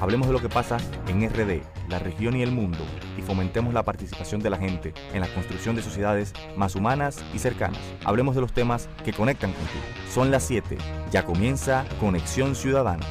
Hablemos 0.00 0.26
de 0.28 0.32
lo 0.32 0.40
que 0.40 0.48
pasa 0.48 0.78
en 1.08 1.28
RD, 1.28 1.60
la 1.90 1.98
región 1.98 2.34
y 2.34 2.42
el 2.42 2.52
mundo, 2.52 2.78
y 3.18 3.22
fomentemos 3.22 3.74
la 3.74 3.82
participación 3.82 4.40
de 4.40 4.48
la 4.48 4.56
gente 4.56 4.94
en 5.12 5.20
la 5.20 5.28
construcción 5.34 5.76
de 5.76 5.82
sociedades 5.82 6.32
más 6.56 6.74
humanas 6.74 7.22
y 7.34 7.38
cercanas. 7.38 7.82
Hablemos 8.04 8.34
de 8.34 8.40
los 8.40 8.54
temas 8.54 8.88
que 9.04 9.12
conectan 9.12 9.52
contigo. 9.52 9.84
Son 10.10 10.30
las 10.30 10.44
7. 10.44 10.78
Ya 11.12 11.26
comienza 11.26 11.84
Conexión 12.00 12.54
Ciudadana. 12.54 13.04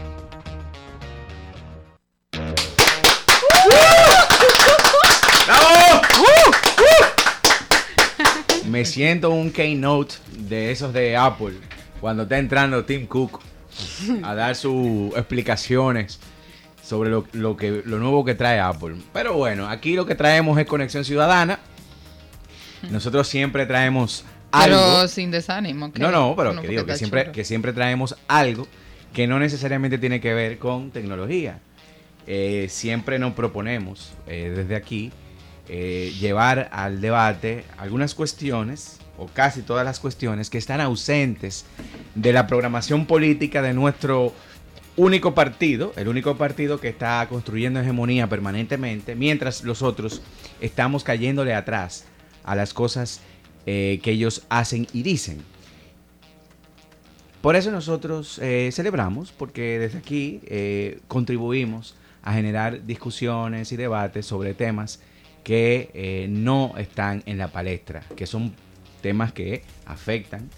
Me 8.68 8.84
siento 8.84 9.30
un 9.30 9.52
keynote 9.52 10.16
de 10.40 10.72
esos 10.72 10.92
de 10.92 11.16
Apple 11.16 11.54
cuando 12.02 12.24
está 12.24 12.40
entrando 12.40 12.84
Tim 12.84 13.06
Cook 13.06 13.42
a 14.24 14.34
dar 14.34 14.56
sus 14.56 15.16
explicaciones 15.16 16.20
sobre 16.90 17.12
lo, 17.12 17.24
que, 17.56 17.84
lo 17.86 18.00
nuevo 18.00 18.26
que 18.26 18.34
trae 18.34 18.60
Apple. 18.60 18.96
Pero 19.14 19.36
bueno, 19.36 19.70
aquí 19.70 19.94
lo 19.94 20.08
que 20.08 20.16
traemos 20.16 20.58
es 20.58 20.66
conexión 20.66 21.06
ciudadana. 21.06 21.60
Nosotros 22.90 23.28
siempre 23.28 23.68
traemos 23.68 24.26
algo. 24.52 24.76
Pero 24.76 25.08
sin 25.08 25.30
desánimo. 25.30 25.92
no, 26.00 26.12
no, 26.12 26.34
pero 26.36 26.60
que 26.60 26.68
digo 26.68 26.86
que 26.88 26.96
siempre, 26.96 27.32
que 27.32 27.44
siempre 27.44 27.74
traemos 27.74 28.16
algo 28.28 28.68
que 29.14 29.28
no 29.28 29.38
necesariamente 29.38 30.00
tiene 30.00 30.20
que 30.20 30.34
ver 30.34 30.58
con 30.58 30.90
tecnología. 30.90 31.60
Eh, 32.26 32.68
siempre 32.70 33.20
nos 33.20 33.34
proponemos 33.34 34.14
eh, 34.26 34.52
desde 34.56 34.76
aquí 34.76 35.12
eh, 35.68 36.12
llevar 36.20 36.70
al 36.72 37.02
debate 37.02 37.66
algunas 37.78 38.16
cuestiones, 38.16 38.98
o 39.20 39.28
casi 39.28 39.62
todas 39.62 39.86
las 39.86 40.00
cuestiones, 40.00 40.50
que 40.50 40.58
están 40.58 40.82
ausentes 40.82 41.66
de 42.16 42.34
la 42.34 42.48
programación 42.48 43.06
política 43.06 43.62
de 43.62 43.74
nuestro 43.74 44.34
único 45.00 45.34
partido, 45.34 45.94
el 45.96 46.10
único 46.10 46.36
partido 46.36 46.82
que 46.82 46.90
está 46.90 47.26
construyendo 47.30 47.80
hegemonía 47.80 48.28
permanentemente, 48.28 49.16
mientras 49.16 49.64
los 49.64 49.82
otros 49.82 50.22
estamos 50.60 51.06
cayéndole 51.06 51.54
atrás 51.54 52.06
a 52.44 52.54
las 52.54 52.74
cosas 52.74 53.22
eh, 53.66 54.02
que 54.04 54.12
ellos 54.12 54.46
hacen 54.50 54.88
y 54.92 55.04
dicen. 55.04 55.42
Por 57.42 57.56
eso 57.56 57.72
nosotros 57.72 58.40
eh, 58.40 58.72
celebramos, 58.74 59.32
porque 59.32 59.80
desde 59.80 60.00
aquí 60.00 60.42
eh, 60.48 61.00
contribuimos 61.08 61.96
a 62.22 62.34
generar 62.34 62.86
discusiones 62.86 63.72
y 63.72 63.78
debates 63.78 64.26
sobre 64.26 64.54
temas 64.54 65.00
que 65.46 66.28
no 66.30 66.74
están 66.78 67.24
en 67.26 67.38
la 67.38 67.48
palestra, 67.48 68.04
que 68.18 68.28
son 68.28 68.54
temas 69.02 69.32
que 69.32 69.64
afectan, 69.86 70.50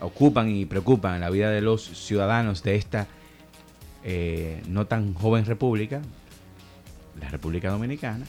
ocupan 0.00 0.48
y 0.48 0.64
preocupan 0.64 1.20
la 1.20 1.28
vida 1.28 1.50
de 1.50 1.60
los 1.60 1.84
ciudadanos 1.84 2.62
de 2.62 2.76
esta 2.76 3.06
eh, 4.04 4.62
no 4.68 4.86
tan 4.86 5.14
joven 5.14 5.46
república, 5.46 6.02
la 7.18 7.30
República 7.30 7.70
Dominicana, 7.70 8.26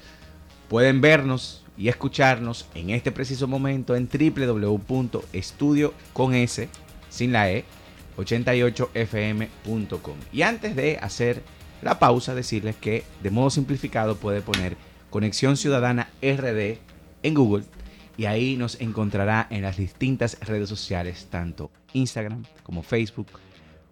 Pueden 0.70 1.02
vernos 1.02 1.64
y 1.78 1.88
escucharnos 1.90 2.68
en 2.76 2.90
este 2.90 3.12
preciso 3.12 3.48
momento 3.48 3.96
en 3.96 4.10
www.estudio 4.10 5.94
con 6.14 6.34
S 6.34 6.68
sin 7.10 7.32
la 7.32 7.52
E 7.52 7.64
88fm.com. 8.18 10.16
Y 10.34 10.42
antes 10.42 10.76
de 10.76 10.98
hacer 10.98 11.44
la 11.82 12.00
pausa, 12.00 12.36
decirles 12.36 12.76
que 12.76 13.04
de 13.22 13.32
modo 13.32 13.50
simplificado 13.50 14.18
puede 14.18 14.42
poner 14.42 14.76
Conexión 15.10 15.56
Ciudadana 15.56 16.10
RD 16.22 16.80
en 17.24 17.34
Google 17.34 17.64
y 18.18 18.26
ahí 18.26 18.58
nos 18.58 18.82
encontrará 18.82 19.48
en 19.50 19.62
las 19.62 19.78
distintas 19.78 20.38
redes 20.42 20.68
sociales, 20.68 21.28
tanto 21.30 21.72
Instagram 21.94 22.44
como 22.64 22.82
Facebook 22.82 23.28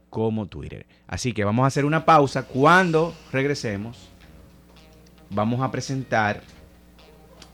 como 0.09 0.47
Twitter. 0.47 0.87
Así 1.07 1.31
que 1.33 1.43
vamos 1.43 1.63
a 1.63 1.67
hacer 1.67 1.85
una 1.85 2.05
pausa. 2.05 2.43
Cuando 2.43 3.13
regresemos, 3.31 4.09
vamos 5.29 5.61
a 5.61 5.71
presentar 5.71 6.41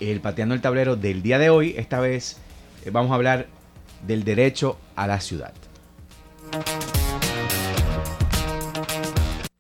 el 0.10 0.20
Pateando 0.20 0.56
el 0.56 0.62
Tablero 0.62 0.96
del 0.96 1.22
día 1.22 1.38
de 1.38 1.50
hoy. 1.50 1.76
Esta 1.78 2.00
vez 2.00 2.38
eh, 2.86 2.90
vamos 2.90 3.12
a 3.12 3.16
hablar 3.16 3.48
del 4.06 4.24
derecho 4.24 4.78
a 4.96 5.08
la 5.08 5.20
ciudad. 5.22 5.54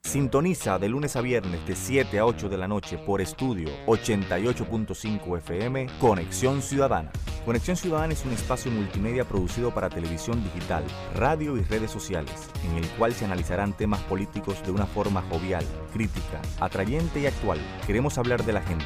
Sintoniza 0.01 0.77
de 0.77 0.89
lunes 0.89 1.15
a 1.15 1.21
viernes 1.21 1.65
de 1.65 1.73
7 1.73 2.19
a 2.19 2.25
8 2.25 2.49
de 2.49 2.57
la 2.57 2.67
noche 2.67 2.97
por 2.97 3.21
estudio 3.21 3.69
88.5 3.85 5.37
FM 5.37 5.87
Conexión 6.01 6.61
Ciudadana. 6.61 7.11
Conexión 7.45 7.77
Ciudadana 7.77 8.11
es 8.11 8.25
un 8.25 8.33
espacio 8.33 8.71
multimedia 8.71 9.23
producido 9.23 9.73
para 9.73 9.89
televisión 9.89 10.43
digital, 10.43 10.83
radio 11.15 11.55
y 11.55 11.61
redes 11.61 11.91
sociales, 11.91 12.49
en 12.69 12.75
el 12.75 12.85
cual 12.97 13.13
se 13.13 13.23
analizarán 13.23 13.71
temas 13.71 14.01
políticos 14.01 14.61
de 14.65 14.71
una 14.71 14.85
forma 14.85 15.23
jovial, 15.29 15.63
crítica, 15.93 16.41
atrayente 16.59 17.21
y 17.21 17.27
actual. 17.27 17.59
Queremos 17.87 18.17
hablar 18.17 18.43
de 18.43 18.53
la 18.53 18.61
gente 18.61 18.85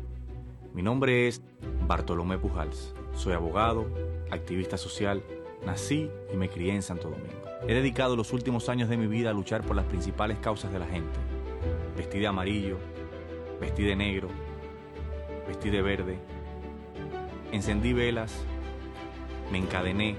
Mi 0.73 0.81
nombre 0.81 1.27
es 1.27 1.41
Bartolomé 1.85 2.37
Pujals. 2.37 2.93
Soy 3.13 3.33
abogado, 3.33 3.87
activista 4.31 4.77
social, 4.77 5.21
nací 5.65 6.09
y 6.33 6.37
me 6.37 6.47
crié 6.47 6.73
en 6.73 6.81
Santo 6.81 7.09
Domingo. 7.09 7.41
He 7.67 7.73
dedicado 7.73 8.15
los 8.15 8.31
últimos 8.31 8.69
años 8.69 8.87
de 8.87 8.95
mi 8.95 9.05
vida 9.05 9.31
a 9.31 9.33
luchar 9.33 9.63
por 9.63 9.75
las 9.75 9.85
principales 9.85 10.37
causas 10.37 10.71
de 10.71 10.79
la 10.79 10.85
gente. 10.85 11.19
Vestí 11.97 12.19
de 12.19 12.27
amarillo, 12.27 12.77
vestí 13.59 13.83
de 13.83 13.97
negro, 13.97 14.29
vestí 15.45 15.69
de 15.69 15.81
verde. 15.81 16.19
Encendí 17.51 17.91
velas, 17.91 18.33
me 19.51 19.57
encadené, 19.57 20.15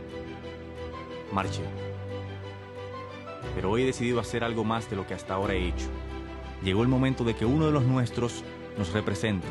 marché. 1.32 1.62
pero 3.54 3.70
hoy 3.70 3.84
he 3.84 3.86
decidido 3.86 4.20
hacer 4.20 4.44
algo 4.44 4.64
más 4.64 4.90
de 4.90 4.96
lo 4.96 5.06
que 5.06 5.14
hasta 5.14 5.32
ahora 5.32 5.54
he 5.54 5.66
hecho. 5.66 5.86
Llegó 6.62 6.82
el 6.82 6.88
momento 6.88 7.24
de 7.24 7.34
que 7.34 7.46
uno 7.46 7.64
de 7.64 7.72
los 7.72 7.84
nuestros 7.84 8.44
nos 8.76 8.92
represente. 8.92 9.48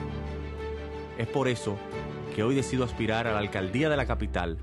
Es 1.17 1.27
por 1.27 1.47
eso 1.47 1.77
que 2.35 2.43
hoy 2.43 2.55
decido 2.55 2.83
aspirar 2.83 3.27
a 3.27 3.33
la 3.33 3.39
alcaldía 3.39 3.89
de 3.89 3.97
la 3.97 4.05
capital, 4.05 4.57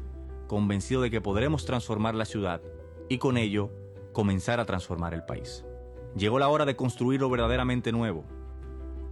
convencido 0.47 1.03
de 1.03 1.11
que 1.11 1.21
podremos 1.21 1.67
transformar 1.67 2.15
la 2.15 2.25
ciudad 2.25 2.61
y 3.09 3.19
con 3.19 3.37
ello 3.37 3.71
comenzar 4.13 4.59
a 4.61 4.65
transformar 4.65 5.15
el 5.15 5.25
país. 5.25 5.65
Llegó 6.17 6.39
la 6.39 6.49
hora 6.49 6.65
de 6.65 6.77
construir 6.77 7.21
lo 7.21 7.31
verdaderamente 7.31 7.93
nuevo. 7.93 8.25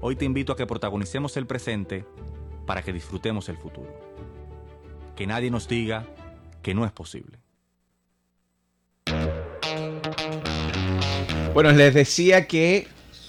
Hoy 0.01 0.17
te 0.17 0.25
invito 0.25 0.53
a 0.53 0.57
que 0.57 0.67
protagonicemos 0.67 1.37
el 1.37 1.47
presente 1.47 2.05
para 2.67 2.83
que 2.83 2.93
disfrutemos 2.93 3.49
el 3.49 3.57
futuro. 3.57 3.95
Que 5.15 5.27
nadie 5.27 5.51
nos 5.51 5.69
diga 5.69 6.07
que 6.63 6.75
no 6.75 6.85
es 6.85 6.93
posible. 6.93 7.39
Bueno, 11.55 11.73
les 11.73 11.95
decía 11.95 12.47
que 12.47 12.89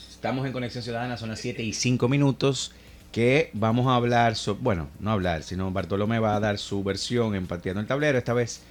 estamos 0.09 0.45
en 0.45 0.51
Conexión 0.51 0.83
Ciudadana, 0.83 1.15
son 1.15 1.29
las 1.29 1.39
7 1.39 1.63
y 1.63 1.71
5 1.71 2.09
minutos, 2.09 2.73
que 3.11 3.49
vamos 3.53 3.87
a 3.87 3.95
hablar, 3.95 4.35
sobre, 4.35 4.61
bueno, 4.61 4.89
no 4.99 5.11
hablar, 5.11 5.43
sino 5.43 5.71
Bartolomé 5.71 6.19
va 6.19 6.35
a 6.35 6.39
dar 6.39 6.57
su 6.57 6.83
versión 6.83 7.35
en 7.35 7.47
Pateando 7.47 7.81
el 7.81 7.87
Tablero, 7.87 8.17
esta 8.17 8.33
vez 8.33 8.61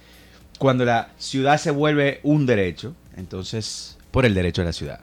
cuando 0.57 0.85
la 0.85 1.09
ciudad 1.17 1.57
se 1.57 1.71
vuelve 1.71 2.19
un 2.23 2.45
derecho, 2.45 2.95
entonces 3.15 3.97
por 4.11 4.25
el 4.25 4.33
derecho 4.33 4.61
de 4.61 4.65
la 4.65 4.73
ciudad. 4.73 5.01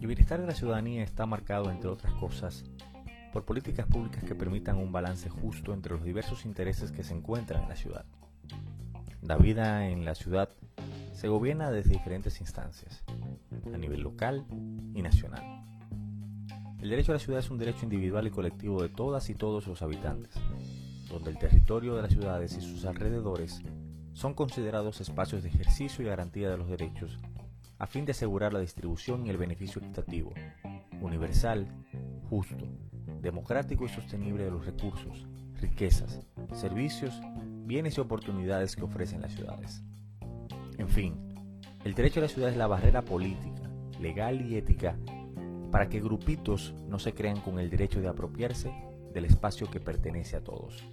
El 0.00 0.06
bienestar 0.06 0.40
de 0.40 0.46
la 0.46 0.54
ciudadanía 0.54 1.02
está 1.02 1.26
marcado, 1.26 1.70
entre 1.70 1.90
otras 1.90 2.12
cosas, 2.14 2.64
por 3.32 3.44
políticas 3.44 3.86
públicas 3.86 4.22
que 4.22 4.34
permitan 4.36 4.76
un 4.76 4.92
balance 4.92 5.28
justo 5.28 5.74
entre 5.74 5.92
los 5.92 6.04
diversos 6.04 6.44
intereses 6.44 6.92
que 6.92 7.02
se 7.02 7.14
encuentran 7.14 7.64
en 7.64 7.68
la 7.68 7.76
ciudad. 7.76 8.04
La 9.22 9.36
vida 9.36 9.88
en 9.88 10.04
la 10.04 10.14
ciudad 10.14 10.50
se 11.16 11.28
gobierna 11.28 11.70
desde 11.70 11.90
diferentes 11.90 12.40
instancias, 12.42 13.02
a 13.72 13.78
nivel 13.78 14.02
local 14.02 14.44
y 14.94 15.00
nacional. 15.00 15.64
El 16.78 16.90
derecho 16.90 17.12
a 17.12 17.14
la 17.14 17.18
ciudad 17.18 17.40
es 17.40 17.50
un 17.50 17.56
derecho 17.56 17.84
individual 17.84 18.26
y 18.26 18.30
colectivo 18.30 18.82
de 18.82 18.90
todas 18.90 19.30
y 19.30 19.34
todos 19.34 19.66
los 19.66 19.80
habitantes, 19.80 20.34
donde 21.08 21.30
el 21.30 21.38
territorio 21.38 21.96
de 21.96 22.02
las 22.02 22.12
ciudades 22.12 22.54
y 22.58 22.60
sus 22.60 22.84
alrededores 22.84 23.62
son 24.12 24.34
considerados 24.34 25.00
espacios 25.00 25.42
de 25.42 25.48
ejercicio 25.48 26.04
y 26.04 26.08
garantía 26.08 26.50
de 26.50 26.58
los 26.58 26.68
derechos 26.68 27.18
a 27.78 27.86
fin 27.86 28.04
de 28.04 28.12
asegurar 28.12 28.52
la 28.52 28.60
distribución 28.60 29.26
y 29.26 29.30
el 29.30 29.36
beneficio 29.38 29.80
equitativo, 29.82 30.34
universal, 31.00 31.66
justo, 32.28 32.66
democrático 33.22 33.84
y 33.84 33.88
sostenible 33.88 34.44
de 34.44 34.50
los 34.50 34.66
recursos, 34.66 35.26
riquezas, 35.60 36.20
servicios, 36.54 37.20
bienes 37.64 37.96
y 37.96 38.00
oportunidades 38.00 38.76
que 38.76 38.84
ofrecen 38.84 39.22
las 39.22 39.32
ciudades. 39.32 39.82
En 40.78 40.88
fin, 40.88 41.14
el 41.84 41.94
derecho 41.94 42.20
a 42.20 42.24
la 42.24 42.28
ciudad 42.28 42.50
es 42.50 42.56
la 42.56 42.66
barrera 42.66 43.02
política, 43.02 43.70
legal 44.00 44.40
y 44.42 44.56
ética 44.56 44.96
para 45.70 45.88
que 45.88 46.00
grupitos 46.00 46.74
no 46.88 46.98
se 46.98 47.12
crean 47.12 47.40
con 47.40 47.58
el 47.58 47.70
derecho 47.70 48.00
de 48.00 48.08
apropiarse 48.08 48.72
del 49.12 49.24
espacio 49.24 49.70
que 49.70 49.80
pertenece 49.80 50.36
a 50.36 50.44
todos. 50.44 50.84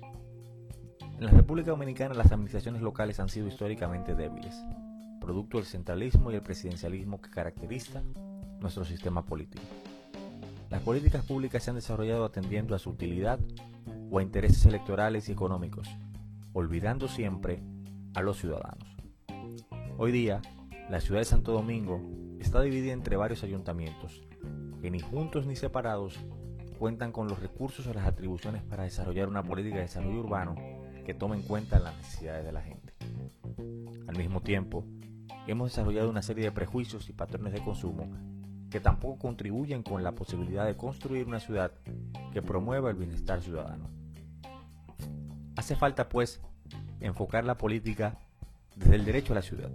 En 1.17 1.25
la 1.25 1.31
República 1.31 1.71
Dominicana 1.71 2.13
las 2.13 2.31
administraciones 2.31 2.81
locales 2.81 3.19
han 3.19 3.29
sido 3.29 3.47
históricamente 3.47 4.15
débiles, 4.15 4.55
producto 5.21 5.57
del 5.57 5.65
centralismo 5.65 6.31
y 6.31 6.35
el 6.35 6.41
presidencialismo 6.41 7.21
que 7.21 7.29
caracteriza 7.29 8.01
nuestro 8.59 8.83
sistema 8.83 9.25
político. 9.25 9.63
Las 10.69 10.81
políticas 10.81 11.23
públicas 11.25 11.63
se 11.63 11.69
han 11.69 11.75
desarrollado 11.75 12.25
atendiendo 12.25 12.75
a 12.75 12.79
su 12.79 12.89
utilidad 12.89 13.39
o 14.09 14.19
a 14.19 14.23
intereses 14.23 14.65
electorales 14.65 15.29
y 15.29 15.31
económicos, 15.31 15.87
olvidando 16.53 17.07
siempre 17.07 17.61
a 18.15 18.21
los 18.21 18.39
ciudadanos. 18.39 18.92
Hoy 20.03 20.11
día, 20.11 20.41
la 20.89 20.99
ciudad 20.99 21.21
de 21.21 21.25
Santo 21.25 21.53
Domingo 21.53 22.01
está 22.37 22.59
dividida 22.59 22.91
entre 22.91 23.15
varios 23.15 23.41
ayuntamientos, 23.41 24.21
que 24.81 24.91
ni 24.91 24.99
juntos 24.99 25.45
ni 25.45 25.55
separados 25.55 26.19
cuentan 26.77 27.13
con 27.13 27.29
los 27.29 27.39
recursos 27.39 27.87
o 27.87 27.93
las 27.93 28.05
atribuciones 28.05 28.63
para 28.63 28.83
desarrollar 28.83 29.29
una 29.29 29.43
política 29.43 29.77
de 29.77 29.83
desarrollo 29.83 30.19
urbano 30.19 30.55
que 31.05 31.13
tome 31.13 31.37
en 31.37 31.43
cuenta 31.43 31.79
las 31.79 31.95
necesidades 31.95 32.43
de 32.43 32.51
la 32.51 32.61
gente. 32.61 32.93
Al 34.05 34.17
mismo 34.17 34.41
tiempo, 34.41 34.83
hemos 35.47 35.71
desarrollado 35.71 36.09
una 36.09 36.21
serie 36.21 36.43
de 36.43 36.51
prejuicios 36.51 37.07
y 37.07 37.13
patrones 37.13 37.53
de 37.53 37.63
consumo 37.63 38.09
que 38.69 38.81
tampoco 38.81 39.19
contribuyen 39.19 39.83
con 39.83 40.03
la 40.03 40.11
posibilidad 40.15 40.65
de 40.65 40.75
construir 40.75 41.27
una 41.27 41.39
ciudad 41.39 41.71
que 42.33 42.41
promueva 42.41 42.89
el 42.89 42.97
bienestar 42.97 43.41
ciudadano. 43.41 43.89
Hace 45.55 45.77
falta, 45.77 46.09
pues, 46.09 46.41
enfocar 46.99 47.45
la 47.45 47.57
política 47.57 48.19
desde 48.75 48.95
el 48.95 49.05
derecho 49.05 49.33
a 49.33 49.35
la 49.35 49.41
ciudad. 49.41 49.71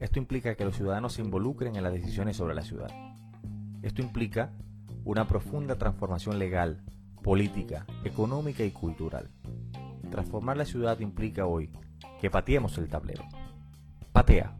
Esto 0.00 0.18
implica 0.18 0.54
que 0.54 0.64
los 0.64 0.76
ciudadanos 0.76 1.14
se 1.14 1.22
involucren 1.22 1.76
en 1.76 1.82
las 1.82 1.92
decisiones 1.92 2.36
sobre 2.36 2.54
la 2.54 2.62
ciudad. 2.62 2.90
Esto 3.82 4.02
implica 4.02 4.52
una 5.04 5.28
profunda 5.28 5.76
transformación 5.76 6.38
legal, 6.38 6.82
política, 7.22 7.86
económica 8.04 8.64
y 8.64 8.70
cultural. 8.70 9.30
Transformar 10.10 10.56
la 10.56 10.64
ciudad 10.64 10.98
implica 11.00 11.46
hoy 11.46 11.70
que 12.20 12.30
pateemos 12.30 12.76
el 12.78 12.88
tablero. 12.88 13.24
Patea. 14.12 14.56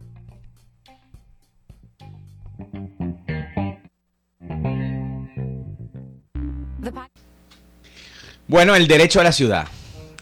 Bueno, 8.47 8.75
el 8.75 8.87
derecho 8.87 9.21
a 9.21 9.25
la 9.25 9.33
ciudad. 9.33 9.67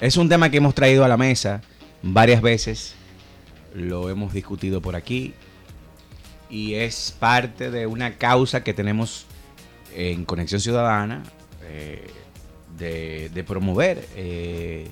Es 0.01 0.17
un 0.17 0.29
tema 0.29 0.51
que 0.51 0.57
hemos 0.59 0.75
traído 0.75 1.05
a 1.05 1.09
la 1.09 1.17
mesa 1.17 1.61
varias 2.03 2.41
veces. 2.41 2.97
Lo 3.75 4.11
hemos 4.11 4.33
discutido 4.33 4.81
por 4.81 4.97
aquí. 4.97 5.35
Y 6.51 6.75
es 6.75 7.17
parte 7.19 7.71
de 7.71 7.87
una 7.87 8.19
causa 8.19 8.63
que 8.63 8.75
tenemos 8.75 9.27
en 9.95 10.25
Conexión 10.25 10.61
Ciudadana 10.61 11.23
eh, 11.63 12.11
de, 12.79 13.45
promover 13.45 14.07
eh, 14.17 14.91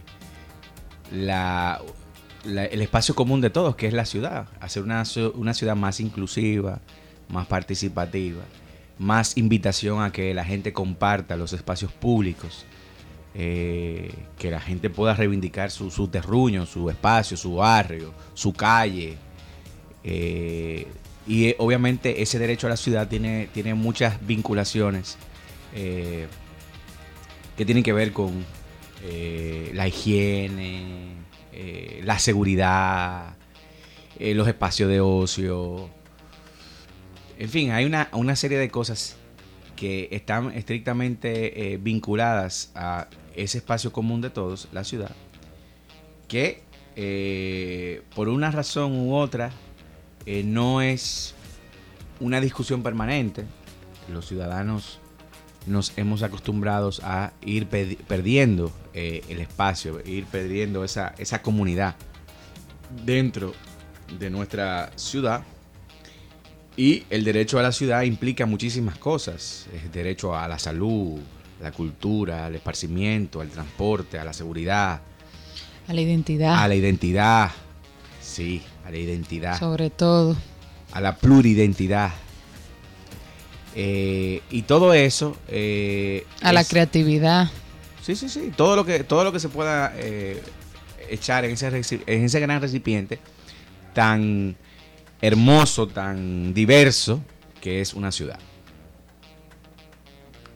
el 1.12 2.80
espacio 2.82 3.14
común 3.14 3.40
de 3.40 3.50
todos, 3.50 3.76
que 3.76 3.86
es 3.86 3.92
la 3.92 4.06
ciudad. 4.06 4.48
Hacer 4.60 4.82
una, 4.82 5.02
una 5.34 5.54
ciudad 5.54 5.76
más 5.76 6.00
inclusiva, 6.00 6.80
más 7.28 7.46
participativa, 7.46 8.42
más 8.98 9.36
invitación 9.36 10.02
a 10.02 10.12
que 10.12 10.32
la 10.34 10.44
gente 10.44 10.72
comparta 10.72 11.36
los 11.36 11.52
espacios 11.52 11.92
públicos 11.92 12.64
eh, 13.32 14.12
que 14.38 14.50
la 14.50 14.60
gente 14.60 14.90
pueda 14.90 15.14
reivindicar 15.14 15.70
su, 15.70 16.08
terruño, 16.08 16.66
su 16.66 16.90
espacio, 16.90 17.36
su 17.36 17.54
barrio, 17.54 18.12
su 18.34 18.52
calle. 18.52 19.16
Eh, 20.02 20.88
y 21.28 21.46
eh, 21.46 21.56
obviamente 21.58 22.22
ese 22.22 22.40
derecho 22.40 22.66
a 22.66 22.70
la 22.70 22.76
ciudad 22.76 23.06
tiene, 23.06 23.48
tiene 23.52 23.74
muchas 23.74 24.26
vinculaciones 24.26 25.16
que 25.72 26.26
tienen 27.64 27.84
que 27.84 27.92
ver 27.92 28.12
con 28.12 28.44
la 29.72 29.86
higiene, 29.86 31.14
la 32.02 32.18
seguridad, 32.18 33.36
los 34.18 34.48
espacios 34.48 34.88
de 34.90 35.00
ocio. 35.00 35.88
En 37.38 37.48
fin, 37.48 37.70
hay 37.70 37.84
una, 37.84 38.08
una 38.12 38.34
serie 38.34 38.58
de 38.58 38.68
cosas 38.68 39.16
que 39.80 40.08
están 40.12 40.52
estrictamente 40.52 41.78
vinculadas 41.82 42.70
a 42.74 43.08
ese 43.34 43.58
espacio 43.58 43.90
común 43.92 44.20
de 44.20 44.28
todos, 44.28 44.68
la 44.72 44.84
ciudad, 44.84 45.10
que 46.28 46.62
eh, 46.96 48.02
por 48.14 48.28
una 48.28 48.50
razón 48.50 48.92
u 48.92 49.14
otra 49.14 49.50
eh, 50.26 50.42
no 50.44 50.82
es 50.82 51.34
una 52.20 52.40
discusión 52.40 52.82
permanente. 52.82 53.44
Los 54.12 54.26
ciudadanos 54.26 54.98
nos 55.66 55.96
hemos 55.96 56.22
acostumbrado 56.22 56.90
a 57.02 57.32
ir 57.42 57.68
perdiendo 57.68 58.72
eh, 58.92 59.22
el 59.28 59.40
espacio, 59.40 60.00
ir 60.04 60.26
perdiendo 60.26 60.84
esa, 60.84 61.14
esa 61.18 61.42
comunidad 61.42 61.96
dentro 63.04 63.54
de 64.18 64.30
nuestra 64.30 64.90
ciudad. 64.96 65.42
Y 66.80 67.04
el 67.10 67.24
derecho 67.24 67.58
a 67.58 67.62
la 67.62 67.72
ciudad 67.72 68.00
implica 68.04 68.46
muchísimas 68.46 68.96
cosas. 68.96 69.66
El 69.84 69.92
derecho 69.92 70.34
a 70.34 70.48
la 70.48 70.58
salud, 70.58 71.20
la 71.60 71.72
cultura, 71.72 72.46
al 72.46 72.54
esparcimiento, 72.54 73.42
al 73.42 73.50
transporte, 73.50 74.18
a 74.18 74.24
la 74.24 74.32
seguridad. 74.32 75.02
A 75.86 75.92
la 75.92 76.00
identidad. 76.00 76.54
A 76.58 76.66
la 76.66 76.74
identidad, 76.74 77.50
sí, 78.22 78.62
a 78.86 78.90
la 78.90 78.96
identidad. 78.96 79.58
Sobre 79.58 79.90
todo. 79.90 80.34
A 80.92 81.02
la 81.02 81.16
pluridentidad. 81.16 82.12
Eh, 83.74 84.40
y 84.50 84.62
todo 84.62 84.94
eso. 84.94 85.36
Eh, 85.48 86.24
a 86.40 86.50
la 86.54 86.64
creatividad. 86.64 87.50
Sí, 88.00 88.16
sí, 88.16 88.30
sí. 88.30 88.54
Todo 88.56 88.74
lo 88.74 88.86
que, 88.86 89.04
todo 89.04 89.22
lo 89.22 89.32
que 89.32 89.40
se 89.40 89.50
pueda 89.50 89.92
eh, 89.96 90.42
echar 91.10 91.44
en 91.44 91.50
ese, 91.50 91.66
en 92.06 92.24
ese 92.24 92.40
gran 92.40 92.62
recipiente 92.62 93.18
tan 93.92 94.56
hermoso, 95.20 95.86
tan 95.86 96.54
diverso 96.54 97.20
que 97.60 97.80
es 97.80 97.94
una 97.94 98.10
ciudad. 98.10 98.38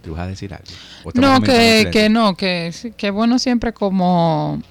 ¿Tú 0.02 0.12
vas 0.12 0.23
a 0.23 0.26
decir 0.26 0.52
algo? 0.52 0.66
¿O 1.04 1.09
estamos 1.09 1.40
No, 1.40 1.44
que, 1.44 1.88
que 1.90 2.09
no, 2.09 2.37
que 2.37 2.73
que 2.97 3.11
bueno 3.11 3.38
siempre 3.38 3.73
como 3.73 4.62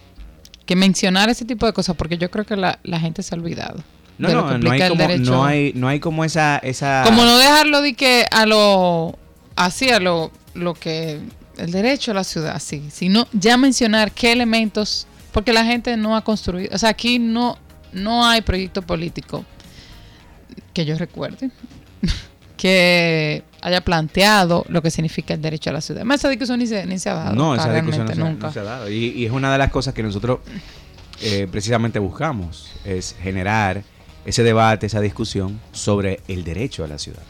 que 0.65 0.75
mencionar 0.75 1.29
ese 1.29 1.45
tipo 1.45 1.65
de 1.65 1.73
cosas, 1.73 1.95
porque 1.95 2.17
yo 2.17 2.29
creo 2.29 2.45
que 2.45 2.55
la, 2.55 2.79
la 2.83 3.00
gente 3.00 3.23
se 3.23 3.35
ha 3.35 3.38
olvidado. 3.38 3.83
No, 4.17 4.27
de 4.27 4.35
lo 4.35 4.41
no, 4.43 4.50
que 4.50 4.57
no 4.59 4.71
hay, 4.71 4.89
como, 4.89 5.01
derecho. 5.01 5.31
no, 5.31 5.45
hay, 5.45 5.73
no 5.75 5.88
hay 5.88 6.00
como 6.00 6.23
esa... 6.23 6.57
esa 6.59 7.01
Como 7.03 7.23
no 7.23 7.38
dejarlo 7.38 7.81
de 7.81 7.95
que 7.95 8.25
a 8.31 8.45
lo 8.45 9.17
así 9.55 9.89
a 9.89 10.00
lo, 10.00 10.31
lo 10.53 10.73
que 10.75 11.19
el 11.57 11.71
derecho 11.71 12.12
a 12.12 12.13
la 12.13 12.23
ciudad, 12.23 12.59
sí, 12.59 12.83
sino 12.91 13.27
ya 13.33 13.57
mencionar 13.57 14.12
qué 14.12 14.31
elementos, 14.31 15.07
porque 15.31 15.51
la 15.51 15.65
gente 15.65 15.97
no 15.97 16.15
ha 16.15 16.23
construido, 16.23 16.69
o 16.73 16.77
sea, 16.77 16.89
aquí 16.89 17.19
no 17.19 17.57
no 17.91 18.25
hay 18.25 18.41
proyecto 18.41 18.81
político 18.81 19.45
que 20.73 20.85
yo 20.85 20.97
recuerde 20.97 21.51
que 22.57 23.43
haya 23.61 23.81
planteado 23.81 24.65
lo 24.67 24.81
que 24.81 24.91
significa 24.91 25.33
el 25.33 25.41
derecho 25.41 25.69
a 25.69 25.73
la 25.73 25.81
ciudad. 25.81 26.03
Más 26.03 26.19
esa 26.19 26.29
discusión 26.29 26.59
ni 26.59 26.67
se, 26.67 26.85
ni 26.85 26.99
se 26.99 27.09
ha 27.09 27.13
dado. 27.13 27.35
No, 27.35 27.55
esa 27.55 27.73
discusión 27.73 28.05
no 28.05 28.13
se, 28.13 28.19
nunca. 28.19 28.47
no 28.47 28.53
se 28.53 28.59
ha 28.59 28.63
dado. 28.63 28.89
Y, 28.89 29.09
y 29.09 29.25
es 29.25 29.31
una 29.31 29.51
de 29.51 29.57
las 29.57 29.71
cosas 29.71 29.93
que 29.93 30.03
nosotros 30.03 30.39
eh, 31.21 31.47
precisamente 31.49 31.99
buscamos, 31.99 32.71
es 32.83 33.15
generar 33.21 33.83
ese 34.25 34.43
debate, 34.43 34.87
esa 34.87 34.99
discusión 34.99 35.59
sobre 35.71 36.19
el 36.27 36.43
derecho 36.43 36.83
a 36.83 36.87
la 36.87 36.97
ciudad. 36.97 37.23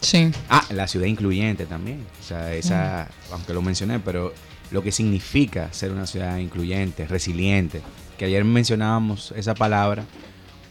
Sí. 0.00 0.30
Ah, 0.50 0.64
la 0.70 0.86
ciudad 0.86 1.06
incluyente 1.06 1.66
también. 1.66 2.04
O 2.20 2.22
sea, 2.22 2.52
esa, 2.52 3.08
aunque 3.32 3.54
lo 3.54 3.62
mencioné, 3.62 3.98
pero 4.00 4.34
lo 4.70 4.82
que 4.82 4.92
significa 4.92 5.72
ser 5.72 5.92
una 5.92 6.06
ciudad 6.06 6.36
incluyente, 6.36 7.06
resiliente. 7.06 7.80
Que 8.18 8.26
ayer 8.26 8.44
mencionábamos 8.44 9.32
esa 9.36 9.54
palabra 9.54 10.04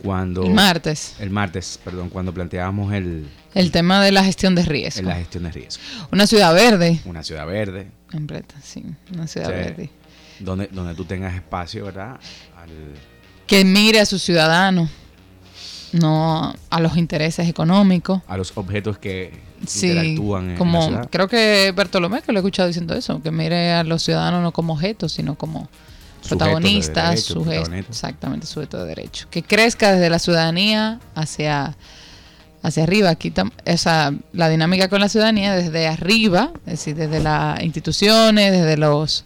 cuando... 0.04 0.44
El 0.44 0.52
martes. 0.54 1.16
El 1.20 1.30
martes, 1.30 1.80
perdón, 1.84 2.10
cuando 2.10 2.34
planteábamos 2.34 2.94
el, 2.94 3.28
El 3.54 3.72
tema 3.72 4.04
de 4.04 4.12
la 4.12 4.24
gestión 4.24 4.56
de 4.56 4.64
riesgo. 4.64 5.08
la 5.08 5.16
gestión 5.16 5.44
de 5.44 5.52
riesgo. 5.52 5.82
Una 6.12 6.26
ciudad 6.28 6.54
verde. 6.54 7.00
Una 7.06 7.24
ciudad 7.24 7.46
verde, 7.46 7.88
Completa, 8.12 8.56
sí. 8.64 8.84
Una 9.14 9.28
ciudad 9.28 9.48
Sí. 9.48 9.54
verde. 9.54 9.90
donde, 10.40 10.68
donde 10.72 10.96
tú 10.96 11.06
tengas 11.06 11.36
espacio, 11.36 11.86
¿verdad? 11.86 12.20
Al, 12.58 12.70
que 13.46 13.64
mire 13.66 14.00
a 14.00 14.06
sus 14.06 14.22
ciudadanos, 14.24 14.90
no 15.92 16.54
a 16.70 16.80
los 16.80 16.98
intereses 16.98 17.48
económicos. 17.50 18.22
a 18.28 18.38
los 18.38 18.56
objetos 18.56 18.98
que 18.98 19.48
Sí, 19.66 19.88
interactúan 19.90 20.44
en 20.46 20.52
la 20.54 20.58
como 20.58 20.82
ciudad. 20.86 21.10
creo 21.12 21.28
que 21.28 21.74
Bartolomé 21.76 22.22
que 22.22 22.32
lo 22.32 22.40
he 22.40 22.42
escuchado 22.42 22.68
diciendo 22.68 22.94
eso, 22.96 23.22
que 23.22 23.32
mire 23.32 23.74
a 23.74 23.84
los 23.84 24.04
ciudadanos 24.04 24.42
no 24.42 24.52
como 24.54 24.74
objetos, 24.74 25.12
sino 25.12 25.36
como 25.36 25.68
De 26.22 26.28
protagonistas, 26.30 27.10
derecho, 27.10 27.34
protagonistas. 27.42 27.96
exactamente, 27.96 28.46
sujetos 28.48 28.82
de 28.82 28.88
derecho. 28.88 29.28
Que 29.30 29.44
crezca 29.44 29.94
desde 29.94 30.10
la 30.10 30.20
ciudadanía 30.20 31.00
hacia 31.16 31.76
hacia 32.62 32.84
arriba. 32.84 33.10
Aquí 33.10 33.32
esa 33.66 34.14
la 34.34 34.50
dinámica 34.50 34.90
con 34.90 35.00
la 35.00 35.08
ciudadanía 35.10 35.56
desde 35.56 35.88
arriba, 35.88 36.52
es 36.66 36.72
decir, 36.74 36.96
desde 36.96 37.20
las 37.22 37.62
instituciones, 37.64 38.52
desde 38.52 38.76
los 38.78 39.24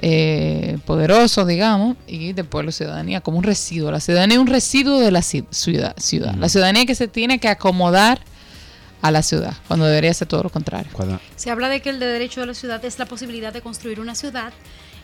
eh, 0.00 0.78
poderosos, 0.86 1.46
digamos, 1.46 1.96
y 2.06 2.32
después 2.32 2.64
la 2.64 2.72
ciudadanía 2.72 3.20
como 3.20 3.38
un 3.38 3.44
residuo. 3.44 3.90
La 3.90 4.00
ciudadanía 4.00 4.36
es 4.36 4.40
un 4.40 4.46
residuo 4.46 4.98
de 5.00 5.10
la 5.10 5.20
ci- 5.20 5.46
ciudad. 5.50 5.94
ciudad. 5.98 6.34
La 6.36 6.48
ciudadanía 6.48 6.86
que 6.86 6.94
se 6.94 7.08
tiene 7.08 7.38
que 7.38 7.48
acomodar 7.48 8.20
a 9.00 9.10
la 9.10 9.22
ciudad, 9.22 9.54
cuando 9.66 9.86
debería 9.86 10.14
ser 10.14 10.28
todo 10.28 10.44
lo 10.44 10.50
contrario. 10.50 10.90
Se 11.34 11.50
habla 11.50 11.68
de 11.68 11.80
que 11.82 11.90
el 11.90 11.98
de 11.98 12.06
derecho 12.06 12.40
de 12.40 12.46
la 12.46 12.54
ciudad 12.54 12.84
es 12.84 12.98
la 13.00 13.06
posibilidad 13.06 13.52
de 13.52 13.60
construir 13.60 13.98
una 13.98 14.14
ciudad 14.14 14.52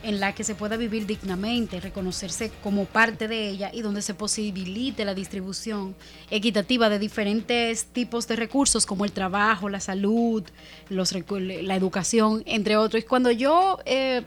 en 0.03 0.21
la 0.21 0.35
que 0.35 0.45
se 0.45 0.55
pueda 0.55 0.77
vivir 0.77 1.07
dignamente, 1.07 1.81
reconocerse 1.81 2.51
como 2.63 2.85
parte 2.85 3.29
de 3.29 3.49
ella 3.49 3.71
y 3.73 3.83
donde 3.83 4.03
se 4.03 4.15
posibilite 4.15 5.05
la 5.05 5.15
distribución 5.15 5.95
equitativa 6.31 6.89
de 6.89 6.99
diferentes 6.99 7.87
tipos 7.87 8.29
de 8.29 8.37
recursos 8.37 8.87
como 8.87 9.05
el 9.05 9.13
trabajo, 9.13 9.69
la 9.69 9.81
salud, 9.81 10.45
la 10.89 11.77
educación, 11.77 12.43
entre 12.47 12.77
otros. 12.77 13.05
Cuando 13.05 13.31
yo 13.31 13.79
eh, 13.85 14.23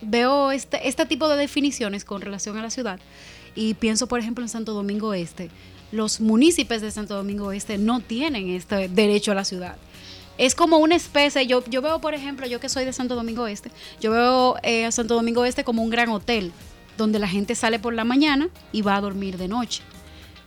veo 0.00 0.52
este, 0.52 0.88
este 0.88 1.06
tipo 1.06 1.28
de 1.28 1.36
definiciones 1.36 2.04
con 2.04 2.20
relación 2.20 2.56
a 2.56 2.62
la 2.62 2.70
ciudad 2.70 3.00
y 3.54 3.74
pienso, 3.74 4.06
por 4.06 4.20
ejemplo, 4.20 4.44
en 4.44 4.48
Santo 4.48 4.72
Domingo 4.72 5.14
Este, 5.14 5.50
los 5.90 6.20
municipios 6.20 6.80
de 6.82 6.90
Santo 6.90 7.14
Domingo 7.14 7.52
Este 7.52 7.78
no 7.78 8.00
tienen 8.00 8.50
este 8.50 8.88
derecho 8.88 9.32
a 9.32 9.34
la 9.34 9.44
ciudad 9.44 9.76
es 10.38 10.54
como 10.54 10.78
una 10.78 10.94
especie, 10.94 11.46
yo, 11.46 11.64
yo 11.66 11.82
veo, 11.82 12.00
por 12.00 12.14
ejemplo, 12.14 12.46
yo 12.46 12.60
que 12.60 12.68
soy 12.68 12.84
de 12.84 12.92
Santo 12.92 13.16
Domingo 13.16 13.46
Este, 13.48 13.70
yo 14.00 14.12
veo 14.12 14.56
eh, 14.62 14.86
a 14.86 14.92
Santo 14.92 15.14
Domingo 15.14 15.44
Este 15.44 15.64
como 15.64 15.82
un 15.82 15.90
gran 15.90 16.08
hotel, 16.10 16.52
donde 16.96 17.18
la 17.18 17.28
gente 17.28 17.56
sale 17.56 17.78
por 17.78 17.92
la 17.92 18.04
mañana 18.04 18.48
y 18.72 18.82
va 18.82 18.96
a 18.96 19.00
dormir 19.00 19.36
de 19.36 19.48
noche. 19.48 19.82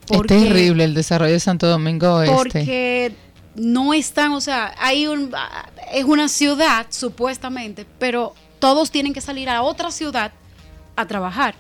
es 0.10 0.21
terrible 0.24 0.86
el 0.86 0.93
desarrollo 0.93 1.33
de 1.33 1.39
Santo 1.41 1.67
Domingo 1.67 2.21
Este. 2.21 2.36
Porque 2.36 3.13
no 3.55 3.93
están, 3.93 4.31
o 4.31 4.41
sea, 4.41 4.74
hay 4.79 5.07
un, 5.07 5.31
ah, 5.36 5.69
es 5.93 6.05
una 6.05 6.29
ciudad, 6.29 6.88
supuestamente, 6.89 7.86
pero 8.00 8.33
todos 8.60 8.91
tienen 8.91 9.13
que 9.13 9.21
salir 9.21 9.50
a 9.50 9.62
otra 9.62 9.91
ciudad 9.91 10.31
a 10.95 11.05
trabajar, 11.05 11.55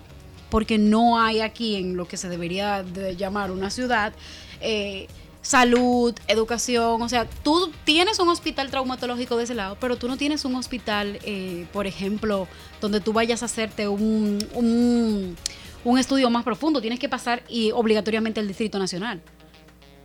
porque 0.49 0.77
no 0.77 1.19
hay 1.19 1.41
aquí 1.41 1.75
en 1.75 1.97
lo 1.97 2.07
que 2.07 2.15
se 2.15 2.29
debería 2.29 2.83
de 2.83 3.17
llamar 3.17 3.51
una 3.51 3.69
ciudad. 3.69 4.13
eh, 4.61 5.07
salud, 5.41 6.13
educación, 6.27 7.01
o 7.01 7.09
sea, 7.09 7.25
tú 7.25 7.71
tienes 7.83 8.19
un 8.19 8.29
hospital 8.29 8.69
traumatológico 8.69 9.37
de 9.37 9.45
ese 9.45 9.55
lado, 9.55 9.77
pero 9.79 9.97
tú 9.97 10.07
no 10.07 10.17
tienes 10.17 10.45
un 10.45 10.55
hospital, 10.55 11.19
eh, 11.23 11.65
por 11.73 11.87
ejemplo, 11.87 12.47
donde 12.79 13.01
tú 13.01 13.13
vayas 13.13 13.41
a 13.41 13.45
hacerte 13.45 13.87
un, 13.87 14.39
un, 14.53 15.35
un 15.83 15.97
estudio 15.97 16.29
más 16.29 16.43
profundo, 16.43 16.81
tienes 16.81 16.99
que 16.99 17.09
pasar 17.09 17.43
y 17.49 17.71
obligatoriamente 17.71 18.39
al 18.39 18.47
Distrito 18.47 18.77
Nacional. 18.77 19.21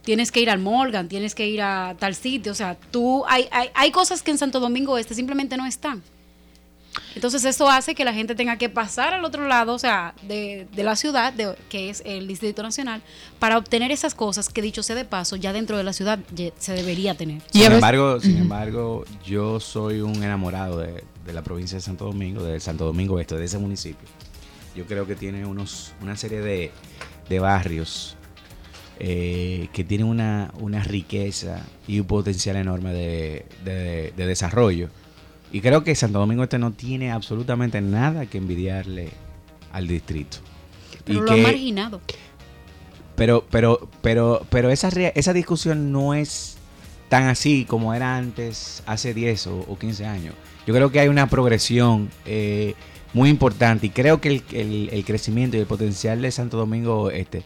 Tienes 0.02 0.30
que 0.30 0.40
ir 0.40 0.50
al 0.50 0.60
Morgan, 0.60 1.08
tienes 1.08 1.34
que 1.34 1.48
ir 1.48 1.60
a 1.60 1.96
tal 1.98 2.14
sitio, 2.14 2.52
o 2.52 2.54
sea, 2.54 2.76
tú 2.76 3.24
hay, 3.26 3.48
hay, 3.50 3.70
hay 3.74 3.90
cosas 3.90 4.22
que 4.22 4.30
en 4.30 4.38
Santo 4.38 4.60
Domingo 4.60 4.98
Este 4.98 5.14
simplemente 5.14 5.56
no 5.56 5.66
están. 5.66 6.02
Entonces 7.16 7.44
eso 7.46 7.68
hace 7.68 7.94
que 7.94 8.04
la 8.04 8.12
gente 8.12 8.34
tenga 8.34 8.56
que 8.58 8.68
pasar 8.68 9.14
al 9.14 9.24
otro 9.24 9.48
lado, 9.48 9.72
o 9.74 9.78
sea, 9.78 10.14
de, 10.22 10.68
de 10.70 10.84
la 10.84 10.94
ciudad, 10.94 11.32
de- 11.32 11.56
que 11.68 11.88
es 11.90 12.02
el 12.06 12.28
Distrito 12.28 12.62
Nacional, 12.62 13.02
para 13.38 13.56
obtener 13.58 13.90
esas 13.90 14.14
cosas 14.14 14.48
que 14.50 14.62
dicho 14.62 14.82
sea 14.84 14.94
de 14.94 15.04
paso, 15.06 15.34
ya 15.36 15.52
dentro 15.52 15.76
de 15.78 15.82
la 15.82 15.92
ciudad 15.94 16.18
se 16.58 16.72
debería 16.74 17.14
tener. 17.16 17.40
Sin 17.50 17.62
embargo, 17.76 18.20
sin 18.20 18.36
embargo, 18.36 19.04
yo 19.24 19.58
soy 19.60 20.02
un 20.02 20.22
enamorado 20.22 20.78
de, 20.78 21.02
de 21.24 21.32
la 21.32 21.42
provincia 21.42 21.76
de 21.76 21.82
Santo 21.82 22.04
Domingo, 22.04 22.44
de 22.44 22.60
Santo 22.60 22.84
Domingo 22.84 23.18
Este, 23.18 23.34
de 23.34 23.44
ese 23.46 23.58
municipio. 23.58 24.06
Yo 24.76 24.84
creo 24.84 25.06
que 25.06 25.16
tiene 25.16 25.46
unos, 25.46 25.94
una 26.02 26.16
serie 26.16 26.40
de, 26.42 26.70
de 27.30 27.38
barrios 27.40 28.14
eh, 28.98 29.68
que 29.72 29.84
tienen 29.84 30.06
una, 30.06 30.52
una 30.60 30.82
riqueza 30.82 31.60
y 31.88 31.98
un 32.00 32.06
potencial 32.06 32.56
enorme 32.56 32.92
de, 32.92 33.46
de- 33.64 34.12
de 34.16 34.26
desarrollo. 34.26 34.90
Y 35.56 35.60
creo 35.62 35.82
que 35.84 35.94
Santo 35.94 36.18
Domingo 36.18 36.42
Este 36.42 36.58
no 36.58 36.72
tiene 36.72 37.10
absolutamente 37.10 37.80
nada 37.80 38.26
que 38.26 38.36
envidiarle 38.36 39.08
al 39.72 39.86
distrito. 39.88 40.36
Pero 41.04 41.18
Y 41.20 41.22
lo 41.22 41.34
que- 41.34 41.42
marginado. 41.42 42.00
pero, 43.14 43.46
pero, 43.50 43.88
pero, 44.02 44.44
pero 44.50 44.68
esa, 44.70 44.88
esa 44.88 45.32
discusión 45.32 45.92
no 45.92 46.12
es 46.12 46.58
tan 47.08 47.24
así 47.28 47.64
como 47.64 47.94
era 47.94 48.18
antes, 48.18 48.82
hace 48.84 49.14
10 49.14 49.46
o, 49.46 49.60
o 49.60 49.78
15 49.78 50.04
años. 50.04 50.34
Yo 50.66 50.74
creo 50.74 50.90
que 50.92 51.00
hay 51.00 51.08
una 51.08 51.26
progresión 51.28 52.10
eh, 52.26 52.74
muy 53.14 53.30
importante 53.30 53.86
y 53.86 53.90
creo 53.90 54.20
que 54.20 54.28
el, 54.28 54.42
el- 54.52 54.90
el 54.92 55.04
crecimiento 55.06 55.56
y 55.56 55.60
el 55.60 55.66
potencial 55.66 56.20
de 56.20 56.30
Santo 56.32 56.58
Domingo 56.58 57.10
este 57.10 57.44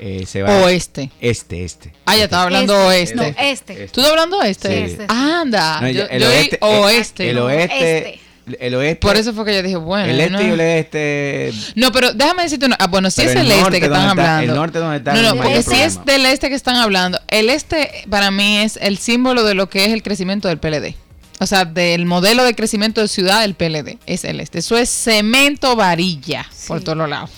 eh, 0.00 0.24
se 0.26 0.42
va 0.42 0.62
Oeste. 0.64 1.10
este, 1.20 1.64
este. 1.64 1.92
Ah, 2.06 2.16
ya 2.16 2.24
estaba 2.24 2.44
hablando 2.44 2.74
Este, 2.90 3.14
oeste. 3.14 3.14
no, 3.16 3.22
este. 3.44 3.74
¿Tú 3.88 4.00
estás 4.00 4.06
hablando 4.10 4.38
oeste? 4.38 4.68
Sí. 4.68 4.92
Este. 4.92 5.04
Anda. 5.08 5.80
No, 5.80 5.88
yo, 5.90 6.04
el 6.10 6.20
yo 6.22 6.28
oí 6.28 6.34
oeste, 6.34 6.58
oeste. 6.62 7.30
el 7.30 7.36
no, 7.36 7.44
oeste, 7.44 7.98
este. 7.98 8.20
el 8.66 8.74
oeste, 8.74 8.96
Por 8.96 9.16
eso 9.16 9.32
fue 9.34 9.44
que 9.44 9.54
yo 9.54 9.62
dije, 9.62 9.76
bueno. 9.76 10.10
el 10.10 10.18
este 10.20 10.30
no. 10.32 10.40
y 10.42 10.44
el 10.46 10.60
oeste. 10.60 11.52
No, 11.74 11.92
pero 11.92 12.12
déjame 12.12 12.42
decirte 12.44 12.66
una. 12.66 12.76
Ah, 12.80 12.86
bueno, 12.86 13.10
si 13.10 13.20
Pero 13.22 13.30
es 13.30 13.36
el 13.36 13.52
el, 13.52 13.58
este 13.58 13.78
que 13.80 13.86
están 13.86 14.00
está- 14.00 14.10
hablando. 14.10 14.52
el 14.52 14.58
norte 14.58 14.78
donde 14.78 14.96
está 14.96 15.12
No, 15.12 15.18
el 15.20 15.24
no, 15.26 15.30
mayor 15.36 15.44
porque 15.44 15.62
si 15.62 15.68
problema. 15.68 15.86
es 15.86 16.04
del 16.04 16.26
este 16.26 16.48
que 16.48 16.54
están 16.54 16.76
hablando. 16.76 17.20
El 17.28 17.50
este, 17.50 17.90
para 18.08 18.30
mí, 18.30 18.58
es 18.58 18.78
el 18.80 18.98
símbolo 18.98 19.44
de 19.44 19.54
lo 19.54 19.68
que 19.68 19.84
es 19.84 19.92
el 19.92 20.02
crecimiento 20.02 20.48
del 20.48 20.58
PLD. 20.58 20.94
O 21.42 21.46
sea, 21.46 21.64
del 21.64 22.04
modelo 22.04 22.44
de 22.44 22.54
crecimiento 22.54 23.00
de 23.00 23.08
ciudad 23.08 23.40
del 23.40 23.54
PLD. 23.54 23.98
Es 24.06 24.24
el 24.24 24.40
este. 24.40 24.58
Eso 24.58 24.76
es 24.76 24.90
cemento 24.90 25.74
varilla 25.76 26.46
por 26.68 26.78
Sí. 26.80 26.84
todos 26.84 26.98
los 26.98 27.08
lados. 27.08 27.30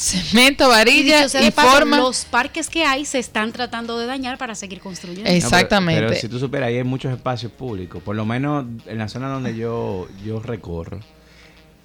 Cemento 0.00 0.68
varilla 0.68 1.26
y, 1.26 1.50
paso, 1.50 1.70
forma. 1.70 1.98
los 1.98 2.24
parques 2.24 2.68
que 2.70 2.84
hay 2.84 3.04
se 3.04 3.18
están 3.18 3.52
tratando 3.52 3.98
de 3.98 4.06
dañar 4.06 4.38
para 4.38 4.54
seguir 4.54 4.80
construyendo. 4.80 5.28
Es- 5.28 5.44
No, 5.44 5.50
pero- 5.50 5.56
Exactamente. 5.60 6.06
Pero, 6.08 6.20
si 6.20 6.28
tú 6.28 6.38
supieras, 6.38 6.68
ahí 6.68 6.76
hay 6.78 6.84
muchos 6.84 7.12
espacios 7.12 7.52
públicos. 7.52 8.02
Por 8.02 8.16
lo 8.16 8.24
menos 8.24 8.64
en 8.86 8.96
la 8.98 9.08
zona 9.08 9.28
donde 9.28 9.54
yo, 9.56 10.08
yo 10.24 10.40
recorro. 10.40 11.00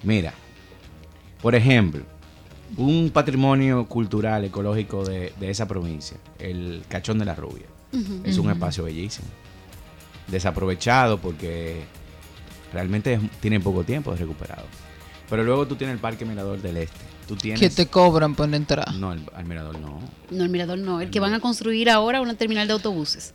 Mira, 0.02 0.32
por 1.42 1.54
ejemplo, 1.54 2.04
un 2.78 3.10
patrimonio 3.12 3.84
cultural, 3.86 4.44
ecológico 4.44 5.04
de, 5.04 5.34
de 5.38 5.50
esa 5.50 5.68
provincia, 5.68 6.16
el 6.38 6.84
Cachón 6.88 7.18
de 7.18 7.26
la 7.26 7.34
Rubia. 7.34 7.66
Es 8.24 8.38
un 8.38 8.50
espacio 8.50 8.84
bellísimo. 8.84 9.28
Desaprovechado 10.28 11.18
porque 11.18 11.82
realmente 12.72 13.14
es- 13.14 13.20
tiene 13.40 13.60
poco 13.60 13.84
tiempo 13.84 14.10
de 14.12 14.16
recuperado. 14.18 14.64
Pero 15.28 15.44
luego 15.44 15.66
tú 15.66 15.76
tienes 15.76 15.94
el 15.94 16.00
Parque 16.00 16.24
Mirador 16.24 16.60
del 16.62 16.78
Este. 16.78 16.98
Tú 17.26 17.36
tienes... 17.36 17.60
que 17.60 17.70
te 17.70 17.86
cobran 17.86 18.34
por 18.34 18.52
entrar. 18.54 18.92
No, 18.94 19.12
el, 19.12 19.22
al 19.34 19.44
Mirador 19.44 19.78
no. 19.78 19.98
No, 20.30 20.42
el 20.44 20.48
mirador 20.50 20.78
no. 20.78 21.00
El 21.00 21.10
que 21.10 21.20
van 21.20 21.34
a 21.34 21.40
construir 21.40 21.88
ahora 21.90 22.20
una 22.20 22.34
terminal 22.34 22.66
de 22.66 22.72
autobuses. 22.74 23.32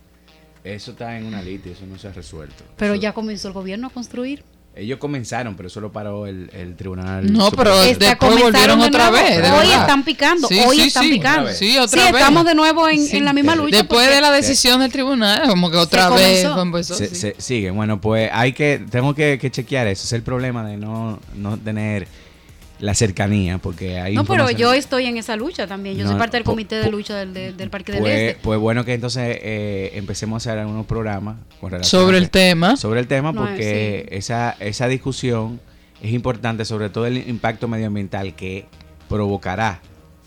Eso 0.64 0.92
está 0.92 1.16
en 1.18 1.24
una 1.26 1.42
lista 1.42 1.70
eso 1.70 1.84
no 1.86 1.98
se 1.98 2.06
ha 2.08 2.12
resuelto. 2.12 2.62
Pero 2.76 2.94
Eso- 2.94 3.02
ya 3.02 3.12
comenzó 3.12 3.48
el 3.48 3.54
gobierno 3.54 3.88
a 3.88 3.90
construir. 3.90 4.44
Ellos 4.74 4.98
comenzaron, 4.98 5.54
pero 5.54 5.66
eso 5.66 5.82
lo 5.82 5.92
paró 5.92 6.26
el, 6.26 6.48
el 6.54 6.76
tribunal. 6.76 7.30
No, 7.30 7.50
pero 7.50 7.78
después 7.82 8.40
volvieron 8.42 8.80
de 8.80 8.86
otra 8.86 9.10
vez, 9.10 9.42
de 9.42 9.50
Hoy 9.50 9.66
están 9.70 10.02
picando, 10.02 10.48
Sí, 10.48 10.58
hoy 10.66 10.76
sí, 10.78 10.86
están 10.86 11.02
sí. 11.04 11.10
picando. 11.10 11.40
Otra 11.40 11.50
vez. 11.50 11.58
Sí, 11.58 11.76
otra 11.76 12.06
sí, 12.06 12.12
vez. 12.12 12.20
estamos 12.22 12.46
de 12.46 12.54
nuevo 12.54 12.88
en, 12.88 13.06
Sí. 13.06 13.18
en 13.18 13.26
la 13.26 13.34
misma 13.34 13.54
lucha. 13.54 13.76
Después 13.76 14.08
de 14.08 14.22
la 14.22 14.30
decisión 14.30 14.80
del 14.80 14.90
tribunal, 14.90 15.46
como 15.46 15.70
que 15.70 15.76
otra 15.76 16.08
Se 16.08 16.14
vez 16.14 16.46
comenzó. 16.48 16.94
se, 16.94 17.08
sí. 17.08 17.14
se- 17.16 17.34
siguen. 17.38 17.76
Bueno, 17.76 18.00
pues 18.00 18.30
hay 18.32 18.54
que, 18.54 18.82
tengo 18.90 19.14
que, 19.14 19.38
que 19.38 19.50
chequear 19.50 19.88
eso. 19.88 20.04
Es 20.04 20.12
el 20.14 20.22
problema 20.22 20.64
de 20.66 20.78
no, 20.78 21.20
no 21.34 21.58
tener 21.58 22.08
la 22.82 22.94
cercanía, 22.94 23.58
porque 23.58 24.00
hay 24.00 24.14
No, 24.16 24.24
pero 24.24 24.50
yo 24.50 24.72
estoy 24.74 25.06
en 25.06 25.16
esa 25.16 25.36
lucha 25.36 25.68
también. 25.68 25.96
Yo 25.96 26.02
No, 26.02 26.10
soy 26.10 26.18
parte 26.18 26.36
del 26.36 26.42
comité 26.42 26.74
de 26.76 26.90
lucha 26.90 27.14
del, 27.16 27.32
de- 27.32 27.52
del 27.52 27.70
Parque 27.70 27.92
del 27.92 28.00
Pues, 28.00 28.14
Este. 28.30 28.40
pues 28.42 28.58
bueno 28.58 28.84
que 28.84 28.92
entonces 28.94 29.38
eh, 29.40 29.92
empecemos 29.94 30.34
a 30.34 30.50
hacer 30.50 30.58
algunos 30.58 30.84
programas 30.86 31.36
con 31.60 31.70
relación 31.70 32.02
Sobre 32.02 32.18
el 32.18 32.28
tema. 32.28 32.76
sobre 32.76 32.98
el 32.98 33.06
tema 33.06 33.30
No, 33.30 33.42
porque 33.46 34.06
sí. 34.10 34.16
esa, 34.16 34.56
esa 34.58 34.88
discusión 34.88 35.60
es 36.02 36.12
importante, 36.12 36.64
sobre 36.64 36.90
todo 36.90 37.06
el 37.06 37.18
impacto 37.28 37.68
medioambiental 37.68 38.34
que 38.34 38.66
provocará 39.08 39.80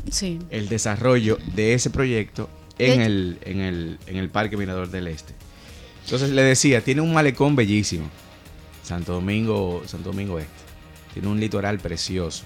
Sí. 0.09 0.39
el 0.49 0.69
desarrollo 0.69 1.37
de 1.55 1.73
ese 1.73 1.89
proyecto 1.89 2.49
en, 2.77 2.99
De- 2.99 3.05
el, 3.05 3.37
en, 3.43 3.59
el, 3.59 3.99
en 4.07 4.15
el 4.15 4.29
Parque 4.29 4.55
Mirador 4.55 4.89
del 4.89 5.07
Este. 5.07 5.33
Entonces 6.05 6.29
le 6.29 6.41
decía, 6.43 6.79
tiene 6.79 7.01
un 7.01 7.11
malecón 7.13 7.55
bellísimo, 7.57 8.05
Santo 8.81 9.11
Domingo, 9.11 9.83
Santo 9.87 10.11
Domingo 10.11 10.39
Este. 10.39 10.53
Tiene 11.15 11.29
un 11.29 11.39
litoral 11.39 11.79
precioso. 11.79 12.43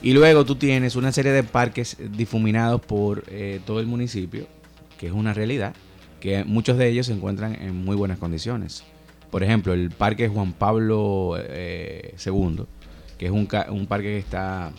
Y 0.00 0.14
luego 0.14 0.46
tú 0.46 0.56
tienes 0.56 0.96
una 0.96 1.12
serie 1.12 1.30
de 1.30 1.42
parques 1.42 1.98
difuminados 2.16 2.80
por 2.80 3.24
eh, 3.28 3.60
todo 3.66 3.80
el 3.80 3.86
municipio, 3.86 4.46
que 4.98 5.08
es 5.08 5.12
una 5.12 5.34
realidad, 5.34 5.74
que 6.20 6.42
muchos 6.44 6.78
de 6.78 6.88
ellos 6.88 7.06
se 7.06 7.12
encuentran 7.12 7.54
en 7.54 7.76
muy 7.76 7.96
buenas 7.96 8.18
condiciones. 8.18 8.82
Por 9.30 9.42
ejemplo, 9.42 9.74
el 9.74 9.90
Parque 9.90 10.28
Juan 10.28 10.54
Pablo 10.54 11.36
eh, 11.38 12.14
II, 12.24 12.64
que 13.18 13.26
es 13.26 13.30
un, 13.30 13.46
un 13.68 13.86
parque 13.86 14.08
que 14.08 14.18
está 14.18 14.72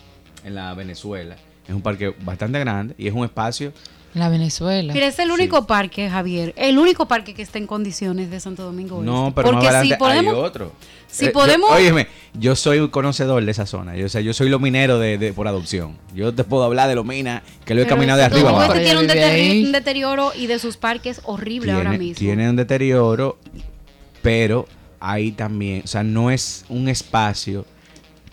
en 0.44 0.56
la 0.56 0.74
Venezuela. 0.74 1.36
Es 1.68 1.74
un 1.74 1.82
parque 1.82 2.14
bastante 2.24 2.58
grande 2.58 2.94
y 2.98 3.06
es 3.06 3.14
un 3.14 3.24
espacio 3.24 3.72
La 4.14 4.28
Venezuela. 4.28 4.92
Mira, 4.92 5.06
es 5.06 5.18
el 5.20 5.28
Sí. 5.28 5.32
único 5.32 5.66
parque, 5.66 6.10
Javier, 6.10 6.52
el 6.58 6.78
único 6.78 7.08
parque 7.08 7.32
que 7.34 7.40
está 7.42 7.56
en 7.58 7.66
condiciones 7.66 8.30
de 8.30 8.40
Santo 8.40 8.62
Domingo 8.62 8.96
Este. 8.98 9.06
No, 9.10 9.32
pero 9.34 9.46
Porque 9.48 9.64
más 9.64 9.74
adelante 9.74 9.94
si 9.94 9.98
podemos, 9.98 10.34
hay 10.34 10.40
otro. 10.40 10.72
si 11.06 11.24
Eh, 11.24 11.28
yo- 11.28 11.32
podemos- 11.32 11.70
óyeme, 11.70 12.08
yo 12.34 12.54
soy 12.54 12.80
un 12.80 12.88
conocedor 12.88 13.42
de 13.42 13.50
esa 13.50 13.64
zona. 13.64 13.96
Yo, 13.96 14.04
o 14.04 14.08
sea, 14.10 14.20
yo 14.20 14.34
soy 14.34 14.50
lo 14.50 14.58
minero 14.58 14.98
de, 14.98 15.16
de- 15.16 15.32
por 15.32 15.48
adopción. 15.48 15.96
Yo 16.14 16.34
te 16.34 16.44
puedo 16.44 16.62
hablar 16.64 16.88
de 16.90 16.94
lo 16.94 17.04
mina, 17.04 17.42
que 17.64 17.74
lo 17.74 17.80
he 17.80 17.84
pero 17.84 17.96
caminado 17.96 18.18
de 18.18 18.24
arriba 18.26 18.50
abajo. 18.50 18.74
Este 18.74 18.84
tiene 18.84 19.62
un, 19.64 19.72
deterioro 19.72 20.32
y 20.36 20.46
de 20.46 20.58
sus 20.58 20.76
parques 20.76 21.22
horrible 21.24 21.72
ahora 21.72 21.92
mismo. 21.92 22.18
tiene 22.18 22.50
un 22.50 22.56
deterioro, 22.56 23.38
pero 24.20 24.66
ahí 25.00 25.32
también, 25.32 25.82
o 25.84 25.86
sea, 25.86 26.02
no 26.02 26.30
es 26.30 26.64
un 26.68 26.88
espacio 26.88 27.64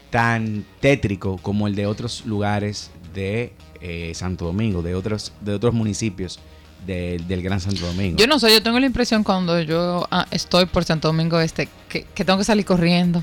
tan 0.09 0.65
tétrico 0.81 1.38
como 1.41 1.67
el 1.67 1.75
de 1.75 1.86
otros 1.86 2.25
lugares 2.25 2.91
de 3.19 3.53
eh, 3.81 4.11
Santo 4.15 4.45
Domingo, 4.45 4.81
de 4.81 4.95
otros, 4.95 5.31
de 5.41 5.53
otros 5.53 5.73
municipios 5.73 6.39
del- 6.85 7.27
del 7.27 7.41
Gran 7.41 7.59
Santo 7.59 7.85
Domingo. 7.85 8.17
Yo 8.17 8.27
no 8.27 8.39
sé, 8.39 8.51
yo 8.51 8.61
tengo 8.63 8.79
la 8.79 8.85
impresión 8.85 9.23
cuando 9.23 9.59
yo 9.61 10.07
ah, 10.11 10.25
estoy 10.31 10.65
por 10.65 10.83
Santo 10.85 11.07
Domingo 11.09 11.39
Este 11.39 11.67
que, 11.89 12.03
que 12.15 12.23
tengo 12.25 12.39
que 12.39 12.45
salir 12.45 12.65
corriendo. 12.65 13.21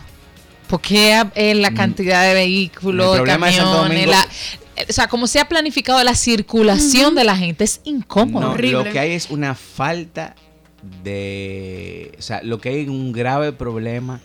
Porque 0.68 1.14
ah, 1.14 1.30
eh, 1.34 1.54
la 1.54 1.72
cantidad 1.72 2.26
de 2.28 2.34
vehículos, 2.34 3.06
Mm. 3.06 3.10
El 3.10 3.12
de 3.12 3.22
problema 3.22 3.46
de 3.46 3.52
Santo 3.52 3.72
camiones, 3.82 4.06
Domingo- 4.06 4.12
la- 4.12 4.82
eh, 4.82 4.86
o 4.90 4.92
sea, 4.92 5.06
como 5.08 5.26
se 5.26 5.38
ha 5.40 5.48
planificado 5.48 6.02
la 6.04 6.14
circulación 6.14 7.14
de 7.14 7.24
la 7.24 7.36
gente 7.36 7.64
es 7.64 7.80
incómodo. 7.84 8.46
No, 8.46 8.52
horrible. 8.52 8.84
Lo 8.84 8.92
que 8.92 8.98
hay 8.98 9.12
es 9.12 9.30
una 9.30 9.54
falta 9.54 10.34
de. 11.04 12.12
O 12.18 12.22
sea, 12.22 12.42
lo 12.42 12.60
que 12.60 12.68
hay 12.70 12.80
es 12.82 12.88
un 12.88 13.12
grave 13.12 13.52
problema 13.52 14.20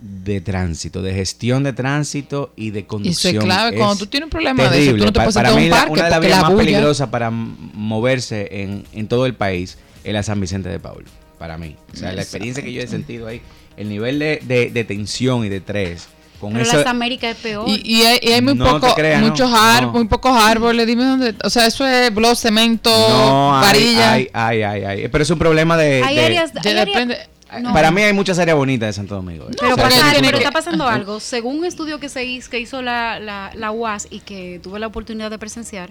de 0.00 0.40
tránsito, 0.40 1.02
de 1.02 1.12
gestión 1.12 1.64
de 1.64 1.72
tránsito 1.72 2.52
y 2.56 2.70
de 2.70 2.78
Y 2.80 2.82
eso 2.82 2.88
conducción. 2.88 3.36
es 3.36 3.44
clave. 3.44 3.76
Cuando 3.76 3.96
tú 3.96 4.06
tienes 4.06 4.26
un 4.26 4.30
problema 4.30 4.62
de 4.64 4.68
eso, 4.68 4.74
tú 4.76 4.84
terrible. 4.84 5.06
no 5.06 5.12
te 5.12 5.18
puedes 5.20 5.34
para 5.34 5.50
en 5.50 5.56
mí, 5.56 5.64
un 5.64 5.70
la- 5.70 5.76
parque 5.76 5.92
una 5.92 6.04
de 6.04 6.10
las 6.10 6.20
vías 6.20 6.36
la 6.36 6.42
más 6.48 6.52
peligrosas 6.58 7.08
para 7.08 7.30
moverse 7.30 8.48
en, 8.62 8.84
en 8.92 9.08
todo 9.08 9.26
el 9.26 9.34
país 9.34 9.78
es 10.04 10.12
la 10.12 10.22
San 10.22 10.40
Vicente 10.40 10.68
de 10.68 10.78
Paul. 10.78 11.04
Para 11.38 11.56
mí. 11.58 11.76
O 11.92 11.96
sea, 11.96 12.12
la 12.12 12.22
experiencia 12.22 12.62
que 12.62 12.72
yo 12.72 12.82
he 12.82 12.86
sentido 12.88 13.26
ahí, 13.28 13.40
el 13.76 13.88
nivel 13.88 14.18
de, 14.18 14.40
de- 14.44 14.70
de 14.70 14.84
tensión 14.84 15.44
y 15.44 15.48
de 15.48 15.56
estrés. 15.58 16.08
Con 16.40 16.52
Pero 16.52 16.64
eso, 16.64 16.76
las 16.76 16.86
Américas 16.86 17.32
es 17.36 17.42
peor. 17.42 17.68
Y, 17.68 17.82
y 17.84 18.02
hay, 18.04 18.18
y 18.22 18.30
hay 18.30 18.40
muy 18.42 18.54
No 18.54 18.64
poco, 18.80 18.94
no, 19.02 19.18
muchos 19.28 19.50
árboles, 19.52 19.82
no. 19.82 19.92
muy 19.92 20.04
pocos 20.06 20.32
árboles. 20.40 20.86
Dime 20.86 21.04
dónde. 21.04 21.34
O 21.42 21.50
sea, 21.50 21.66
eso 21.66 21.84
es 21.84 22.14
blog, 22.14 22.36
cemento, 22.36 22.90
varilla. 22.92 24.12
hay, 24.12 24.28
hay, 24.32 24.62
hay. 24.62 25.08
Pero 25.08 25.22
es 25.22 25.30
un 25.30 25.38
problema 25.40 25.76
de. 25.76 26.02
hay 26.04 26.14
de- 26.16 26.24
áreas, 26.24 26.52
hay 26.64 26.70
áreas- 26.72 26.86
depende. 26.86 27.18
No. 27.60 27.72
Para 27.72 27.90
mí 27.90 28.02
hay 28.02 28.12
muchas 28.12 28.38
áreas 28.38 28.56
bonitas 28.56 28.88
de 28.88 28.92
Santo 28.92 29.14
Domingo. 29.14 29.44
¿eh? 29.48 29.54
Pero, 29.58 29.72
O 29.72 29.74
sea, 29.76 29.84
porque 29.84 29.96
pasa- 29.98 30.10
tiene 30.12 30.28
pero 30.28 30.38
que- 30.38 30.44
está 30.44 30.52
pasando 30.52 30.86
algo. 30.86 31.18
Según 31.20 31.58
un 31.58 31.64
estudio 31.64 31.98
que 32.00 32.08
se 32.08 32.24
hizo, 32.24 32.50
que 32.50 32.60
hizo 32.60 32.82
la, 32.82 33.18
la, 33.20 33.50
la 33.54 33.70
UAS 33.70 34.06
y 34.10 34.20
que 34.20 34.60
tuve 34.62 34.78
la 34.78 34.86
oportunidad 34.86 35.30
de 35.30 35.38
presenciar, 35.38 35.90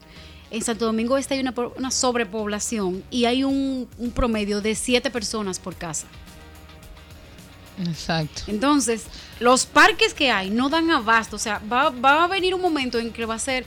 en 0.50 0.62
Santo 0.64 0.86
Domingo 0.86 1.18
Este 1.18 1.34
hay 1.34 1.40
una, 1.42 1.52
po- 1.54 1.74
una 1.78 1.92
sobrepoblación 1.92 3.04
y 3.12 3.26
hay 3.26 3.44
un, 3.44 3.88
un 3.98 4.12
promedio 4.12 4.62
de 4.62 4.76
siete 4.76 5.10
personas 5.10 5.60
por 5.60 5.76
casa. 5.76 6.08
Exacto. 7.88 8.44
Entonces, 8.48 9.06
los 9.40 9.66
parques 9.66 10.14
que 10.14 10.32
hay 10.32 10.50
no 10.50 10.70
dan 10.70 10.90
abasto. 10.90 11.36
O 11.36 11.40
sea, 11.40 11.62
va, 11.72 11.90
va 11.92 12.24
a 12.24 12.28
venir 12.28 12.54
un 12.56 12.62
momento 12.62 12.98
en 12.98 13.12
que 13.12 13.26
va 13.26 13.36
a 13.36 13.40
ser 13.40 13.66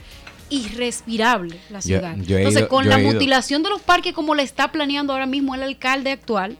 irrespirable 0.49 1.57
la 1.69 1.81
ciudad. 1.81 2.15
yo 2.17 2.37
Entonces, 2.37 2.61
ido- 2.63 2.67
con 2.69 2.89
la 2.89 2.97
mutilación 2.97 3.63
de 3.63 3.69
los 3.69 3.81
parques 3.81 4.13
como 4.13 4.35
la 4.35 4.41
está 4.41 4.69
planeando 4.71 5.13
ahora 5.13 5.25
mismo 5.27 5.55
el 5.55 5.63
alcalde 5.63 6.11
actual, 6.11 6.57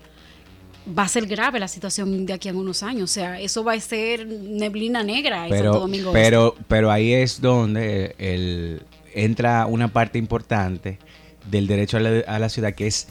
va 0.88 1.04
a 1.04 1.08
ser 1.08 1.26
grave 1.26 1.60
la 1.60 1.67
situación 1.67 2.26
de 2.26 2.34
aquí 2.34 2.50
a 2.50 2.54
unos 2.54 2.84
años. 2.84 3.04
O 3.12 3.13
sea, 3.13 3.39
eso 3.39 3.63
va 3.63 3.74
a 3.74 3.80
ser 3.80 4.26
neblina 4.28 5.04
negra 5.04 5.46
en 5.46 5.52
Santo 5.52 5.63
pero, 5.63 5.80
Domingo. 5.80 6.10
Este. 6.10 6.22
pero, 6.22 6.56
pero 6.67 6.91
ahí 6.91 7.13
es 7.13 7.41
donde 7.41 8.15
el, 8.17 8.84
entra 9.13 9.65
una 9.65 9.89
parte 9.89 10.17
importante 10.17 11.00
del 11.50 11.67
derecho 11.67 11.98
a 11.98 12.00
la, 12.00 12.20
a 12.28 12.39
la 12.39 12.50
ciudad, 12.50 12.74
que 12.74 12.88
es 12.88 13.08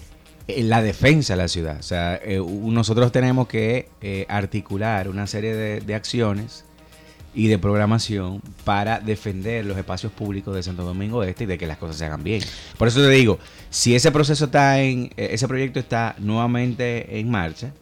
eh, 0.48 0.62
la 0.62 0.82
defensa 0.82 1.34
de 1.34 1.36
la 1.38 1.48
ciudad. 1.48 1.78
O 1.78 1.82
sea, 1.82 2.16
eh, 2.22 2.40
nosotros 2.40 3.12
tenemos 3.12 3.48
que 3.48 3.88
eh, 4.00 4.26
articular 4.28 5.08
una 5.08 5.26
serie 5.26 5.54
de, 5.54 5.80
de 5.80 5.94
acciones 5.94 6.64
y 7.34 7.46
de 7.46 7.58
programación 7.58 8.40
para 8.64 8.98
defender 9.00 9.64
los 9.64 9.78
espacios 9.78 10.10
públicos 10.12 10.54
de 10.54 10.62
Santo 10.62 10.82
Domingo 10.82 11.22
Este 11.22 11.44
y 11.44 11.46
de 11.46 11.58
que 11.58 11.66
las 11.66 11.78
cosas 11.78 11.96
se 11.96 12.04
hagan 12.04 12.24
bien. 12.24 12.42
Por 12.76 12.88
eso 12.88 13.00
te 13.00 13.08
digo, 13.10 13.38
si 13.70 13.94
ese 13.94 14.10
proceso 14.10 14.46
está 14.46 14.80
en, 14.80 15.12
eh, 15.16 15.28
ese 15.32 15.46
proyecto 15.46 15.78
está 15.78 16.16
nuevamente 16.18 17.18
en 17.20 17.30
marcha, 17.30 17.72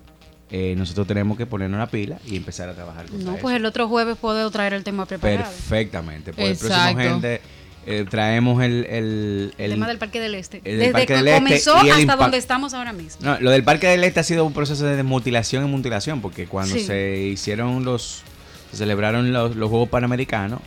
eh, 0.50 0.74
nosotros 0.76 1.06
tenemos 1.06 1.36
que 1.38 1.46
ponernos 1.46 1.78
la 1.78 1.86
pila 1.88 2.18
y 2.26 2.36
empezar 2.36 2.68
a 2.68 2.74
trabajar 2.74 3.06
con 3.06 3.22
No, 3.24 3.32
eso. 3.32 3.40
pues 3.42 3.56
el 3.56 3.64
otro 3.66 3.88
jueves 3.88 4.16
puedo 4.20 4.50
traer 4.50 4.72
el 4.74 4.84
tema 4.84 5.06
preparado. 5.06 5.44
Perfectamente. 5.50 6.32
El 6.36 6.52
Exacto. 6.52 6.94
próximo 6.96 6.98
gente 7.20 7.40
eh, 7.86 8.04
traemos 8.08 8.62
el, 8.62 8.84
el, 8.90 9.54
El, 9.56 9.70
tema 9.72 9.86
del 9.88 9.96
Parque 9.98 10.20
del 10.20 10.34
Este. 10.34 10.60
el 10.64 10.78
Desde 10.78 10.92
Parque 10.92 11.06
que 11.06 11.14
del 11.14 11.28
Este 11.28 11.38
comenzó 11.42 11.80
el 11.82 11.90
hasta 11.90 12.16
donde 12.16 12.36
estamos 12.36 12.74
ahora 12.74 12.92
mismo. 12.92 13.20
No, 13.24 13.40
lo 13.40 13.50
del 13.50 13.64
Parque 13.64 13.86
del 13.88 14.04
Este 14.04 14.20
ha 14.20 14.24
sido 14.24 14.44
un 14.44 14.52
proceso 14.52 14.84
de 14.84 15.02
mutilación 15.02 15.64
en 15.64 15.70
mutilación, 15.70 16.20
porque 16.20 16.46
cuando 16.46 16.74
Sí. 16.74 16.84
se 16.84 17.18
hicieron 17.18 17.84
los, 17.84 18.22
se 18.70 18.76
celebraron 18.76 19.32
los, 19.32 19.54
Juegos 19.54 19.88
Panamericanos, 19.88 20.60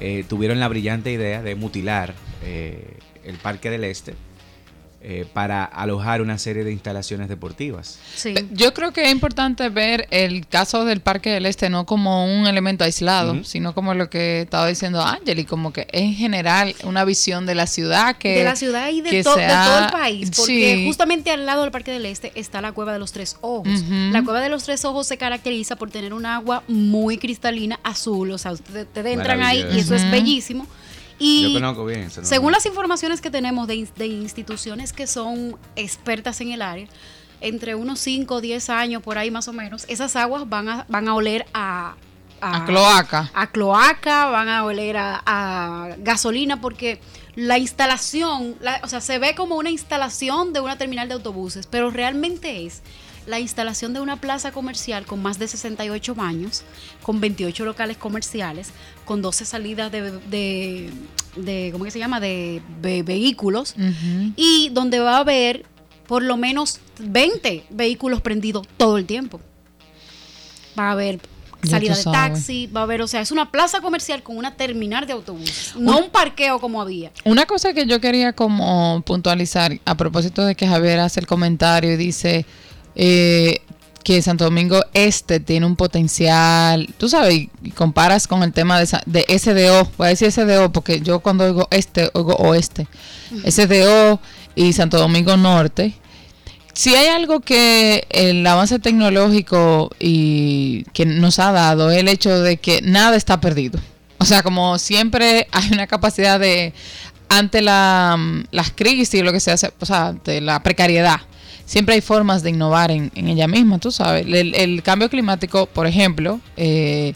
eh, 0.00 0.24
tuvieron 0.28 0.60
la 0.60 0.68
brillante 0.68 1.12
idea 1.12 1.42
de 1.42 1.54
mutilar 1.54 2.14
eh, 2.42 2.96
el 3.24 3.36
Parque 3.36 3.70
del 3.70 3.84
Este 3.84 4.14
eh, 5.00 5.26
para 5.32 5.64
alojar 5.64 6.20
una 6.22 6.38
serie 6.38 6.64
de 6.64 6.72
instalaciones 6.72 7.28
deportivas. 7.28 7.98
Sí. 8.16 8.30
Eh, 8.30 8.46
Yo 8.52 8.74
creo 8.74 8.92
que 8.92 9.04
es 9.04 9.12
importante 9.12 9.68
ver 9.68 10.08
el 10.10 10.46
caso 10.48 10.84
del 10.84 11.00
Parque 11.00 11.30
del 11.30 11.46
Este 11.46 11.70
no 11.70 11.86
como 11.86 12.24
un 12.24 12.46
elemento 12.48 12.82
aislado, 12.84 13.44
sino 13.44 13.74
como 13.74 13.94
lo 13.94 14.10
que 14.10 14.40
estaba 14.40 14.66
diciendo 14.66 15.00
Angeli, 15.00 15.44
como 15.44 15.72
que 15.72 15.86
en 15.92 16.14
general 16.14 16.74
una 16.84 17.04
visión 17.04 17.46
de 17.46 17.54
la 17.54 17.66
ciudad 17.68 18.16
que... 18.16 18.38
de 18.38 18.44
la 18.44 18.56
ciudad 18.56 18.88
y 18.90 19.00
de, 19.02 19.10
que 19.10 19.22
to- 19.22 19.36
de 19.36 19.46
todo 19.46 19.78
el 19.84 19.90
país, 19.90 20.30
porque 20.36 20.74
Sí. 20.76 20.84
justamente 20.86 21.30
al 21.30 21.46
lado 21.46 21.62
del 21.62 21.70
Parque 21.70 21.92
del 21.92 22.04
Este 22.04 22.32
está 22.34 22.60
la 22.60 22.72
Cueva 22.72 22.92
de 22.92 22.98
los 22.98 23.12
Tres 23.12 23.36
Ojos. 23.40 23.84
La 23.88 24.24
Cueva 24.24 24.40
de 24.40 24.48
los 24.48 24.64
Tres 24.64 24.84
Ojos 24.84 25.06
se 25.06 25.16
caracteriza 25.16 25.76
por 25.76 25.90
tener 25.90 26.12
un 26.12 26.26
agua 26.26 26.64
muy 26.66 27.18
cristalina, 27.18 27.78
azul, 27.84 28.32
o 28.32 28.38
sea, 28.38 28.52
ustedes, 28.52 28.86
ustedes 28.86 29.14
entran 29.16 29.42
ahí 29.42 29.64
y 29.72 29.78
eso 29.78 29.94
es 29.94 30.10
bellísimo. 30.10 30.66
Y 31.18 31.42
Yo 31.52 31.60
conozco 31.60 31.84
bien. 31.84 32.00
ese 32.02 32.24
según 32.24 32.52
las 32.52 32.64
informaciones 32.66 33.20
que 33.20 33.30
tenemos 33.30 33.66
de, 33.66 33.88
de 33.96 34.06
instituciones 34.06 34.92
que 34.92 35.06
son 35.06 35.56
expertas 35.76 36.40
en 36.40 36.52
el 36.52 36.62
área, 36.62 36.86
entre 37.40 37.74
unos 37.74 38.00
5 38.00 38.34
o 38.36 38.40
10 38.40 38.70
años 38.70 39.02
por 39.02 39.18
ahí 39.18 39.30
más 39.30 39.48
o 39.48 39.52
menos, 39.52 39.84
esas 39.88 40.16
aguas 40.16 40.48
van 40.48 40.68
a, 40.68 40.86
van 40.88 41.08
a 41.08 41.14
oler 41.14 41.46
a, 41.54 41.94
a 42.40 42.64
cloaca. 42.66 43.30
a 43.34 43.46
cloaca, 43.50 44.26
van 44.26 44.48
a 44.48 44.64
oler 44.64 44.96
a, 44.96 45.22
a 45.26 45.88
gasolina, 45.98 46.60
porque 46.60 47.00
la 47.36 47.58
instalación, 47.58 48.56
la- 48.60 48.80
o 48.84 48.88
sea, 48.88 49.00
se 49.00 49.18
ve 49.18 49.34
como 49.34 49.56
una 49.56 49.70
instalación 49.70 50.52
de 50.52 50.60
una 50.60 50.78
terminal 50.78 51.08
de 51.08 51.14
autobuses, 51.14 51.66
pero 51.68 51.90
realmente 51.90 52.66
es 52.66 52.82
la 53.28 53.38
instalación 53.40 53.92
de 53.92 54.00
una 54.00 54.16
plaza 54.20 54.50
comercial 54.52 55.04
con 55.06 55.22
más 55.22 55.38
de 55.38 55.46
68 55.48 56.14
baños, 56.14 56.62
con 57.02 57.20
28 57.20 57.64
locales 57.64 57.96
comerciales, 57.96 58.70
con 59.04 59.20
12 59.22 59.44
salidas 59.44 59.92
de, 59.92 60.10
de, 60.28 60.90
de- 61.36 61.68
¿cómo 61.72 61.84
que 61.84 61.90
se 61.90 61.98
llama?, 61.98 62.20
de, 62.20 62.62
ve- 62.80 63.02
vehículos, 63.02 63.74
y 64.36 64.70
donde 64.72 64.98
va 65.00 65.16
a 65.16 65.20
haber 65.20 65.66
por 66.06 66.22
lo 66.22 66.36
menos 66.38 66.80
20 67.00 67.64
vehículos 67.70 68.20
prendidos 68.22 68.66
todo 68.78 68.96
el 68.96 69.04
tiempo. 69.04 69.40
Va 70.78 70.88
a 70.88 70.92
haber 70.92 71.20
salida 71.64 71.94
de 71.96 72.04
taxi, 72.04 72.66
va 72.68 72.80
a 72.80 72.82
haber, 72.84 73.02
o 73.02 73.08
sea, 73.08 73.20
es 73.20 73.32
una 73.32 73.50
plaza 73.50 73.80
comercial 73.80 74.22
con 74.22 74.36
una 74.38 74.54
terminal 74.54 75.06
de 75.06 75.12
autobuses, 75.12 75.74
no 75.76 75.98
un 75.98 76.08
parqueo 76.10 76.60
como 76.60 76.80
había. 76.80 77.10
Una 77.24 77.46
cosa 77.46 77.72
que 77.74 77.84
yo 77.84 78.00
quería 78.00 78.32
como 78.32 79.02
puntualizar 79.04 79.78
a 79.84 79.96
propósito 79.96 80.44
de 80.46 80.54
que 80.54 80.66
Javier 80.68 81.00
hace 81.00 81.18
el 81.20 81.26
comentario 81.26 81.92
y 81.92 81.96
dice 81.96 82.46
eh, 82.98 83.62
que 84.04 84.20
Santo 84.22 84.44
Domingo 84.44 84.84
Este 84.92 85.38
tiene 85.38 85.66
un 85.66 85.76
potencial, 85.76 86.88
tú 86.98 87.08
sabes, 87.08 87.48
y 87.62 87.70
comparas 87.70 88.26
con 88.26 88.42
el 88.42 88.52
tema 88.52 88.78
de 88.78 89.38
SDO, 89.38 89.90
voy 89.96 90.06
a 90.06 90.10
decir 90.10 90.32
SDO 90.32 90.72
porque 90.72 91.00
yo 91.00 91.20
cuando 91.20 91.44
oigo 91.44 91.68
este, 91.70 92.10
oigo 92.14 92.34
oeste, 92.34 92.86
SDO 93.46 94.20
y 94.54 94.72
Santo 94.72 94.98
Domingo 94.98 95.36
Norte. 95.36 95.94
Si 96.72 96.94
hay 96.94 97.08
algo 97.08 97.40
que 97.40 98.06
el 98.10 98.46
avance 98.46 98.78
tecnológico 98.78 99.90
y 99.98 100.84
que 100.92 101.06
nos 101.06 101.38
ha 101.38 101.52
dado 101.52 101.90
es 101.90 101.98
el 101.98 102.08
hecho 102.08 102.40
de 102.40 102.56
que 102.56 102.80
nada 102.82 103.16
está 103.16 103.40
perdido. 103.40 103.80
O 104.18 104.24
sea, 104.24 104.42
como 104.42 104.78
siempre 104.78 105.48
hay 105.52 105.70
una 105.72 105.86
capacidad 105.86 106.40
de 106.40 106.72
ante 107.28 107.62
la, 107.62 108.16
mm, 108.18 108.44
las 108.52 108.70
crisis, 108.70 109.22
lo 109.22 109.32
que 109.32 109.40
se 109.40 109.50
hace, 109.50 109.72
o 109.78 109.86
sea, 109.86 110.08
ante 110.08 110.40
la 110.40 110.62
precariedad, 110.62 111.20
siempre 111.68 111.94
hay 111.94 112.00
formas 112.00 112.42
de 112.42 112.50
innovar 112.50 112.90
en, 112.90 113.12
ella 113.14 113.46
misma, 113.46 113.78
tú 113.78 113.92
sabes. 113.92 114.26
El, 114.26 114.82
cambio 114.82 115.10
climático, 115.10 115.66
por 115.66 115.86
ejemplo, 115.86 116.40
eh, 116.56 117.12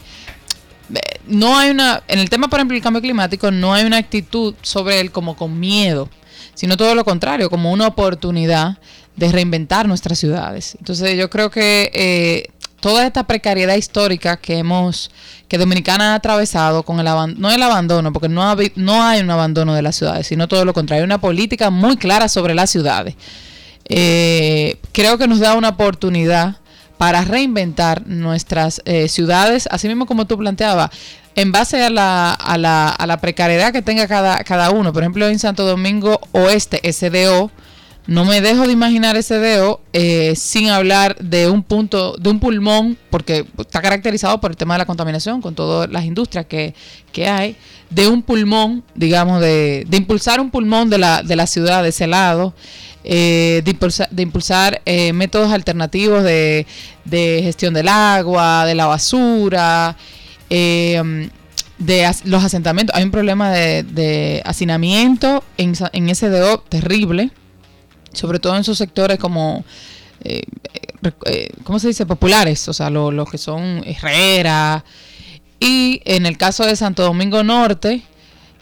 no 1.25 1.57
hay 1.57 1.71
una, 1.71 2.03
en 2.07 2.19
el 2.19 2.29
tema, 2.29 2.47
por 2.47 2.59
ejemplo, 2.59 2.75
del 2.75 2.83
cambio 2.83 3.01
climático, 3.01 3.49
no 3.49 3.73
hay 3.73 3.83
una 3.83 3.97
actitud 3.97 4.53
sobre 4.61 4.99
él 4.99 5.11
como 5.11 5.35
con 5.35 5.59
miedo, 5.59 6.07
sino 6.53 6.77
todo 6.77 6.93
lo 6.93 7.03
contrario, 7.03 7.49
como 7.49 7.71
una 7.71 7.87
oportunidad 7.87 8.77
de 9.15 9.31
reinventar 9.31 9.87
nuestras 9.87 10.19
ciudades. 10.19 10.75
Entonces 10.77 11.17
yo 11.17 11.31
creo 11.31 11.49
que 11.49 11.89
eh, 11.91 12.51
toda 12.79 13.07
esta 13.07 13.25
precariedad 13.25 13.73
histórica 13.73 14.37
que 14.37 14.59
hemos, 14.59 15.09
que 15.47 15.57
Dominicana 15.57 16.11
ha 16.11 16.15
atravesado 16.15 16.83
con 16.83 16.99
el 16.99 17.07
abandono, 17.07 17.47
no 17.47 17.55
el 17.55 17.63
abandono, 17.63 18.13
porque 18.13 18.29
no, 18.29 18.43
ha 18.43 18.55
no 18.75 19.01
hay 19.01 19.21
un 19.21 19.31
abandono 19.31 19.73
de 19.73 19.81
las 19.81 19.95
ciudades, 19.95 20.27
sino 20.27 20.47
todo 20.47 20.63
lo 20.63 20.75
contrario, 20.75 21.01
hay 21.01 21.05
una 21.05 21.19
política 21.19 21.71
muy 21.71 21.97
clara 21.97 22.29
sobre 22.29 22.53
las 22.53 22.69
ciudades. 22.69 23.15
Eh, 23.89 24.77
creo 24.91 25.17
que 25.17 25.27
nos 25.27 25.39
da 25.39 25.55
una 25.55 25.69
oportunidad 25.69 26.57
para 26.97 27.21
reinventar 27.21 28.07
nuestras 28.07 28.81
eh, 28.85 29.09
ciudades, 29.09 29.67
así 29.71 29.87
mismo 29.87 30.05
como 30.05 30.25
tú 30.25 30.37
planteabas, 30.37 30.91
en 31.35 31.51
base 31.51 31.83
a 31.83 31.89
la, 31.89 32.33
a 32.33 32.57
la, 32.57 32.89
a 32.89 33.07
la 33.07 33.17
precariedad 33.17 33.73
que 33.73 33.81
tenga 33.81 34.07
cada, 34.07 34.43
cada 34.43 34.69
uno. 34.71 34.93
Por 34.93 35.03
ejemplo, 35.03 35.27
en 35.27 35.39
Santo 35.39 35.65
Domingo 35.65 36.19
Oeste, 36.31 36.79
SDO, 36.91 37.51
no 38.05 38.25
me 38.25 38.41
dejo 38.41 38.67
de 38.67 38.73
imaginar 38.73 39.21
SDO 39.21 39.81
eh, 39.93 40.33
sin 40.35 40.69
hablar 40.69 41.15
de 41.17 41.49
un 41.49 41.63
punto, 41.63 42.15
de 42.17 42.29
un 42.29 42.39
pulmón, 42.39 42.97
porque 43.09 43.45
está 43.57 43.81
caracterizado 43.81 44.41
por 44.41 44.51
el 44.51 44.57
tema 44.57 44.73
de 44.73 44.79
la 44.79 44.85
contaminación, 44.85 45.41
con 45.41 45.55
todas 45.55 45.89
las 45.89 46.03
industrias 46.03 46.45
que, 46.45 46.75
que 47.11 47.27
hay, 47.27 47.55
de 47.89 48.09
un 48.09 48.21
pulmón, 48.21 48.83
digamos, 48.93 49.39
de, 49.39 49.85
de 49.87 49.97
impulsar 49.97 50.41
un 50.41 50.51
pulmón 50.51 50.89
de 50.89 50.97
la, 50.97 51.23
de 51.23 51.35
la 51.35 51.47
ciudad 51.47 51.81
de 51.81 51.89
ese 51.89 52.07
lado, 52.07 52.53
eh, 53.03 53.61
de 53.63 54.21
impulsar, 54.23 54.81
eh, 54.85 55.13
métodos 55.13 55.51
alternativos 55.51 56.23
de, 56.23 56.65
gestión 57.43 57.73
del 57.73 57.87
agua, 57.87 58.65
de 58.65 58.75
la 58.75 58.85
basura, 58.85 59.95
eh, 60.49 61.29
de 61.77 62.11
los 62.25 62.43
asentamientos. 62.43 62.95
Hay 62.95 63.03
un 63.03 63.11
problema 63.11 63.51
de, 63.51 63.83
de 63.83 64.41
hacinamiento 64.45 65.43
en, 65.57 65.73
en 65.91 66.15
SDO 66.15 66.59
terrible, 66.69 67.31
sobre 68.13 68.39
todo 68.39 68.55
en 68.55 68.61
esos 68.61 68.77
sectores 68.77 69.17
como, 69.19 69.65
eh, 70.23 70.43
eh, 71.25 71.49
¿cómo 71.63 71.79
se 71.79 71.87
dice? 71.87 72.05
Populares, 72.05 72.67
o 72.69 72.73
sea, 72.73 72.89
lo- 72.89 73.11
los 73.11 73.29
que 73.29 73.37
son 73.37 73.83
Herrera. 73.85 74.83
Y 75.59 76.01
en 76.05 76.25
el 76.25 76.37
caso 76.37 76.65
de 76.65 76.75
Santo 76.75 77.03
Domingo 77.03 77.43
Norte, 77.43 78.01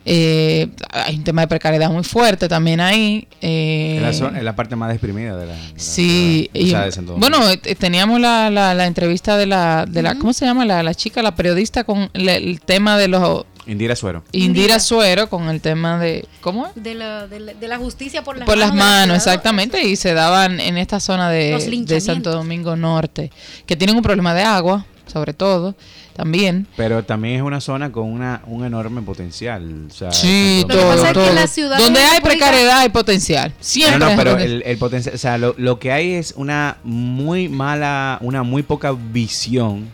eh, 0.05 0.67
hay 0.91 1.15
un 1.17 1.23
tema 1.23 1.41
de 1.41 1.47
precariedad 1.47 1.89
muy 1.91 2.03
fuerte 2.03 2.47
también 2.47 2.79
ahí. 2.79 3.27
eh, 3.41 3.95
Es 3.97 4.01
la, 4.01 4.13
zona- 4.13 4.37
es 4.39 4.43
la 4.43 4.55
parte 4.55 4.75
más 4.75 4.91
deprimida 4.91 5.37
de 5.37 5.45
la, 5.45 5.53
de 5.53 5.59
la 5.59 5.69
Sí, 5.79 6.49
o 6.53 6.57
sea, 6.67 6.81
y- 6.81 6.85
de 6.85 6.91
Santo 6.91 7.11
Domingo. 7.13 7.37
bueno, 7.37 7.51
eh, 7.63 7.75
teníamos 7.75 8.19
la, 8.19 8.49
la, 8.49 8.73
la 8.73 8.85
entrevista 8.87 9.37
de 9.37 9.45
la, 9.45 9.85
de 9.87 10.01
la 10.01 10.15
¿cómo 10.15 10.33
se 10.33 10.45
llama? 10.45 10.65
La, 10.65 10.81
la 10.83 10.93
chica, 10.95 11.21
la 11.21 11.35
periodista 11.35 11.83
con 11.83 12.09
le- 12.13 12.35
el 12.37 12.61
tema 12.61 12.97
de 12.97 13.07
los 13.09 13.45
Indira 13.67 13.95
Suero. 13.95 14.23
Indira 14.31 14.45
Indira. 14.47 14.79
Suero 14.79 15.29
con 15.29 15.47
el 15.49 15.61
tema 15.61 15.99
de 15.99 16.25
¿cómo 16.41 16.65
es? 16.65 16.71
De 16.75 16.95
la, 16.95 17.27
de 17.27 17.39
la, 17.39 17.53
de 17.53 17.67
la 17.67 17.77
justicia 17.77 18.23
por 18.23 18.35
las 18.37 18.47
Por 18.47 18.57
las 18.57 18.69
manos. 18.69 18.83
manos, 18.83 19.17
exactamente, 19.17 19.83
y 19.87 19.95
se 19.97 20.15
daban 20.15 20.59
en 20.59 20.79
esta 20.79 20.99
zona 20.99 21.29
de, 21.29 21.83
de. 21.85 22.01
Santo 22.01 22.31
Domingo 22.31 22.75
Norte, 22.75 23.31
que 23.67 23.75
tienen 23.75 23.95
un 23.95 24.01
problema 24.01 24.33
de 24.33 24.41
agua, 24.41 24.85
sobre 25.11 25.33
todo, 25.33 25.75
también. 26.15 26.67
Pero 26.77 27.03
también 27.03 27.35
es 27.37 27.41
una 27.41 27.59
zona 27.61 27.91
con 27.91 28.05
una, 28.09 28.41
un 28.47 28.63
enorme 28.65 29.01
potencial. 29.01 29.87
O 29.89 29.93
sea, 29.93 30.11
Sí, 30.11 30.59
Santo 30.61 30.75
Lo 30.75 30.79
que 30.79 30.85
todo, 30.85 30.91
pasa 30.95 31.01
es 31.01 31.07
que 31.07 31.13
todo. 31.25 31.33
la 31.33 31.47
ciudad 31.47 31.77
de 31.77 31.83
Donde 31.83 31.99
hay 31.99 32.15
República- 32.17 32.29
precariedad 32.45 32.77
hay 32.79 32.89
potencial. 32.89 33.53
Siempre. 33.59 33.99
No, 33.99 34.09
no, 34.09 34.15
pero 34.15 34.37
el, 34.37 34.63
el 34.65 34.77
potencial, 34.77 35.15
o 35.15 35.17
sea, 35.17 35.37
lo, 35.37 35.53
lo 35.57 35.79
que 35.79 35.91
hay 35.91 36.13
es 36.13 36.33
una 36.37 36.77
muy 36.83 37.49
mala, 37.49 38.17
una 38.21 38.43
muy 38.43 38.63
poca 38.63 38.91
visión 38.93 39.89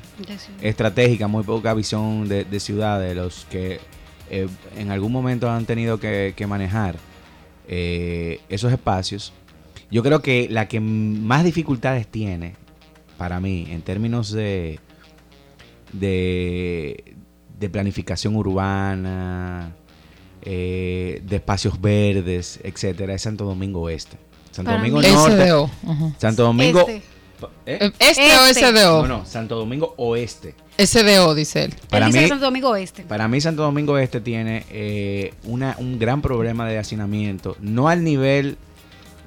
estratégica, 0.61 1.27
muy 1.27 1.43
poca 1.43 1.73
visión 1.73 2.27
de, 2.27 2.43
de 2.45 2.59
ciudad 2.59 2.99
de 2.99 3.15
los 3.15 3.45
que 3.49 3.79
eh, 4.29 4.47
en 4.77 4.91
algún 4.91 5.11
momento 5.11 5.49
han 5.49 5.65
tenido 5.65 5.99
que, 5.99 6.33
que 6.35 6.47
manejar 6.47 6.95
eh, 7.67 8.39
esos 8.49 8.71
espacios. 8.71 9.33
Yo 9.89 10.03
creo 10.03 10.21
que 10.21 10.47
la 10.49 10.67
que 10.67 10.79
más 10.79 11.43
dificultades 11.43 12.07
tiene 12.07 12.55
para 13.17 13.39
mí 13.39 13.67
en 13.69 13.81
términos 13.81 14.31
de, 14.31 14.79
de, 15.93 17.15
de 17.59 17.69
planificación 17.69 18.35
urbana, 18.35 19.75
eh, 20.41 21.21
de 21.27 21.35
espacios 21.35 21.79
verdes, 21.81 22.59
etcétera, 22.63 23.13
es 23.13 23.21
Santo 23.21 23.45
Domingo 23.45 23.81
Oeste. 23.81 24.17
Santo 24.51 24.69
Para 24.71 24.77
Domingo 24.77 24.99
mí- 25.01 25.07
Norte. 25.11 25.45
SDO. 25.47 25.71
ajá. 25.87 26.15
Santo 26.17 26.43
Domingo. 26.43 26.79
Este. 26.87 27.01
¿Eh? 27.67 27.91
¿Este 27.99 28.35
o 28.37 28.45
Este. 28.47 28.61
SDO? 28.71 29.07
No, 29.07 29.19
no, 29.19 29.25
Santo 29.25 29.55
Domingo 29.57 29.93
Oeste. 29.97 30.55
SDO, 30.79 31.35
dice 31.35 31.65
él. 31.65 31.75
Para 31.89 32.07
Él 32.07 32.11
dice 32.11 32.23
mí- 32.23 32.29
Santo 32.29 32.45
Domingo 32.45 32.75
Este. 32.75 33.03
Para 33.03 33.27
mí 33.27 33.39
Santo 33.41 33.61
Domingo 33.63 33.97
Este 33.99 34.21
tiene 34.21 34.65
eh, 34.71 35.33
una, 35.43 35.75
un 35.79 35.99
gran 35.99 36.21
problema 36.21 36.67
de 36.67 36.79
hacinamiento, 36.79 37.55
no 37.59 37.89
al 37.89 38.03
nivel 38.03 38.57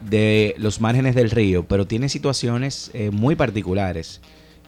de 0.09 0.55
los 0.59 0.81
márgenes 0.81 1.15
del 1.15 1.31
río, 1.31 1.65
pero 1.69 1.87
tiene 1.87 2.09
situaciones 2.09 2.91
eh, 2.95 3.11
muy 3.11 3.37
particulares, 3.37 4.21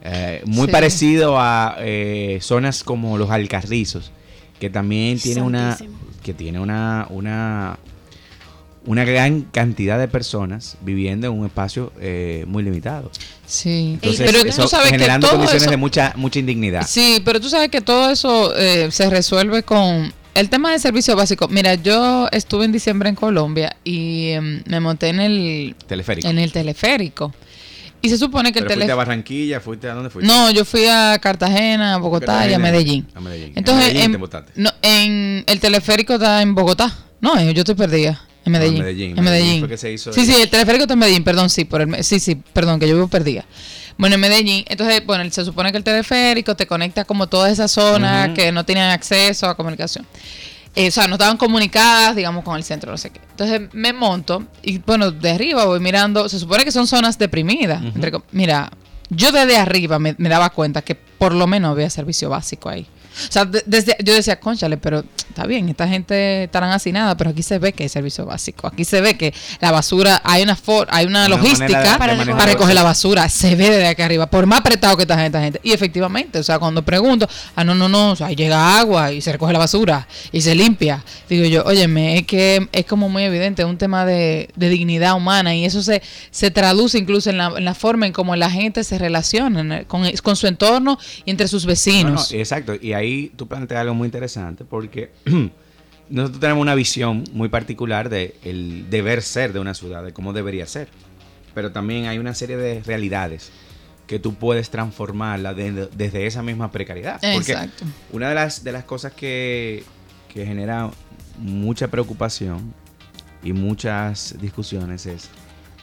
eh, 0.02 0.42
muy 0.46 0.66
Sí. 0.66 0.72
parecido 0.72 1.38
a 1.38 1.76
eh, 1.78 2.38
zonas 2.42 2.82
como 2.84 3.18
los 3.18 3.30
Alcarrizos, 3.30 4.10
que 4.60 4.70
también 4.70 5.18
tiene 5.18 5.42
una, 5.42 5.76
que 6.22 6.34
tiene 6.34 6.60
una, 6.60 7.06
una, 7.10 7.78
una 8.84 9.04
gran 9.04 9.42
cantidad 9.42 9.98
de 9.98 10.08
personas 10.08 10.76
viviendo 10.82 11.26
en 11.28 11.32
un 11.38 11.46
espacio 11.46 11.92
eh, 12.00 12.44
muy 12.48 12.62
limitado. 12.62 13.10
Sí. 13.46 13.92
Entonces, 13.94 14.30
pero 14.30 14.48
eso 14.48 14.62
tú 14.62 14.68
sabes 14.68 14.86
que 14.90 14.98
generando 14.98 15.26
todo 15.26 15.36
condiciones 15.36 15.62
eso, 15.62 15.70
de 15.70 15.76
mucha, 15.76 16.12
mucha 16.16 16.38
indignidad. 16.38 16.86
Sí, 16.86 17.22
pero 17.24 17.40
tú 17.40 17.48
sabes 17.48 17.70
que 17.70 17.80
todo 17.80 18.10
eso 18.10 18.54
eh, 18.56 18.88
se 18.90 19.08
resuelve 19.10 19.62
con 19.62 20.12
el 20.34 20.48
tema 20.48 20.72
de 20.72 20.78
servicio 20.78 21.14
básico. 21.14 21.46
Mira, 21.48 21.74
yo 21.74 22.26
estuve 22.32 22.64
en 22.64 22.72
diciembre 22.72 23.08
en 23.08 23.14
Colombia 23.14 23.76
y 23.84 24.30
em, 24.30 24.62
me 24.66 24.80
monté 24.80 25.08
en 25.10 25.20
el, 25.20 25.76
Teleférico. 25.86 26.28
en 26.28 26.38
el 26.38 26.50
teleférico. 26.50 27.34
Y 28.02 28.08
se 28.08 28.18
supone 28.18 28.52
que 28.52 28.58
el 28.58 28.64
Pero 28.66 28.74
fuiste 28.78 28.92
a. 28.92 28.96
Barranquilla, 28.96 29.60
fuiste 29.60 29.88
a 29.88 29.94
dónde 29.94 30.10
fuiste? 30.10 30.30
No, 30.30 30.50
yo 30.50 30.64
fui 30.64 30.86
a 30.86 31.18
Cartagena, 31.20 31.94
a 31.94 31.98
Bogotá 31.98 32.48
y 32.48 32.52
a 32.52 32.58
Medellín. 32.58 33.06
A 33.14 33.20
Medellín. 33.20 33.52
Entonces, 33.54 33.86
en 33.86 33.92
Medellín 33.94 34.04
en, 34.06 34.12
te 34.12 34.18
botaste. 34.18 34.52
no, 34.56 34.70
en 34.82 35.44
el 35.46 35.60
teleférico 35.60 36.14
está 36.14 36.42
en 36.42 36.54
Bogotá. 36.54 36.92
No, 37.20 37.40
yo 37.40 37.60
estoy 37.60 37.76
perdida. 37.76 38.20
En 38.44 38.52
No, 38.52 38.58
en 38.58 38.74
Medellín. 38.74 38.78
En 38.78 38.84
Medellín 38.84 39.24
Medellín. 39.24 39.60
fue 39.60 39.68
que 39.68 39.76
se 39.78 39.92
hizo 39.92 40.12
sí, 40.12 40.20
el- 40.20 40.26
sí, 40.26 40.34
el 40.42 40.50
teleférico 40.50 40.82
está 40.82 40.94
en 40.94 40.98
Medellín, 40.98 41.22
perdón, 41.22 41.48
sí, 41.48 41.64
por 41.64 41.80
el, 41.80 42.02
sí, 42.02 42.18
sí, 42.18 42.34
perdón, 42.52 42.80
que 42.80 42.88
yo 42.88 42.94
vivo 42.94 43.06
perdida. 43.06 43.44
Bueno, 43.98 44.16
en 44.16 44.20
Medellín, 44.20 44.64
entonces, 44.68 45.06
bueno, 45.06 45.30
se 45.30 45.44
supone 45.44 45.70
que 45.70 45.78
el 45.78 45.84
teleférico 45.84 46.56
te 46.56 46.66
conecta 46.66 47.04
como 47.04 47.28
todas 47.28 47.52
esas 47.52 47.70
zonas 47.70 48.30
que 48.30 48.50
no 48.50 48.64
tenían 48.64 48.90
acceso 48.90 49.46
a 49.48 49.56
comunicación. 49.56 50.04
Eh, 50.74 50.88
o 50.88 50.90
sea, 50.90 51.06
no 51.06 51.14
estaban 51.16 51.36
comunicadas, 51.36 52.16
digamos, 52.16 52.42
con 52.42 52.56
el 52.56 52.64
centro, 52.64 52.90
no 52.90 52.96
sé 52.98 53.10
qué. 53.10 53.20
Entonces 53.42 53.74
me 53.74 53.92
monto 53.92 54.44
y, 54.62 54.78
bueno, 54.78 55.10
de 55.10 55.30
arriba 55.30 55.64
voy 55.64 55.80
mirando, 55.80 56.28
se 56.28 56.38
supone 56.38 56.64
que 56.64 56.70
son 56.70 56.86
zonas 56.86 57.18
deprimidas. 57.18 57.82
Entre 57.82 58.12
Mira, 58.30 58.70
yo 59.10 59.32
desde 59.32 59.56
arriba 59.56 59.98
me, 59.98 60.14
me 60.18 60.28
daba 60.28 60.50
cuenta 60.50 60.82
que 60.82 60.94
por 60.94 61.34
lo 61.34 61.46
menos 61.46 61.72
había 61.72 61.90
servicio 61.90 62.28
básico 62.30 62.68
ahí. 62.68 62.86
O 63.28 63.32
sea, 63.32 63.44
de- 63.44 63.62
desde, 63.66 63.96
yo 64.02 64.14
decía, 64.14 64.38
conchale, 64.40 64.76
pero 64.76 65.04
está 65.28 65.44
bien, 65.46 65.68
esta 65.68 65.86
gente 65.88 66.44
estarán 66.44 66.70
hacinadas, 66.70 67.14
pero 67.16 67.30
aquí 67.30 67.42
se 67.42 67.58
ve 67.58 67.72
que 67.72 67.82
hay 67.84 67.88
servicio 67.88 68.26
básico. 68.26 68.66
Aquí 68.66 68.84
se 68.84 69.00
ve 69.00 69.16
que 69.16 69.32
la 69.60 69.70
basura, 69.70 70.20
hay 70.24 70.42
una 70.42 70.56
for- 70.56 70.86
hay 70.90 71.06
una, 71.06 71.26
Una 71.26 71.36
logística 71.36 71.92
de- 71.92 71.98
para, 71.98 72.14
de 72.16 72.24
recoger, 72.46 72.74
la 72.74 72.82
basura. 72.82 73.28
Se 73.28 73.54
ve 73.54 73.70
desde 73.70 73.86
acá 73.88 74.04
arriba, 74.04 74.26
por 74.26 74.46
más 74.46 74.60
apretado 74.60 74.96
que 74.96 75.02
está 75.02 75.24
esta 75.24 75.40
gente. 75.42 75.60
Y 75.62 75.72
efectivamente, 75.72 76.38
o 76.38 76.42
sea, 76.42 76.58
cuando 76.58 76.82
pregunto, 76.84 77.28
ah, 77.56 77.64
no, 77.64 77.74
no, 77.74 77.88
no, 77.88 78.12
o 78.12 78.16
sea, 78.16 78.28
ahí 78.28 78.36
llega 78.36 78.78
agua 78.78 79.12
y 79.12 79.20
se 79.20 79.32
recoge 79.32 79.52
la 79.52 79.58
basura 79.58 80.06
y 80.32 80.40
se 80.40 80.54
limpia. 80.54 81.04
Digo 81.28 81.44
yo, 81.46 81.64
óyeme, 81.64 82.18
es 82.18 82.26
que 82.26 82.68
es 82.72 82.84
como 82.86 83.08
muy 83.08 83.22
evidente, 83.24 83.62
es 83.62 83.68
un 83.68 83.78
tema 83.78 84.04
de, 84.06 84.48
de 84.56 84.68
dignidad 84.68 85.14
humana 85.16 85.54
y 85.54 85.64
eso 85.64 85.82
se, 85.82 86.02
se 86.30 86.50
traduce 86.50 86.98
incluso 86.98 87.30
en 87.30 87.38
la, 87.38 87.52
en 87.56 87.64
la 87.64 87.74
forma 87.74 88.06
en 88.06 88.12
cómo 88.12 88.34
la 88.36 88.50
gente 88.50 88.84
se 88.84 88.98
relaciona 88.98 89.84
con, 89.84 90.10
con 90.22 90.36
su 90.36 90.46
entorno 90.46 90.98
y 91.24 91.30
entre 91.30 91.48
sus 91.48 91.64
No, 91.64 91.68
vecinos. 91.68 92.30
no, 92.32 92.38
exacto. 92.38 92.74
Y 92.80 92.92
ahí 93.02 93.32
tú 93.36 93.46
planteas 93.48 93.80
algo 93.82 93.94
muy 93.94 94.06
interesante 94.06 94.64
porque 94.64 95.10
nosotros 96.08 96.40
tenemos 96.40 96.62
una 96.62 96.74
visión 96.74 97.24
muy 97.32 97.48
particular 97.48 98.08
de 98.08 98.34
el 98.44 98.88
deber 98.90 99.22
ser 99.22 99.52
de 99.52 99.60
una 99.60 99.74
ciudad, 99.74 100.02
de 100.04 100.12
cómo 100.12 100.32
debería 100.32 100.66
ser. 100.66 100.88
Pero 101.54 101.70
también 101.72 102.06
hay 102.06 102.18
una 102.18 102.34
serie 102.34 102.56
de 102.56 102.82
realidades 102.82 103.50
que 104.06 104.18
tú 104.18 104.34
puedes 104.34 104.70
transformarla 104.70 105.54
de- 105.54 105.88
desde 105.94 106.26
esa 106.26 106.42
misma 106.42 106.70
precariedad. 106.70 107.20
Porque 107.20 107.52
Exacto. 107.52 107.84
una 108.12 108.28
de 108.30 108.34
las, 108.34 108.64
de 108.64 108.72
las 108.72 108.84
cosas 108.84 109.12
que, 109.12 109.84
que 110.32 110.44
genera 110.46 110.90
mucha 111.38 111.88
preocupación 111.88 112.74
y 113.42 113.52
muchas 113.52 114.36
discusiones 114.40 115.06
es 115.06 115.28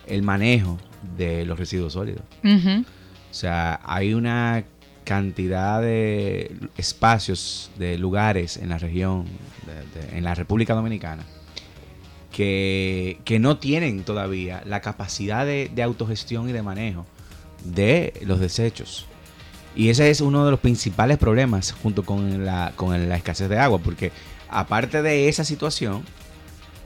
el 0.08 0.21
manejo 0.23 0.77
de 1.17 1.45
los 1.45 1.58
residuos 1.58 1.93
sólidos. 1.93 2.23
O 2.43 3.34
sea, 3.34 3.79
hay 3.84 4.13
una 4.13 4.63
cantidad 5.09 5.81
de 5.81 6.55
espacios, 6.77 7.71
de 7.79 7.97
lugares 7.97 8.57
en 8.57 8.69
la 8.69 8.77
región, 8.77 9.25
en 10.11 10.23
la 10.23 10.35
República 10.35 10.75
Dominicana, 10.75 11.23
que, 12.31 13.17
que 13.25 13.39
no 13.39 13.57
tienen 13.57 14.03
todavía 14.03 14.61
la 14.67 14.81
capacidad 14.81 15.47
de, 15.47 15.71
de 15.73 15.81
autogestión 15.81 16.47
y 16.47 16.51
de 16.51 16.61
manejo 16.61 17.07
de 17.65 18.13
los 18.21 18.39
desechos. 18.39 19.07
Y 19.75 19.89
ese 19.89 20.11
es 20.11 20.21
uno 20.21 20.45
de 20.45 20.51
los 20.51 20.59
principales 20.59 21.17
problemas 21.17 21.71
junto 21.71 22.03
con 22.03 22.45
la, 22.45 22.73
con 22.75 23.09
la 23.09 23.15
escasez 23.15 23.49
de 23.49 23.57
agua, 23.57 23.79
porque 23.79 24.11
aparte 24.47 25.01
de 25.01 25.27
esa 25.27 25.43
situación 25.43 26.03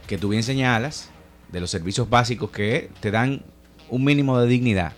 que 0.08 0.18
tú 0.18 0.30
bien 0.30 0.44
señalas, 0.44 1.10
de 1.52 1.60
los 1.60 1.70
servicios 1.70 2.10
básicos 2.10 2.52
que 2.52 2.90
te 3.02 3.12
dan 3.12 3.42
un 3.90 4.06
mínimo 4.06 4.40
de 4.40 4.48
dignidad, 4.48 4.94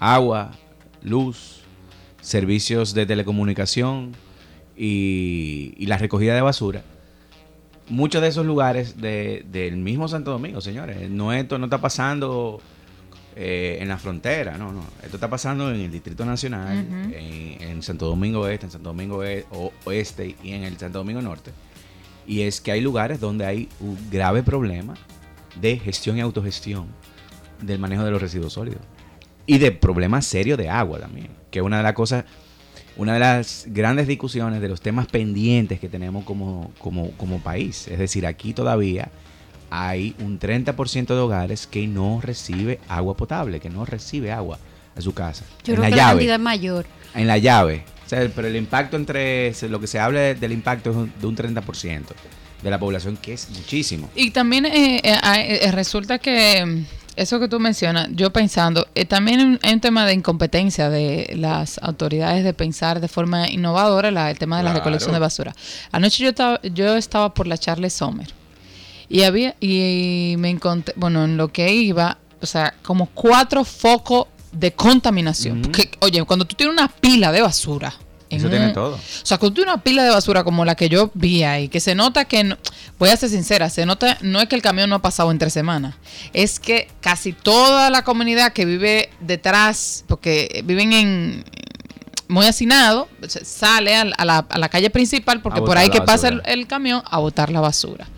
agua, 0.00 0.50
luz, 1.02 1.63
servicios 2.24 2.94
de 2.94 3.04
telecomunicación 3.06 4.12
y, 4.76 5.74
y 5.76 5.86
la 5.86 5.98
recogida 5.98 6.34
de 6.34 6.40
basura, 6.40 6.82
muchos 7.88 8.22
de 8.22 8.28
esos 8.28 8.46
lugares 8.46 9.00
de- 9.00 9.44
del 9.52 9.76
mismo 9.76 10.08
Santo 10.08 10.30
Domingo, 10.30 10.60
señores, 10.60 11.10
no 11.10 11.32
esto 11.34 11.58
no 11.58 11.66
está 11.66 11.80
pasando 11.80 12.60
eh, 13.36 13.78
en 13.80 13.88
la 13.88 13.98
frontera, 13.98 14.56
no, 14.56 14.72
no, 14.72 14.84
esto 15.02 15.16
está 15.16 15.28
pasando 15.28 15.70
en 15.70 15.80
el 15.80 15.90
Distrito 15.90 16.24
Nacional, 16.24 16.78
en, 16.78 17.14
en 17.62 17.82
Santo 17.82 18.06
Domingo 18.06 18.48
Este, 18.48 18.66
en 18.66 18.72
Santo 18.72 18.88
Domingo 18.88 19.22
E- 19.22 19.44
o- 19.50 19.72
Oeste 19.84 20.34
y 20.42 20.52
en 20.52 20.62
el 20.64 20.78
Santo 20.78 20.98
Domingo 20.98 21.20
Norte. 21.20 21.50
Y 22.26 22.40
es 22.42 22.60
que 22.62 22.72
hay 22.72 22.80
lugares 22.80 23.20
donde 23.20 23.44
hay 23.44 23.68
un 23.80 23.98
grave 24.10 24.42
problema 24.42 24.94
de 25.60 25.78
gestión 25.78 26.16
y 26.16 26.20
autogestión 26.22 26.86
del 27.60 27.78
manejo 27.78 28.02
de 28.04 28.10
los 28.12 28.22
residuos 28.22 28.54
sólidos. 28.54 28.80
Y 29.46 29.58
de 29.58 29.72
problemas 29.72 30.26
serios 30.26 30.56
de 30.58 30.68
agua 30.68 30.98
también. 31.00 31.28
Que 31.50 31.58
es 31.60 31.64
una 31.64 31.76
de 31.78 31.82
las 31.82 31.92
cosas, 31.92 32.24
una 32.96 33.14
de 33.14 33.20
las 33.20 33.64
grandes 33.68 34.06
discusiones 34.06 34.60
de 34.60 34.68
los 34.68 34.80
temas 34.80 35.06
pendientes 35.06 35.80
que 35.80 35.88
tenemos 35.88 36.24
como, 36.24 36.72
como, 36.78 37.10
como 37.12 37.40
país. 37.40 37.88
Es 37.88 37.98
decir, 37.98 38.26
aquí 38.26 38.52
todavía 38.54 39.10
hay 39.70 40.14
un 40.20 40.38
30% 40.38 41.06
de 41.06 41.14
hogares 41.20 41.66
que 41.66 41.86
no 41.86 42.20
recibe 42.22 42.78
agua 42.88 43.16
potable, 43.16 43.60
que 43.60 43.70
no 43.70 43.84
recibe 43.84 44.30
agua 44.32 44.58
a 44.96 45.00
su 45.00 45.12
casa. 45.12 45.44
Yo 45.64 45.74
en 45.74 45.80
creo 45.80 45.82
la 45.82 45.84
que 45.84 45.90
la 45.90 45.96
llave 45.96 46.12
cantidad 46.12 46.36
es 46.36 46.40
mayor. 46.42 46.86
en 47.14 47.26
la 47.26 47.38
llave. 47.38 47.84
O 48.06 48.08
sea, 48.08 48.30
pero 48.34 48.46
el 48.48 48.56
impacto 48.56 48.96
entre 48.96 49.52
se- 49.54 49.68
lo 49.68 49.80
que 49.80 49.86
se 49.86 49.98
habla 49.98 50.20
de- 50.20 50.34
del 50.36 50.52
impacto 50.52 50.90
es 50.90 50.96
un- 50.96 51.12
de 51.20 51.26
un 51.26 51.34
30% 51.34 52.14
de 52.62 52.70
la 52.70 52.78
población, 52.78 53.16
que 53.16 53.32
es 53.32 53.48
muchísimo. 53.50 54.08
Y 54.14 54.30
también 54.30 54.66
eh, 54.66 55.00
eh, 55.02 55.18
eh, 55.62 55.70
resulta 55.72 56.18
que 56.18 56.84
eso 57.16 57.38
que 57.40 57.48
tú 57.48 57.60
mencionas, 57.60 58.08
yo 58.12 58.32
pensando, 58.32 58.86
eh, 58.94 59.04
también 59.04 59.58
hay 59.62 59.72
un 59.74 59.80
tema 59.80 60.04
de 60.06 60.14
incompetencia 60.14 60.90
de 60.90 61.32
las 61.36 61.78
autoridades 61.82 62.44
de 62.44 62.52
pensar 62.54 63.00
de 63.00 63.08
forma 63.08 63.48
innovadora 63.48 64.10
la- 64.10 64.30
el 64.30 64.38
tema 64.38 64.58
de 64.58 64.64
la 64.64 64.72
recolección 64.72 65.12
de 65.12 65.18
basura. 65.20 65.54
Anoche 65.92 66.22
yo 66.24 66.30
estaba, 66.30 66.60
yo 66.62 66.96
estaba 66.96 67.32
por 67.34 67.46
la 67.46 67.56
Charles 67.58 67.92
Sommer 67.92 68.28
y 69.08 69.22
había 69.22 69.54
y 69.60 70.34
me 70.38 70.50
encontré, 70.50 70.94
bueno, 70.96 71.24
en 71.24 71.36
lo 71.36 71.48
que 71.48 71.72
iba, 71.72 72.18
o 72.40 72.46
sea, 72.46 72.74
como 72.82 73.06
cuatro 73.06 73.64
focos 73.64 74.26
de 74.52 74.72
contaminación. 74.72 75.58
Ujú. 75.60 75.62
Porque, 75.70 75.90
oye, 76.00 76.22
cuando 76.24 76.44
tú 76.44 76.54
tienes 76.56 76.72
una 76.72 76.88
pila 76.88 77.32
de 77.32 77.42
basura, 77.42 77.92
Eso 78.30 78.48
tiene 78.48 78.70
todo. 78.70 78.96
o 78.96 79.00
sea, 79.22 79.38
cuando 79.38 79.54
tú 79.54 79.60
tienes 79.62 79.74
una 79.74 79.82
pila 79.82 80.02
de 80.02 80.10
basura 80.10 80.42
como 80.44 80.64
la 80.64 80.74
que 80.74 80.88
yo 80.88 81.10
vi 81.14 81.42
ahí, 81.44 81.68
que 81.68 81.78
se 81.80 81.94
nota 81.94 82.24
que, 82.24 82.42
no- 82.44 82.56
voy 82.98 83.10
a 83.10 83.16
ser 83.16 83.28
sincera, 83.28 83.70
se 83.70 83.86
nota, 83.86 84.18
no 84.22 84.40
es 84.40 84.48
que 84.48 84.56
el 84.56 84.62
camión 84.62 84.88
no 84.90 84.96
ha 84.96 85.02
pasado 85.02 85.30
entre 85.30 85.50
semanas, 85.50 85.94
es 86.32 86.58
que 86.58 86.88
casi 87.00 87.32
toda 87.32 87.90
la 87.90 88.02
comunidad 88.02 88.52
que 88.52 88.64
vive 88.64 89.10
detrás, 89.20 90.04
porque 90.08 90.62
viven 90.64 90.92
en 90.92 91.44
muy 92.26 92.46
hacinado, 92.46 93.08
sale 93.28 93.94
al- 93.94 94.14
a, 94.16 94.24
la, 94.24 94.38
a 94.48 94.58
la 94.58 94.68
calle 94.70 94.88
principal 94.90 95.40
porque 95.42 95.60
por 95.60 95.76
ahí 95.76 95.90
que 95.90 95.98
pasa 96.06 96.28
el, 96.46 96.66
camión 96.66 97.02
a 97.04 97.18
botar 97.18 97.50
la 97.50 97.60
basura. 97.60 98.08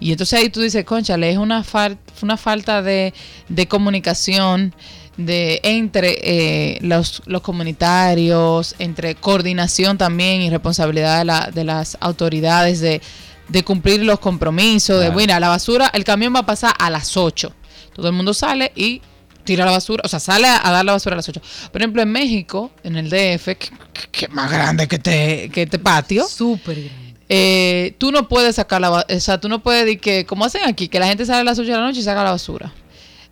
Y 0.00 0.10
entonces 0.10 0.38
ahí 0.40 0.50
tú 0.50 0.60
dices, 0.60 0.84
conchale, 0.84 1.30
es 1.30 1.38
una, 1.38 1.62
fal- 1.64 1.96
una 2.20 2.36
falta 2.36 2.82
de, 2.82 3.14
de 3.48 3.68
comunicación 3.68 4.74
de 5.16 5.60
entre 5.62 6.18
eh, 6.22 6.78
los, 6.82 7.22
los 7.26 7.40
comunitarios, 7.42 8.74
entre 8.78 9.14
coordinación 9.14 9.96
también 9.98 10.42
y 10.42 10.50
responsabilidad 10.50 11.18
de, 11.18 11.24
la- 11.24 11.50
de 11.52 11.64
las 11.64 11.96
autoridades 12.00 12.80
de, 12.80 13.00
de 13.48 13.62
cumplir 13.64 14.02
los 14.04 14.18
compromisos, 14.18 14.98
de, 15.00 15.06
Claro. 15.06 15.18
mira, 15.20 15.40
la 15.40 15.48
basura, 15.48 15.90
el 15.94 16.04
camión 16.04 16.34
va 16.34 16.40
a 16.40 16.46
pasar 16.46 16.74
a 16.78 16.90
las 16.90 17.16
8. 17.16 17.52
Todo 17.94 18.08
el 18.08 18.12
mundo 18.14 18.34
sale 18.34 18.72
y 18.74 19.00
tira 19.44 19.64
la 19.64 19.70
basura, 19.72 20.02
o 20.04 20.08
sea, 20.08 20.18
sale 20.20 20.48
a, 20.48 20.66
a 20.66 20.72
dar 20.72 20.84
la 20.84 20.92
basura 20.92 21.14
a 21.14 21.18
las 21.18 21.28
8. 21.28 21.40
Por 21.70 21.80
ejemplo, 21.80 22.02
en 22.02 22.10
México, 22.10 22.72
en 22.82 22.96
el 22.96 23.08
DF, 23.10 23.44
que, 23.56 23.68
que- 24.10 24.28
más 24.28 24.50
grande 24.50 24.88
que 24.88 24.96
este, 24.96 25.50
que 25.52 25.62
este 25.62 25.78
patio, 25.78 26.26
Súper 26.26 26.76
grande. 26.76 27.14
eh, 27.28 27.94
tú 27.98 28.10
no 28.10 28.26
puedes 28.28 28.56
sacar 28.56 28.80
la 28.80 28.90
basura, 28.90 29.16
o 29.16 29.20
sea, 29.20 29.38
tú 29.38 29.48
no 29.48 29.62
puedes 29.62 29.84
decir 29.84 30.00
que, 30.00 30.26
como 30.26 30.44
hacen 30.44 30.62
aquí, 30.64 30.88
que 30.88 30.98
la 30.98 31.06
gente 31.06 31.24
sale 31.26 31.40
a 31.40 31.44
las 31.44 31.58
8 31.58 31.70
de 31.70 31.76
la 31.76 31.84
noche 31.84 32.00
y 32.00 32.02
saca 32.02 32.24
la 32.24 32.30
basura. 32.32 32.72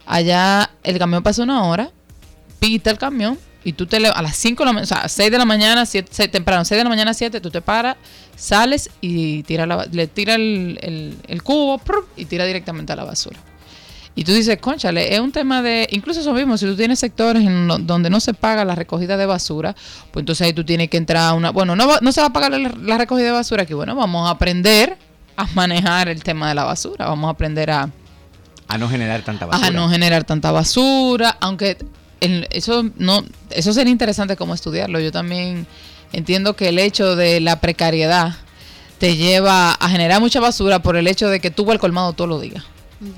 Allá 0.07 0.71
el 0.83 0.99
camión 0.99 1.23
pasa 1.23 1.43
una 1.43 1.65
hora, 1.65 1.91
pita 2.59 2.91
el 2.91 2.99
camión 2.99 3.38
y 3.65 3.73
tú 3.75 3.87
te 3.87 3.97
a 4.05 4.23
las 4.23 4.37
5 4.37 4.62
de 4.65 4.67
la 4.67 4.73
mañana, 4.73 4.85
o 4.85 4.87
sea, 5.01 5.09
6 5.09 5.31
de 5.31 5.38
la 5.38 5.45
mañana, 5.45 5.87
7, 5.87 6.29
temprano, 6.29 6.65
6 6.65 6.79
de 6.79 6.85
la 6.85 6.91
mañana, 6.91 7.15
7, 7.15 7.41
tú 7.41 7.51
te 7.51 7.61
paras, 7.61 7.97
sales 8.37 8.91
y 9.01 9.45
tira 9.45 9.67
la, 9.67 9.87
le 9.91 10.09
tira 10.09 10.35
el, 10.35 11.17
el- 11.29 11.43
cubo 11.43 11.81
y 12.17 12.25
tira 12.25 12.45
directamente 12.45 12.93
a 12.93 12.97
la 12.97 13.05
basura. 13.05 13.38
Y 14.15 14.25
tú 14.25 14.33
dices, 14.33 14.59
conchale, 14.61 15.15
es 15.15 15.21
un 15.21 15.33
tema 15.33 15.62
de, 15.62 15.88
incluso 15.93 16.21
eso 16.21 16.35
mismo, 16.35 16.59
si 16.59 16.67
tú 16.67 16.77
tienes 16.77 16.99
sectores 16.99 17.43
en 17.47 17.67
donde 17.87 18.11
no 18.11 18.21
se 18.21 18.35
paga 18.35 18.62
la 18.65 18.75
recogida 18.75 19.17
de 19.17 19.25
basura, 19.25 19.75
pues 20.11 20.23
entonces 20.23 20.45
ahí 20.47 20.53
tú 20.53 20.65
tienes 20.65 20.91
que 20.91 20.99
entrar 20.99 21.31
a 21.31 21.33
una, 21.33 21.51
bueno, 21.51 21.75
no, 21.77 21.88
no 22.01 22.12
se 22.12 22.21
va 22.21 22.27
a 22.27 22.33
pagar 22.33 22.51
la, 22.51 22.59
la 22.59 22.99
recogida 22.99 23.27
de 23.27 23.33
basura, 23.33 23.65
que 23.65 23.73
bueno, 23.75 23.95
vamos 23.95 24.29
a 24.29 24.33
aprender 24.33 24.99
a 25.37 25.47
manejar 25.55 26.09
el 26.11 26.23
tema 26.23 26.49
de 26.49 26.55
la 26.57 26.65
basura, 26.65 27.07
vamos 27.07 27.29
a 27.29 27.31
aprender 27.31 27.71
a, 27.71 27.88
A 28.68 28.79
no 28.79 28.88
generar 28.88 29.22
tanta 29.22 29.46
basura. 29.46 29.66
a 29.66 29.70
no 29.70 29.88
generar 29.90 30.25
tanta 30.25 30.51
basura, 30.53 31.37
aunque 31.40 31.77
el- 32.20 32.46
eso 32.51 32.85
no 32.96 33.25
eso 33.51 33.72
sería 33.72 33.92
interesante 33.92 34.37
como 34.37 34.55
estudiarlo. 34.55 34.98
Yo 35.01 35.12
también 35.12 35.66
entiendo 36.12 36.55
que 36.57 36.68
el 36.68 36.79
hecho 36.79 37.16
de 37.16 37.40
la 37.40 37.61
precariedad 37.61 38.35
te 38.98 39.16
lleva 39.16 39.72
a 39.72 39.88
generar 39.90 40.20
mucha 40.20 40.40
basura 40.40 40.81
por 40.81 40.96
el 40.96 41.07
hecho 41.09 41.29
de 41.29 41.40
que 41.40 41.51
tú 41.51 41.64
vas 41.64 41.75
al 41.75 41.81
colmado 41.81 42.12
todos 42.12 42.31
los 42.31 42.40
días. 42.42 42.64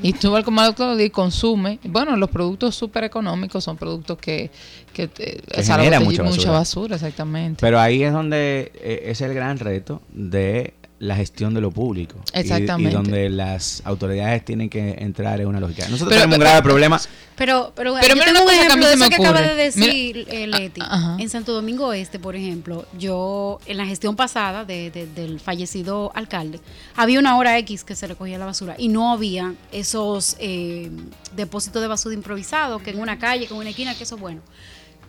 Y 0.02 0.14
tú 0.14 0.30
vas 0.30 0.38
al 0.38 0.44
colmado 0.44 0.72
todos 0.72 0.90
los 0.92 0.96
días 0.98 1.08
y 1.08 1.10
consume. 1.10 1.78
Bueno, 1.84 2.16
los 2.16 2.30
productos 2.30 2.74
súper 2.74 3.04
económicos 3.04 3.62
son 3.62 3.76
productos 3.76 4.16
que, 4.16 4.50
que, 4.94 5.08
te- 5.08 5.42
Que 5.42 5.62
generan 5.62 6.02
mucha 6.04 6.22
mucha 6.22 6.36
basura. 6.50 6.52
basura, 6.52 6.94
exactamente. 6.96 7.58
Pero 7.60 7.78
ahí 7.78 8.02
es 8.02 8.10
donde 8.14 8.72
eh, 8.76 9.02
es 9.08 9.20
el 9.20 9.34
gran 9.34 9.58
reto 9.58 10.00
de 10.10 10.72
la 11.00 11.16
gestión 11.16 11.52
de 11.54 11.60
lo 11.60 11.70
público. 11.70 12.16
Y- 12.32 12.38
Exactamente. 12.38 12.90
Y, 12.90 12.94
donde 12.94 13.28
las 13.28 13.82
autoridades 13.84 14.44
tienen 14.44 14.70
que 14.70 14.90
entrar 14.98 15.40
en 15.40 15.48
una 15.48 15.60
lógica. 15.60 15.82
Nosotros 15.88 16.08
Pero- 16.08 16.20
tenemos 16.22 16.36
un 16.36 16.38
pero- 16.40 16.50
grave 16.50 16.62
problema. 16.62 17.00
Pero, 17.36 17.72
pero, 17.74 17.94
Pero 18.00 18.06
yo 18.08 18.14
mira 18.14 18.26
tengo 18.26 18.38
una 18.38 18.40
un 18.42 18.46
cosa 18.46 18.66
que 18.66 18.72
a 18.72 18.76
mí 18.76 18.84
ejemplo 18.84 18.86
de 18.86 18.92
se 18.92 18.98
me 18.98 19.04
eso 19.06 19.10
que 19.10 19.26
acaba 19.26 19.42
de 19.42 19.54
decir 19.56 20.26
eh, 20.30 20.46
Leti. 20.46 20.80
Ah. 20.84 21.16
En 21.18 21.28
Santo 21.28 21.52
Domingo 21.52 21.92
Este, 21.92 22.18
por 22.20 22.36
ejemplo, 22.36 22.86
yo 22.96 23.58
en 23.66 23.76
la 23.76 23.86
gestión 23.86 24.14
pasada 24.14 24.64
de- 24.64 24.90
de- 24.92 25.06
del 25.08 25.40
fallecido 25.40 26.12
alcalde, 26.14 26.60
había 26.94 27.18
una 27.18 27.36
hora 27.36 27.58
X 27.58 27.82
que 27.82 27.96
se 27.96 28.06
recogía 28.06 28.38
la 28.38 28.46
basura 28.46 28.76
y 28.78 28.86
no 28.88 29.12
había 29.12 29.52
esos 29.72 30.36
eh, 30.38 30.90
depósitos 31.34 31.82
de 31.82 31.88
basura 31.88 32.14
improvisados 32.14 32.80
que 32.82 32.90
en 32.90 33.00
una 33.00 33.18
calle, 33.18 33.46
que 33.48 33.52
en 33.54 33.60
una 33.60 33.70
esquina, 33.70 33.94
que 33.96 34.04
eso 34.04 34.14
es 34.14 34.20
bueno. 34.20 34.40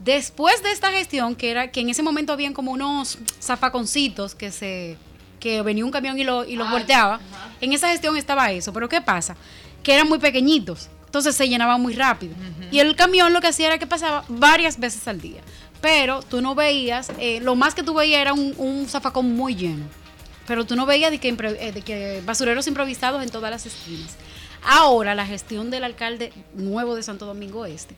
Después 0.04 0.62
de 0.64 0.72
esta 0.72 0.92
gestión, 0.92 1.36
que 1.36 1.52
era 1.52 1.72
que 1.72 1.80
en 1.80 1.90
ese 1.90 2.04
momento 2.04 2.34
habían 2.34 2.54
como 2.54 2.72
unos 2.72 3.18
zafaconcitos 3.42 4.36
que 4.36 4.52
se 4.52 4.98
que 5.46 5.62
venía 5.62 5.86
un 5.86 5.92
camión 5.92 6.18
y, 6.18 6.24
lo, 6.24 6.44
y 6.44 6.56
los 6.56 6.72
volteaba, 6.72 7.20
en 7.62 7.72
esa 7.72 7.90
gestión 7.90 8.18
estaba 8.18 8.52
eso. 8.52 8.74
Pero 8.74 8.90
¿qué 8.90 9.00
pasa? 9.00 9.38
Que 9.84 9.94
eran 9.94 10.10
muy 10.10 10.18
pequeñitos, 10.18 10.90
entonces 11.06 11.36
se 11.36 11.48
llenaban 11.48 11.80
muy 11.80 11.94
rápido. 11.94 12.34
Y 12.72 12.80
el 12.80 12.96
camión 12.96 13.32
lo 13.32 13.42
que 13.42 13.48
hacía 13.50 13.68
era 13.68 13.78
que 13.78 13.86
pasaba 13.86 14.26
varias 14.28 14.80
veces 14.80 15.08
al 15.08 15.22
día. 15.22 15.42
Pero 15.82 16.24
tú 16.24 16.42
no 16.42 16.56
veías, 16.56 17.12
eh, 17.20 17.42
lo 17.42 17.56
más 17.56 17.76
que 17.76 17.84
tú 17.84 17.94
veías 17.94 18.22
era 18.22 18.34
un, 18.34 18.56
un 18.58 18.88
zafacón 18.88 19.36
muy 19.36 19.54
lleno. 19.54 19.86
Pero 20.48 20.66
tú 20.66 20.76
no 20.76 20.88
veías 20.88 21.12
de 21.12 21.20
que, 21.20 21.30
eh, 21.30 21.72
de 21.72 21.82
que 21.84 22.24
basureros 22.26 22.66
improvisados 22.66 23.22
en 23.22 23.30
todas 23.30 23.52
las 23.52 23.68
esquinas. 23.68 24.16
Ahora, 24.64 25.14
la 25.14 25.28
gestión 25.28 25.70
del 25.70 25.84
alcalde 25.84 26.34
nuevo 26.56 26.96
de 26.96 27.04
Santo 27.04 27.28
Domingo 27.28 27.68
Este, 27.68 27.96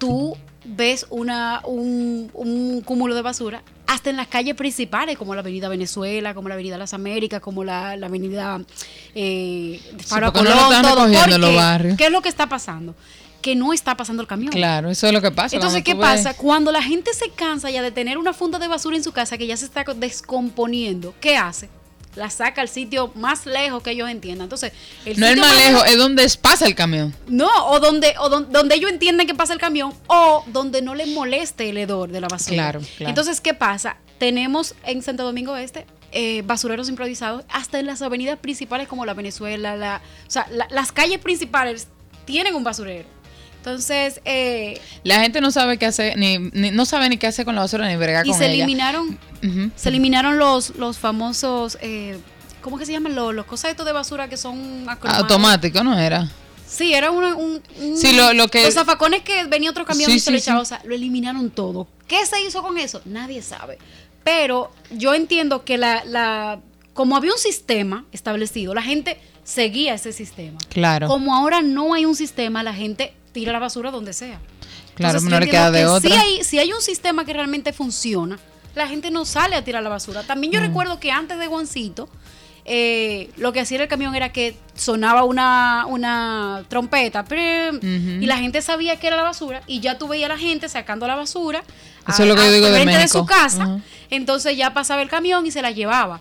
tú 0.00 0.36
ves 0.64 1.06
una, 1.10 1.62
un, 1.64 2.30
un 2.34 2.80
cúmulo 2.82 3.14
de 3.14 3.22
basura 3.22 3.62
hasta 3.86 4.10
en 4.10 4.16
las 4.16 4.26
calles 4.28 4.54
principales, 4.54 5.16
como 5.18 5.34
la 5.34 5.40
Avenida 5.40 5.68
Venezuela, 5.68 6.34
como 6.34 6.48
la 6.48 6.54
Avenida 6.54 6.76
Las 6.78 6.92
Américas, 6.94 7.40
como 7.40 7.64
la, 7.64 7.96
la 7.96 8.06
Avenida 8.06 8.60
eh, 9.14 9.80
Faro 10.06 10.32
porque 10.32 10.48
Colón, 10.50 10.64
están 10.64 10.82
todo. 10.82 10.94
recogiendo 11.06 11.20
¿Por 11.24 11.34
en 11.34 11.40
los 11.40 11.50
qué? 11.50 11.56
barrios. 11.56 11.96
¿Qué 11.96 12.06
es 12.06 12.10
lo 12.12 12.22
que 12.22 12.28
está 12.28 12.48
pasando? 12.48 12.94
Que 13.42 13.56
no 13.56 13.72
está 13.72 13.96
pasando 13.96 14.20
el 14.22 14.28
camión. 14.28 14.52
Claro, 14.52 14.90
eso 14.90 15.06
es 15.06 15.12
lo 15.12 15.20
que 15.22 15.30
pasa. 15.30 15.56
Entonces, 15.56 15.82
¿qué 15.82 15.94
ves- 15.94 16.00
pasa? 16.02 16.34
Cuando 16.34 16.70
la 16.72 16.82
gente 16.82 17.12
se 17.14 17.30
cansa 17.30 17.70
ya 17.70 17.82
de 17.82 17.90
tener 17.90 18.18
una 18.18 18.32
funda 18.32 18.58
de 18.58 18.68
basura 18.68 18.96
en 18.96 19.02
su 19.02 19.12
casa 19.12 19.38
que 19.38 19.46
ya 19.46 19.56
se 19.56 19.64
está 19.64 19.82
descomponiendo, 19.96 21.14
¿qué 21.20 21.36
hace? 21.36 21.68
La 22.16 22.28
saca 22.28 22.60
al 22.60 22.68
sitio 22.68 23.12
más 23.14 23.46
lejos 23.46 23.82
que 23.82 23.92
ellos 23.92 24.10
entiendan. 24.10 24.46
Entonces, 24.46 24.72
el 25.04 25.18
No 25.20 25.26
es 25.26 25.36
más 25.36 25.54
lejos, 25.56 25.86
es 25.86 25.96
donde 25.96 26.26
pasa 26.42 26.66
el 26.66 26.74
camión. 26.74 27.14
no, 27.28 27.48
o 27.68 27.78
donde, 27.78 28.14
o 28.18 28.28
don- 28.28 28.50
donde 28.52 28.74
ellos 28.74 28.90
entienden 28.90 29.26
que 29.26 29.34
pasa 29.34 29.52
el 29.52 29.60
camión, 29.60 29.94
o 30.08 30.44
donde 30.48 30.82
no 30.82 30.94
les 30.94 31.06
moleste 31.08 31.70
el 31.70 31.78
hedor 31.78 32.10
de 32.10 32.20
la 32.20 32.26
basura. 32.28 32.54
Claro, 32.56 32.80
claro. 32.96 33.08
Entonces, 33.10 33.40
¿qué 33.40 33.54
pasa? 33.54 33.96
Tenemos 34.18 34.74
en 34.84 35.02
Santo 35.02 35.22
Domingo 35.24 35.56
Este 35.56 35.86
eh, 36.12 36.42
basureros 36.44 36.88
improvisados 36.88 37.44
hasta 37.48 37.78
en 37.78 37.86
las 37.86 38.02
avenidas 38.02 38.36
principales 38.40 38.88
como 38.88 39.06
la 39.06 39.14
Venezuela, 39.14 39.76
la, 39.76 40.02
o 40.26 40.30
sea, 40.30 40.46
la- 40.50 40.66
las 40.70 40.90
calles 40.90 41.20
principales 41.20 41.86
tienen 42.24 42.56
un 42.56 42.64
basurero. 42.64 43.08
Entonces, 43.64 44.22
eh, 44.24 44.80
La 45.04 45.20
gente 45.20 45.42
no 45.42 45.50
sabe 45.50 45.76
qué 45.76 45.84
hacer, 45.84 46.16
ni, 46.16 46.38
ni- 46.38 46.70
no 46.70 46.86
sabe 46.86 47.10
ni 47.10 47.18
qué 47.18 47.26
hacer 47.26 47.44
con 47.44 47.54
la 47.54 47.60
basura 47.60 47.86
ni 47.86 47.94
bregar 47.96 48.26
y 48.26 48.30
con 48.30 48.38
se 48.38 48.46
ella. 48.46 48.54
eliminaron, 48.54 49.18
Ujú. 49.46 49.70
se 49.76 49.90
eliminaron 49.90 50.38
los, 50.38 50.70
los 50.76 50.96
famosos, 50.98 51.76
eh, 51.82 52.18
¿cómo 52.62 52.78
que 52.78 52.86
se 52.86 52.92
llaman? 52.92 53.14
Los, 53.14 53.34
los 53.34 53.44
cosas 53.44 53.72
estos 53.72 53.84
de 53.84 53.92
basura 53.92 54.28
que 54.28 54.38
son 54.38 54.88
acromados. 54.88 55.22
Automático, 55.24 55.84
¿no 55.84 55.98
era? 55.98 56.26
Sí, 56.66 56.94
era 56.94 57.10
una- 57.10 57.34
un, 57.34 57.60
un- 57.82 57.96
Sí, 57.98 58.12
lo- 58.12 58.32
lo 58.32 58.48
que- 58.48 58.64
Los 58.64 58.72
zafacones 58.74 59.20
que 59.22 59.44
venía 59.44 59.68
otro 59.70 59.84
camión 59.84 60.08
Sí, 60.10 60.16
y 60.16 60.20
se 60.20 60.30
sí, 60.30 60.36
echaba, 60.38 60.60
o 60.60 60.64
sea, 60.64 60.80
lo 60.84 60.94
eliminaron 60.94 61.50
todo. 61.50 61.86
¿Qué 62.08 62.24
se 62.24 62.40
hizo 62.42 62.62
con 62.62 62.78
eso? 62.78 63.02
Nadie 63.04 63.42
sabe. 63.42 63.76
Pero 64.24 64.70
yo 64.90 65.12
entiendo 65.14 65.64
que 65.66 65.76
la, 65.76 66.02
la 66.06 66.60
como 66.94 67.14
había 67.16 67.32
un 67.32 67.38
sistema 67.38 68.06
establecido, 68.12 68.72
la 68.74 68.82
gente 68.82 69.18
seguía 69.44 69.94
ese 69.94 70.12
sistema. 70.12 70.58
Claro. 70.68 71.08
Como 71.08 71.34
ahora 71.34 71.60
no 71.62 71.92
hay 71.94 72.04
un 72.04 72.14
sistema, 72.14 72.62
la 72.62 72.72
gente 72.74 73.14
tira 73.32 73.52
la 73.52 73.58
basura 73.58 73.90
donde 73.90 74.12
sea. 74.12 74.38
Claro, 74.94 75.18
Entonces, 75.18 75.22
no 75.24 75.30
yo 75.30 75.40
le 75.40 75.44
entiendo 75.46 75.50
queda 75.50 75.70
de 75.70 75.86
otra. 75.86 76.10
Si 76.10 76.16
hay, 76.16 76.44
si 76.44 76.58
hay 76.58 76.72
un 76.72 76.82
sistema 76.82 77.24
que 77.24 77.32
realmente 77.32 77.72
funciona, 77.72 78.38
la 78.74 78.86
gente 78.88 79.10
no 79.10 79.24
sale 79.24 79.56
a 79.56 79.64
tirar 79.64 79.82
la 79.82 79.88
basura. 79.88 80.22
También 80.22 80.50
Mm. 80.50 80.54
yo 80.54 80.60
recuerdo 80.60 81.00
que 81.00 81.10
antes 81.10 81.38
de 81.38 81.46
Juancito, 81.46 82.08
eh, 82.64 83.30
lo 83.36 83.52
que 83.52 83.60
hacía 83.60 83.82
el 83.82 83.88
camión 83.88 84.14
era 84.14 84.32
que 84.32 84.54
sonaba 84.74 85.24
una, 85.24 85.86
una 85.88 86.64
trompeta 86.68 87.24
y 87.82 88.26
la 88.26 88.36
gente 88.36 88.60
sabía 88.62 88.96
que 88.96 89.06
era 89.06 89.16
la 89.16 89.22
basura 89.22 89.62
y 89.66 89.80
ya 89.80 89.96
tú 89.98 90.08
veías 90.08 90.30
a 90.30 90.34
la 90.34 90.38
gente 90.38 90.68
sacando 90.68 91.06
la 91.06 91.16
basura 91.16 91.64
Eso 92.06 92.22
es 92.22 92.28
lo 92.28 92.36
que 92.36 92.42
yo 92.44 92.52
digo 92.52 92.66
de 92.66 92.74
frente 92.82 92.98
de 92.98 93.08
su 93.08 93.24
casa. 93.24 93.80
Entonces 94.10 94.56
ya 94.56 94.74
pasaba 94.74 95.00
el 95.02 95.08
camión 95.08 95.46
y 95.46 95.50
se 95.50 95.62
la 95.62 95.70
llevaba. 95.70 96.20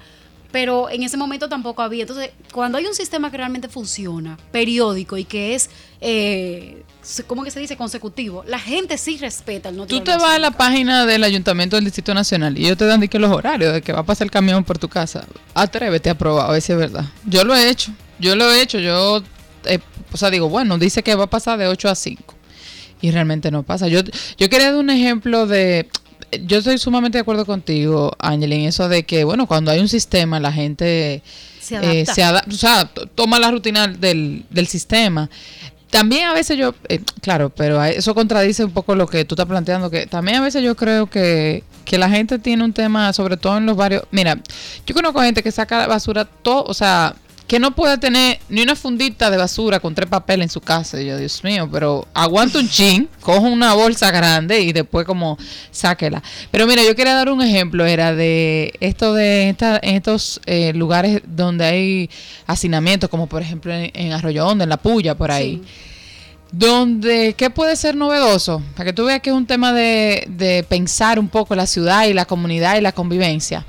Pero 0.51 0.89
en 0.89 1.03
ese 1.03 1.17
momento 1.17 1.47
tampoco 1.49 1.83
había. 1.83 2.01
Entonces, 2.03 2.31
cuando 2.51 2.79
hay 2.79 2.85
un 2.87 2.95
sistema 2.95 3.29
que 3.29 3.37
realmente 3.37 3.69
funciona, 3.69 4.35
periódico 4.51 5.15
y 5.17 5.23
que 5.25 5.53
es, 5.53 5.69
eh, 6.01 6.83
¿cómo 7.27 7.43
que 7.43 7.51
se 7.51 7.59
dice? 7.59 7.75
Consecutivo, 7.77 8.43
la 8.47 8.59
gente 8.59 8.97
sí 8.97 9.17
respeta 9.17 9.69
el 9.69 9.77
no 9.77 9.85
Tú 9.87 10.01
te 10.01 10.11
vas 10.11 10.35
a 10.35 10.39
la 10.39 10.51
página 10.51 11.05
del 11.05 11.23
Ayuntamiento 11.23 11.75
del 11.75 11.85
Distrito 11.85 12.13
Nacional 12.13 12.57
y 12.57 12.65
ellos 12.65 12.77
te 12.77 12.85
dan 12.85 12.99
de 12.99 13.07
que 13.07 13.19
los 13.19 13.31
horarios 13.31 13.73
de 13.73 13.81
que 13.81 13.93
va 13.93 13.99
a 13.99 14.03
pasar 14.05 14.25
el 14.25 14.31
camión 14.31 14.63
por 14.63 14.77
tu 14.77 14.89
casa. 14.89 15.25
Atrévete 15.53 16.09
a 16.09 16.15
probar, 16.17 16.49
a 16.49 16.51
ver 16.53 16.61
si 16.61 16.71
es 16.73 16.77
verdad. 16.77 17.05
Yo 17.25 17.43
lo 17.43 17.55
he 17.55 17.69
hecho, 17.69 17.91
yo 18.19 18.35
lo 18.35 18.51
he 18.51 18.61
hecho, 18.61 18.79
yo, 18.79 19.23
eh, 19.65 19.79
o 20.11 20.17
sea, 20.17 20.29
digo, 20.29 20.49
bueno, 20.49 20.77
dice 20.77 21.01
que 21.03 21.15
va 21.15 21.25
a 21.25 21.29
pasar 21.29 21.57
de 21.57 21.67
8 21.67 21.89
a 21.89 21.95
5 21.95 22.35
y 23.01 23.11
realmente 23.11 23.49
no 23.51 23.63
pasa. 23.63 23.87
Yo, 23.87 24.01
yo 24.37 24.49
quería 24.49 24.71
dar 24.71 24.75
un 24.79 24.89
ejemplo 24.89 25.47
de, 25.47 25.87
yo 26.43 26.57
estoy 26.57 26.77
sumamente 26.77 27.17
de 27.17 27.21
acuerdo 27.21 27.45
contigo, 27.45 28.13
Ángel, 28.19 28.51
en 28.53 28.61
eso 28.65 28.89
de 28.89 29.03
que, 29.03 29.23
bueno, 29.23 29.47
cuando 29.47 29.71
hay 29.71 29.79
un 29.79 29.87
sistema, 29.87 30.39
la 30.39 30.51
gente 30.51 31.23
Se 31.61 31.75
eh, 31.75 31.77
adapta. 31.77 32.13
se 32.13 32.23
ada- 32.23 32.43
o 32.47 32.51
sea, 32.51 32.85
to- 32.85 33.05
toma 33.07 33.39
la 33.39 33.51
rutina 33.51 33.87
del, 33.87 34.43
del 34.49 34.67
sistema. 34.67 35.29
También 35.89 36.27
a 36.27 36.33
veces 36.33 36.57
yo, 36.57 36.75
eh, 36.87 37.01
claro, 37.21 37.49
pero 37.49 37.83
eso 37.83 38.13
contradice 38.13 38.63
un 38.63 38.71
poco 38.71 38.95
lo 38.95 39.07
que 39.07 39.25
tú 39.25 39.33
estás 39.33 39.47
planteando, 39.47 39.89
que 39.89 40.05
también 40.05 40.37
a 40.37 40.41
veces 40.41 40.63
yo 40.63 40.75
creo 40.75 41.09
que, 41.09 41.63
que 41.83 41.97
la 41.97 42.09
gente 42.09 42.37
tiene 42.37 42.63
un 42.63 42.73
tema, 42.73 43.11
sobre 43.13 43.37
todo 43.37 43.57
en 43.57 43.65
los 43.65 43.75
barrios. 43.75 44.03
Mira, 44.11 44.39
yo 44.85 44.93
conozco 44.93 45.21
gente 45.21 45.41
que 45.41 45.51
saca 45.51 45.87
basura 45.87 46.25
todo, 46.25 46.63
o 46.65 46.73
sea, 46.75 47.15
que 47.49 47.59
no 47.59 47.71
puede 47.71 47.97
tener 47.97 48.39
ni 48.47 48.61
una 48.61 48.75
fundita 48.75 49.31
de 49.31 49.37
basura 49.37 49.79
con 49.79 49.95
tres 49.95 50.07
papeles 50.07 50.45
en 50.45 50.49
su 50.51 50.61
casa. 50.61 51.01
Y 51.01 51.07
yo, 51.07 51.17
Dios 51.17 51.43
mío, 51.43 51.67
pero 51.71 52.07
aguanta 52.13 52.59
un 52.59 52.69
chin, 52.69 53.09
cojo 53.21 53.41
una 53.41 53.73
bolsa 53.73 54.11
grande 54.11 54.61
y 54.61 54.71
después 54.71 55.03
como 55.07 55.35
sáquela. 55.71 56.21
Pero 56.51 56.67
mira, 56.67 56.83
yo 56.83 56.95
quería 56.95 57.15
dar 57.15 57.29
un 57.29 57.41
ejemplo, 57.41 57.87
era 57.87 58.13
de 58.13 58.71
esto 58.81 59.15
de 59.15 59.49
esta, 59.49 59.79
en 59.81 59.95
estos 59.95 60.39
eh, 60.45 60.73
lugares 60.75 61.23
donde 61.25 61.65
hay 61.65 62.09
hacinamientos, 62.45 63.09
como 63.09 63.25
por 63.25 63.41
ejemplo 63.41 63.73
en, 63.73 63.89
en 63.95 64.11
Arroyo 64.11 64.45
Hondo, 64.45 64.63
en 64.63 64.69
La 64.69 64.77
Puya, 64.77 65.15
por 65.15 65.31
ahí. 65.31 65.59
Sí. 65.63 65.71
Donde, 66.51 67.33
¿qué 67.33 67.49
puede 67.49 67.75
ser 67.75 67.95
novedoso? 67.95 68.61
Para 68.75 68.85
que 68.85 68.93
tú 68.93 69.05
veas 69.05 69.21
que 69.21 69.31
es 69.31 69.35
un 69.35 69.47
tema 69.47 69.73
de, 69.73 70.27
de 70.29 70.63
pensar 70.69 71.17
un 71.17 71.29
poco 71.29 71.55
la 71.55 71.65
ciudad 71.65 72.05
y 72.05 72.13
la 72.13 72.25
comunidad 72.25 72.77
y 72.77 72.81
la 72.81 72.91
convivencia. 72.91 73.65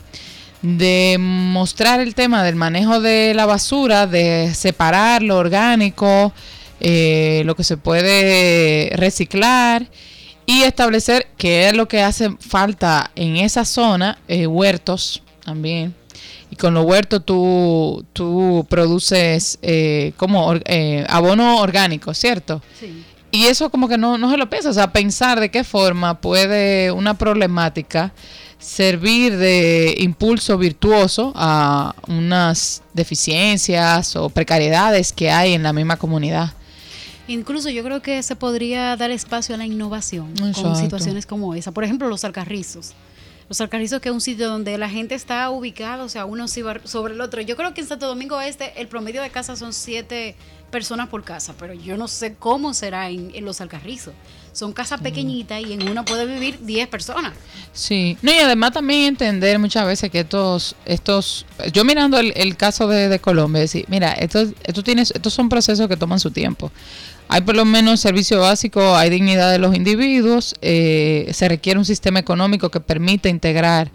De 0.63 1.17
mostrar 1.19 2.01
el 2.01 2.15
tema 2.15 2.43
del 2.45 2.55
manejo 2.57 3.01
de 3.01 3.33
la 3.35 3.47
basura, 3.47 4.07
de 4.07 4.53
separar 4.55 5.23
lo 5.23 5.37
orgánico, 5.39 6.33
eh, 6.81 7.43
lo 7.47 7.55
que 7.57 7.65
se 7.65 7.77
puede 7.79 8.91
reciclar 8.97 9.87
y 10.45 10.63
establecer 10.63 11.29
qué 11.39 11.69
es 11.69 11.75
lo 11.75 11.89
que 11.89 12.03
hace 12.03 12.31
falta 12.41 13.11
en 13.15 13.37
esa 13.39 13.65
zona, 13.65 14.19
eh, 14.29 14.47
huertos 14.47 15.23
también. 15.45 15.95
Y 16.51 16.57
con 16.57 16.75
los 16.75 16.85
huertos 16.85 17.25
tú, 17.25 18.05
tú 18.13 18.67
produces 18.69 19.59
eh, 19.63 20.13
como 20.17 20.45
or- 20.47 20.63
eh, 20.67 21.07
abono 21.09 21.59
orgánico, 21.59 22.13
¿cierto? 22.13 22.61
Sí. 22.79 23.05
Y 23.31 23.47
eso 23.47 23.71
como 23.71 23.89
que 23.89 23.97
no, 23.97 24.19
no 24.19 24.29
se 24.31 24.37
lo 24.37 24.51
piensa, 24.51 24.71
o 24.71 24.75
sea, 24.75 24.93
pensar 24.93 25.39
de 25.39 25.51
qué 25.51 25.63
forma 25.63 26.21
puede 26.21 26.91
una 26.91 27.15
problemática 27.15 28.13
servir 28.61 29.37
de 29.39 29.95
impulso 29.99 30.59
virtuoso 30.59 31.33
a 31.35 31.95
unas 32.07 32.83
deficiencias 32.93 34.15
o 34.17 34.29
precariedades 34.29 35.13
que 35.13 35.31
hay 35.31 35.55
en 35.55 35.63
la 35.63 35.73
misma 35.73 35.97
comunidad. 35.97 36.53
Incluso 37.27 37.71
yo 37.71 37.83
creo 37.83 38.03
que 38.03 38.23
se 38.23 38.37
podría 38.37 38.97
dar 38.97 39.11
espacio 39.11 39.55
a 39.55 39.59
la 39.59 39.65
innovación 39.65 40.31
Exacto. 40.33 40.63
con 40.63 40.77
situaciones 40.77 41.27
como 41.27 41.55
esa. 41.55 41.73
Por 41.73 41.85
ejemplo, 41.85 42.09
los 42.09 42.25
alcarrizos. 42.25 42.93
Los 43.49 43.61
alcarrizos 43.61 44.01
que 44.01 44.11
es 44.11 44.15
un 44.15 44.21
sitio 44.21 44.49
donde 44.49 44.77
la 44.79 44.89
gente 44.89 45.15
está 45.15 45.49
ubicada, 45.51 46.05
o 46.05 46.09
sea, 46.09 46.25
uno 46.25 46.47
sobre 46.47 47.15
el 47.15 47.21
otro. 47.21 47.41
Yo 47.41 47.57
creo 47.57 47.73
que 47.75 47.81
en 47.81 47.87
Santo 47.87 48.07
Domingo 48.07 48.41
Este 48.41 48.81
el 48.81 48.89
promedio 48.89 49.23
de 49.23 49.31
casas 49.31 49.59
son 49.59 49.73
siete 49.73 50.37
personas 50.71 51.09
por 51.09 51.25
casa, 51.25 51.55
pero 51.59 51.73
yo 51.73 51.97
no 51.97 52.09
sé 52.09 52.35
cómo 52.35 52.75
será 52.75 53.11
en, 53.11 53.33
en 53.35 53.45
los 53.45 53.61
alcarrizos. 53.61 54.15
Son 54.53 54.73
casas 54.73 55.01
pequeñitas 55.01 55.61
y 55.61 55.73
en 55.73 55.89
una 55.89 56.05
puede 56.05 56.27
vivir 56.27 56.59
10 56.61 56.89
personas. 56.89 57.33
Sí, 57.73 58.17
no, 58.21 58.33
y 58.33 58.39
además 58.39 58.73
también 58.73 59.07
entender 59.07 59.59
muchas 59.59 59.87
veces 59.87 60.11
que 60.11 60.21
estos, 60.21 60.75
estos, 60.85 61.47
yo 61.73 61.85
mirando 61.85 62.19
el, 62.19 62.33
el 62.37 62.57
caso 62.57 62.89
de, 62.89 63.09
de 63.09 63.19
Colombia, 63.21 63.61
decir, 63.61 63.85
mira, 63.89 64.13
estos, 64.13 64.51
estos, 64.65 64.83
tienes, 64.83 65.13
estos 65.13 65.33
son 65.33 65.49
procesos 65.49 65.87
que 65.89 65.97
toman 65.97 66.19
su 66.19 66.31
tiempo. 66.31 66.73
Hay 67.29 67.43
por 67.43 67.55
lo 67.55 67.65
menos 67.65 68.01
servicio 68.01 68.41
básico, 68.41 68.97
hay 68.97 69.09
dignidad 69.09 69.53
de 69.53 69.59
los 69.59 69.77
individuos, 69.77 70.57
eh, 70.63 71.31
se 71.33 71.49
requiere 71.49 71.79
un 71.79 71.85
sistema 71.85 72.19
económico 72.19 72.71
que 72.71 72.81
permita 72.81 73.29
integrar 73.29 73.93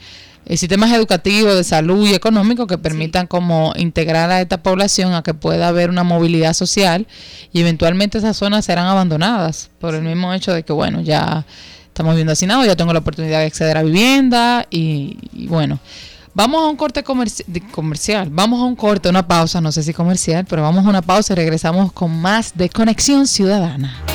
sistemas 0.49 0.91
educativos, 0.91 1.55
de 1.55 1.63
salud 1.63 2.07
y 2.07 2.13
económicos 2.13 2.67
que 2.67 2.77
permitan 2.77 3.27
como 3.27 3.73
integrar 3.77 4.29
a 4.31 4.41
esta 4.41 4.61
población 4.61 5.13
a 5.13 5.23
que 5.23 5.33
pueda 5.33 5.67
haber 5.67 5.89
una 5.89 6.03
movilidad 6.03 6.53
social 6.53 7.07
y 7.51 7.61
eventualmente 7.61 8.17
esas 8.17 8.37
zonas 8.37 8.65
serán 8.65 8.85
abandonadas 8.87 9.69
por 9.79 9.95
el 9.95 10.03
mismo 10.03 10.33
hecho 10.33 10.53
de 10.53 10.63
que, 10.63 10.73
bueno, 10.73 11.01
ya 11.01 11.45
estamos 11.87 12.13
viviendo 12.13 12.33
hacinados, 12.33 12.65
ya 12.65 12.75
tengo 12.75 12.93
la 12.93 12.99
oportunidad 12.99 13.39
de 13.39 13.45
acceder 13.45 13.77
a 13.77 13.83
vivienda 13.83 14.65
y, 14.69 15.17
y 15.33 15.47
bueno. 15.47 15.79
Vamos 16.37 16.61
a 16.63 16.67
un 16.67 16.75
corte 16.75 17.01
comerci- 17.01 17.45
comercial, 17.71 18.27
vamos 18.29 18.59
a 18.59 18.65
un 18.65 18.75
corte, 18.75 19.07
una 19.07 19.25
pausa, 19.25 19.61
no 19.61 19.71
sé 19.71 19.83
si 19.83 19.93
comercial, 19.93 20.45
pero 20.45 20.61
vamos 20.63 20.85
a 20.85 20.89
una 20.89 21.01
pausa 21.01 21.31
y 21.31 21.37
regresamos 21.37 21.93
con 21.93 22.11
más 22.19 22.51
de 22.57 22.67
Conexión 22.69 23.25
Ciudadana. 23.25 24.14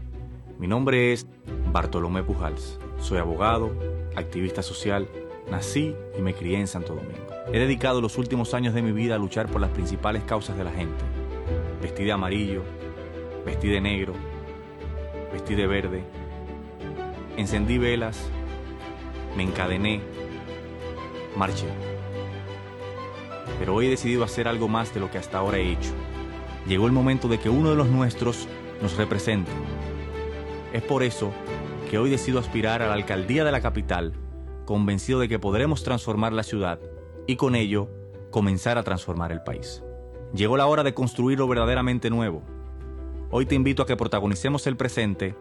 Mi 0.61 0.67
nombre 0.67 1.11
es 1.11 1.25
Bartolomé 1.71 2.21
Pujals. 2.21 2.77
Soy 2.99 3.17
abogado, 3.17 3.71
activista 4.15 4.61
social, 4.61 5.07
nací 5.49 5.95
y 6.15 6.21
me 6.21 6.35
crié 6.35 6.59
en 6.59 6.67
Santo 6.67 6.93
Domingo. 6.93 7.25
He 7.51 7.57
dedicado 7.57 7.99
los 7.99 8.19
últimos 8.19 8.53
años 8.53 8.75
de 8.75 8.83
mi 8.83 8.91
vida 8.91 9.15
a 9.15 9.17
luchar 9.17 9.47
por 9.47 9.59
las 9.59 9.71
principales 9.71 10.21
causas 10.23 10.55
de 10.55 10.63
la 10.63 10.69
gente. 10.69 11.03
Vestí 11.81 12.03
de 12.03 12.11
amarillo, 12.11 12.61
vestí 13.43 13.69
de 13.69 13.81
negro, 13.81 14.13
vestí 15.33 15.55
de 15.55 15.65
verde. 15.65 16.03
Encendí 17.37 17.79
velas, 17.79 18.29
me 19.35 19.41
encadené, 19.41 19.99
marché. 21.35 21.69
Pero 23.57 23.73
hoy 23.73 23.87
he 23.87 23.89
decidido 23.89 24.23
hacer 24.23 24.47
algo 24.47 24.67
más 24.67 24.93
de 24.93 24.99
lo 24.99 25.09
que 25.09 25.17
hasta 25.17 25.39
ahora 25.39 25.57
he 25.57 25.71
hecho. 25.71 25.89
Llegó 26.67 26.85
el 26.85 26.93
momento 26.93 27.27
de 27.27 27.39
que 27.39 27.49
uno 27.49 27.71
de 27.71 27.75
los 27.75 27.87
nuestros 27.87 28.47
nos 28.79 28.95
represente 28.95 29.49
es 30.73 30.81
por 30.81 31.03
eso 31.03 31.31
que 31.89 31.97
hoy 31.97 32.09
decido 32.09 32.39
aspirar 32.39 32.81
a 32.81 32.87
la 32.87 32.93
alcaldía 32.93 33.43
de 33.43 33.51
la 33.51 33.61
capital, 33.61 34.13
convencido 34.65 35.19
de 35.19 35.27
que 35.27 35.39
podremos 35.39 35.83
transformar 35.83 36.33
la 36.33 36.43
ciudad 36.43 36.79
y 37.27 37.35
con 37.35 37.55
ello 37.55 37.89
comenzar 38.31 38.77
a 38.77 38.83
transformar 38.83 39.31
el 39.31 39.43
país. 39.43 39.83
Llegó 40.33 40.55
la 40.55 40.67
hora 40.67 40.83
de 40.83 40.93
construir 40.93 41.39
lo 41.39 41.47
verdaderamente 41.47 42.09
nuevo. 42.09 42.41
Hoy 43.29 43.45
te 43.45 43.55
invito 43.55 43.83
a 43.83 43.85
que 43.85 43.97
protagonicemos 43.97 44.65
el 44.67 44.77
presente 44.77 45.35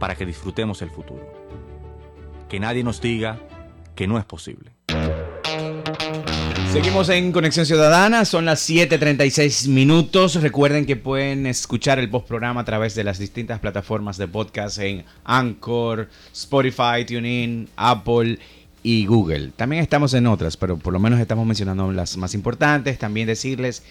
para 0.00 0.16
que 0.16 0.26
disfrutemos 0.26 0.82
el 0.82 0.90
futuro. 0.90 1.24
Que 2.48 2.58
nadie 2.58 2.82
nos 2.82 3.00
diga 3.00 3.38
que 3.94 4.08
no 4.08 4.18
es 4.18 4.24
posible. 4.24 4.73
Seguimos 6.74 7.08
en 7.08 7.30
Conexión 7.30 7.66
Ciudadana, 7.66 8.24
son 8.24 8.46
las 8.46 8.68
7:36 8.68 9.68
minutos. 9.68 10.42
Recuerden 10.42 10.86
que 10.86 10.96
pueden 10.96 11.46
escuchar 11.46 12.00
el 12.00 12.10
postprograma 12.10 12.62
a 12.62 12.64
través 12.64 12.96
de 12.96 13.04
las 13.04 13.20
distintas 13.20 13.60
plataformas 13.60 14.18
de 14.18 14.26
podcast 14.26 14.78
en 14.78 15.04
Anchor, 15.22 16.08
Spotify, 16.32 17.04
TuneIn, 17.06 17.68
Apple 17.76 18.40
y 18.82 19.06
Google. 19.06 19.52
También 19.54 19.82
estamos 19.82 20.14
en 20.14 20.26
otras, 20.26 20.56
pero 20.56 20.76
por 20.76 20.92
lo 20.92 20.98
menos 20.98 21.20
estamos 21.20 21.46
mencionando 21.46 21.92
las 21.92 22.16
más 22.16 22.34
importantes. 22.34 22.98
También 22.98 23.28
decirles 23.28 23.84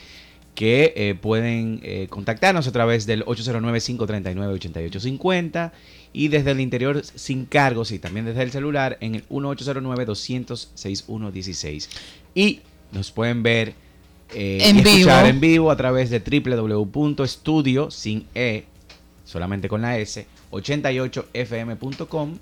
que 0.54 0.92
eh, 0.98 1.16
pueden 1.16 1.80
eh, 1.84 2.08
contactarnos 2.10 2.68
a 2.68 2.74
través 2.74 3.06
del 3.06 3.24
809-539-8850 3.24 5.72
y 6.12 6.28
desde 6.28 6.52
el 6.52 6.60
interior 6.60 7.02
sin 7.06 7.46
cargos 7.46 7.94
y 7.94 8.00
también 8.00 8.26
desde 8.26 8.44
el 8.44 8.52
celular 8.52 8.98
en 9.00 9.16
el 9.16 9.26
1809-200-6116. 9.30 11.88
Y 12.36 12.60
nos 12.94 13.12
pueden 13.12 13.44
ver 13.44 13.74
eh, 14.34 14.60
En 14.62 14.78
y 14.78 14.80
escuchar 14.80 15.24
vivo. 15.26 15.30
en 15.36 15.40
vivo 15.40 15.72
a 15.72 15.76
través 15.78 16.10
de 16.10 16.20
www.estudio 16.20 17.92
sin 17.92 18.26
E, 18.34 18.66
solamente 19.26 19.68
con 19.68 19.82
la 19.82 19.98
S, 19.98 20.26
88fm.com. 20.52 22.38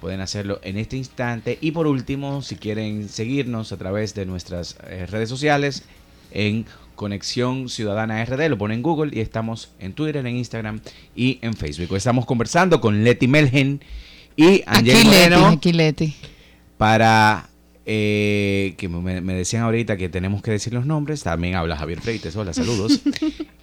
Pueden 0.00 0.20
hacerlo 0.20 0.60
en 0.62 0.76
este 0.76 0.96
instante. 0.96 1.58
Y 1.60 1.70
por 1.70 1.86
último, 1.86 2.42
si 2.42 2.56
quieren 2.56 3.08
seguirnos 3.08 3.72
a 3.72 3.76
través 3.78 4.14
de 4.14 4.26
nuestras 4.26 4.76
eh, 4.86 5.06
redes 5.06 5.28
sociales 5.28 5.84
en 6.32 6.66
Conexión 6.96 7.68
Ciudadana 7.68 8.24
RD, 8.24 8.48
lo 8.48 8.58
ponen 8.58 8.78
en 8.78 8.82
Google 8.82 9.10
y 9.16 9.20
estamos 9.20 9.70
en 9.78 9.94
Twitter, 9.94 10.26
en 10.26 10.36
Instagram 10.36 10.80
y 11.14 11.38
en 11.42 11.54
Facebook. 11.54 11.96
Estamos 11.96 12.26
conversando 12.26 12.80
con 12.80 13.04
Leti 13.04 13.26
Melgen 13.26 13.80
y 14.36 14.62
Angel 14.66 14.94
Leti, 14.94 15.06
Moreno 15.06 15.46
aquí 15.46 15.72
Leti. 15.72 16.14
para 16.76 17.48
eh, 17.88 18.74
que 18.76 18.88
me, 18.88 19.20
me 19.20 19.34
decían 19.34 19.62
ahorita 19.62 19.96
que 19.96 20.08
tenemos 20.08 20.42
que 20.42 20.50
decir 20.50 20.72
los 20.74 20.84
nombres. 20.86 21.22
También 21.22 21.54
habla 21.54 21.76
Javier 21.76 22.00
Freites. 22.00 22.34
Hola, 22.36 22.52
saludos. 22.52 23.00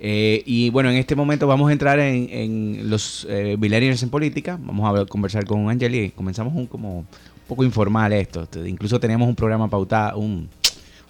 Eh, 0.06 0.44
y 0.46 0.70
bueno, 0.70 0.90
en 0.92 0.98
este 0.98 1.16
momento 1.16 1.48
vamos 1.48 1.70
a 1.70 1.72
entrar 1.72 1.98
en, 1.98 2.28
en 2.30 2.90
los 2.90 3.26
eh, 3.30 3.56
millennials 3.58 4.04
en 4.04 4.10
política. 4.10 4.60
Vamos 4.62 4.86
a 4.90 4.92
ver- 4.92 5.08
conversar 5.08 5.46
con 5.46 5.70
Angeli. 5.70 6.10
Comenzamos 6.10 6.54
un 6.54 6.68
como 6.68 6.98
un 7.00 7.08
poco 7.48 7.64
informal 7.64 8.12
esto. 8.12 8.46
Te- 8.46 8.68
Incluso 8.68 9.00
teníamos 9.00 9.30
un 9.30 9.36
programa 9.36 9.70
pautado, 9.70 10.20
un, 10.20 10.50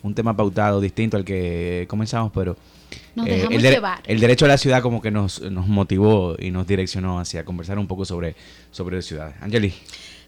un 0.03 0.13
tema 0.13 0.37
pautado 0.37 0.79
distinto 0.79 1.17
al 1.17 1.25
que 1.25 1.85
comenzamos, 1.89 2.31
pero 2.35 2.55
Nos 3.15 3.25
eh, 3.27 3.47
el, 4.05 4.19
derecho 4.19 4.45
a 4.45 4.47
la 4.47 4.59
ciudad 4.59 4.83
como 4.83 5.01
que 5.01 5.09
nos, 5.09 5.41
nos 5.41 5.65
motivó 5.67 6.35
y 6.37 6.51
nos 6.51 6.67
direccionó 6.67 7.19
hacia 7.19 7.43
conversar 7.43 7.79
un 7.79 7.87
poco 7.87 8.05
sobre, 8.05 8.35
sobre 8.69 9.01
ciudad. 9.01 9.33
Angeli. 9.41 9.73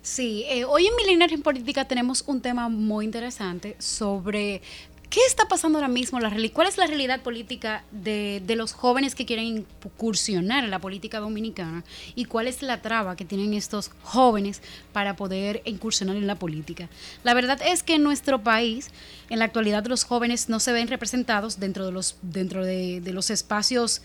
Sí, 0.05 0.45
eh, 0.47 0.65
hoy 0.65 0.85
en 0.85 0.95
Millennials 0.97 1.33
en 1.33 1.41
Política 1.41 1.85
tenemos 1.85 2.23
un 2.27 2.39
tema 2.39 2.69
muy 2.69 3.05
interesante 3.05 3.75
sobre 3.79 4.61
qué 5.09 5.19
está 5.25 5.47
pasando 5.47 5.79
ahora 5.79 5.87
mismo, 5.87 6.19
la 6.19 6.31
cuál 6.53 6.67
es 6.67 6.77
la 6.77 6.85
realidad 6.85 7.23
política 7.23 7.83
de, 7.89 8.39
de 8.45 8.55
los 8.55 8.73
jóvenes 8.73 9.15
que 9.15 9.25
quieren 9.25 9.65
incursionar 9.83 10.63
en 10.63 10.69
la 10.69 10.77
política 10.77 11.19
dominicana 11.19 11.83
y 12.13 12.25
cuál 12.25 12.45
es 12.45 12.61
la 12.61 12.83
traba 12.83 13.15
que 13.15 13.25
tienen 13.25 13.55
estos 13.55 13.89
jóvenes 14.03 14.61
para 14.93 15.15
poder 15.15 15.63
incursionar 15.65 16.17
en 16.17 16.27
la 16.27 16.35
política. 16.35 16.87
La 17.23 17.33
verdad 17.33 17.59
es 17.65 17.81
que 17.81 17.95
en 17.95 18.03
nuestro 18.03 18.43
país, 18.43 18.91
en 19.31 19.39
la 19.39 19.45
actualidad, 19.45 19.87
los 19.87 20.03
jóvenes 20.03 20.49
no 20.49 20.59
se 20.59 20.71
ven 20.71 20.87
representados 20.87 21.59
dentro 21.59 21.83
de 21.83 21.91
los, 21.91 22.17
dentro 22.21 22.63
de, 22.63 23.01
de 23.01 23.11
los 23.11 23.31
espacios 23.31 24.03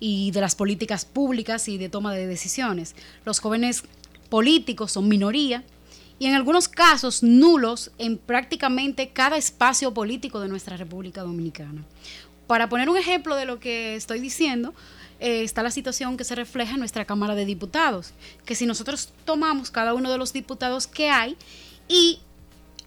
y 0.00 0.30
de 0.30 0.40
las 0.40 0.54
políticas 0.54 1.04
públicas 1.04 1.68
y 1.68 1.76
de 1.76 1.90
toma 1.90 2.14
de 2.14 2.26
decisiones. 2.26 2.94
Los 3.26 3.38
jóvenes 3.38 3.84
políticos 4.32 4.92
son 4.92 5.08
minoría 5.08 5.62
y 6.18 6.24
en 6.24 6.32
algunos 6.32 6.66
casos 6.66 7.22
nulos 7.22 7.90
en 7.98 8.16
prácticamente 8.16 9.10
cada 9.10 9.36
espacio 9.36 9.92
político 9.92 10.40
de 10.40 10.48
nuestra 10.48 10.78
República 10.78 11.20
Dominicana. 11.20 11.84
Para 12.46 12.70
poner 12.70 12.88
un 12.88 12.96
ejemplo 12.96 13.36
de 13.36 13.44
lo 13.44 13.60
que 13.60 13.94
estoy 13.94 14.20
diciendo, 14.20 14.72
eh, 15.20 15.42
está 15.42 15.62
la 15.62 15.70
situación 15.70 16.16
que 16.16 16.24
se 16.24 16.34
refleja 16.34 16.72
en 16.72 16.78
nuestra 16.78 17.04
Cámara 17.04 17.34
de 17.34 17.44
Diputados, 17.44 18.14
que 18.46 18.54
si 18.54 18.64
nosotros 18.64 19.12
tomamos 19.26 19.70
cada 19.70 19.92
uno 19.92 20.10
de 20.10 20.16
los 20.16 20.32
diputados 20.32 20.86
que 20.86 21.10
hay 21.10 21.36
y 21.86 22.20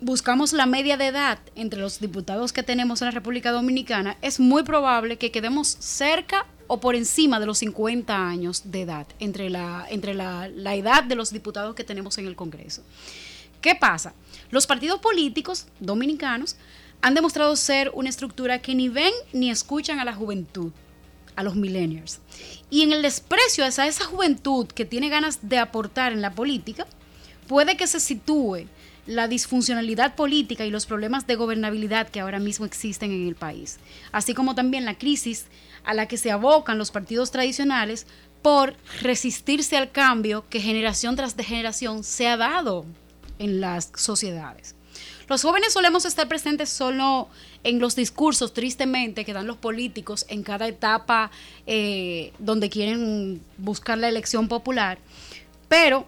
buscamos 0.01 0.51
la 0.51 0.65
media 0.65 0.97
de 0.97 1.05
edad 1.05 1.37
entre 1.55 1.79
los 1.79 1.99
diputados 1.99 2.53
que 2.53 2.63
tenemos 2.63 3.03
en 3.03 3.05
la 3.05 3.11
República 3.11 3.51
Dominicana, 3.51 4.17
es 4.23 4.39
muy 4.39 4.63
probable 4.63 5.19
que 5.19 5.29
quedemos 5.29 5.67
cerca 5.79 6.47
o 6.67 6.79
por 6.79 6.95
encima 6.95 7.39
de 7.39 7.45
los 7.45 7.59
50 7.59 8.27
años 8.27 8.63
de 8.65 8.81
edad, 8.81 9.07
entre 9.19 9.49
la, 9.49 9.85
entre 9.89 10.13
la, 10.13 10.47
la 10.47 10.75
edad 10.75 11.03
de 11.03 11.15
los 11.15 11.31
diputados 11.31 11.75
que 11.75 11.83
tenemos 11.83 12.17
en 12.17 12.27
el 12.27 12.35
Congreso. 12.35 12.81
¿Qué 13.61 13.75
pasa? 13.75 14.13
Los 14.51 14.67
partidos 14.67 14.99
políticos 14.99 15.67
dominicanos 15.79 16.55
han 17.01 17.13
demostrado 17.13 17.55
ser 17.55 17.91
una 17.93 18.09
estructura 18.09 18.61
que 18.61 18.75
ni 18.75 18.89
ven 18.89 19.13
ni 19.33 19.49
escuchan 19.49 19.99
a 19.99 20.05
la 20.05 20.13
juventud, 20.13 20.71
a 21.35 21.43
los 21.43 21.55
millennials. 21.55 22.19
Y 22.69 22.81
en 22.81 22.93
el 22.93 23.01
desprecio 23.01 23.65
hacia 23.65 23.87
esa 23.87 24.05
juventud 24.05 24.67
que 24.67 24.85
tiene 24.85 25.09
ganas 25.09 25.47
de 25.47 25.57
aportar 25.57 26.13
en 26.13 26.21
la 26.21 26.33
política, 26.33 26.87
puede 27.47 27.77
que 27.77 27.87
se 27.87 27.99
sitúe 27.99 28.67
la 29.05 29.27
disfuncionalidad 29.27 30.15
política 30.15 30.65
y 30.65 30.71
los 30.71 30.85
problemas 30.85 31.27
de 31.27 31.35
gobernabilidad 31.35 32.09
que 32.09 32.21
ahora 32.21 32.39
mismo 32.39 32.65
existen 32.65 33.11
en 33.11 33.27
el 33.27 33.35
país, 33.35 33.77
así 34.11 34.33
como 34.33 34.55
también 34.55 34.85
la 34.85 34.97
crisis 34.97 35.45
a 35.85 35.93
la 35.93 36.07
que 36.07 36.17
se 36.17 36.31
abocan 36.31 36.77
los 36.77 36.91
partidos 36.91 37.31
tradicionales 37.31 38.07
por 38.41 38.75
resistirse 39.01 39.77
al 39.77 39.91
cambio 39.91 40.45
que 40.49 40.59
generación 40.59 41.15
tras 41.15 41.35
generación 41.35 42.03
se 42.03 42.27
ha 42.27 42.37
dado 42.37 42.85
en 43.39 43.59
las 43.61 43.91
sociedades. 43.95 44.75
Los 45.27 45.41
jóvenes 45.41 45.73
solemos 45.73 46.05
estar 46.05 46.27
presentes 46.27 46.69
solo 46.69 47.27
en 47.63 47.79
los 47.79 47.95
discursos, 47.95 48.53
tristemente, 48.53 49.25
que 49.25 49.33
dan 49.33 49.47
los 49.47 49.57
políticos 49.57 50.25
en 50.29 50.43
cada 50.43 50.67
etapa 50.67 51.31
eh, 51.65 52.31
donde 52.37 52.69
quieren 52.69 53.41
buscar 53.57 53.97
la 53.97 54.07
elección 54.07 54.47
popular, 54.47 54.99
pero 55.67 56.05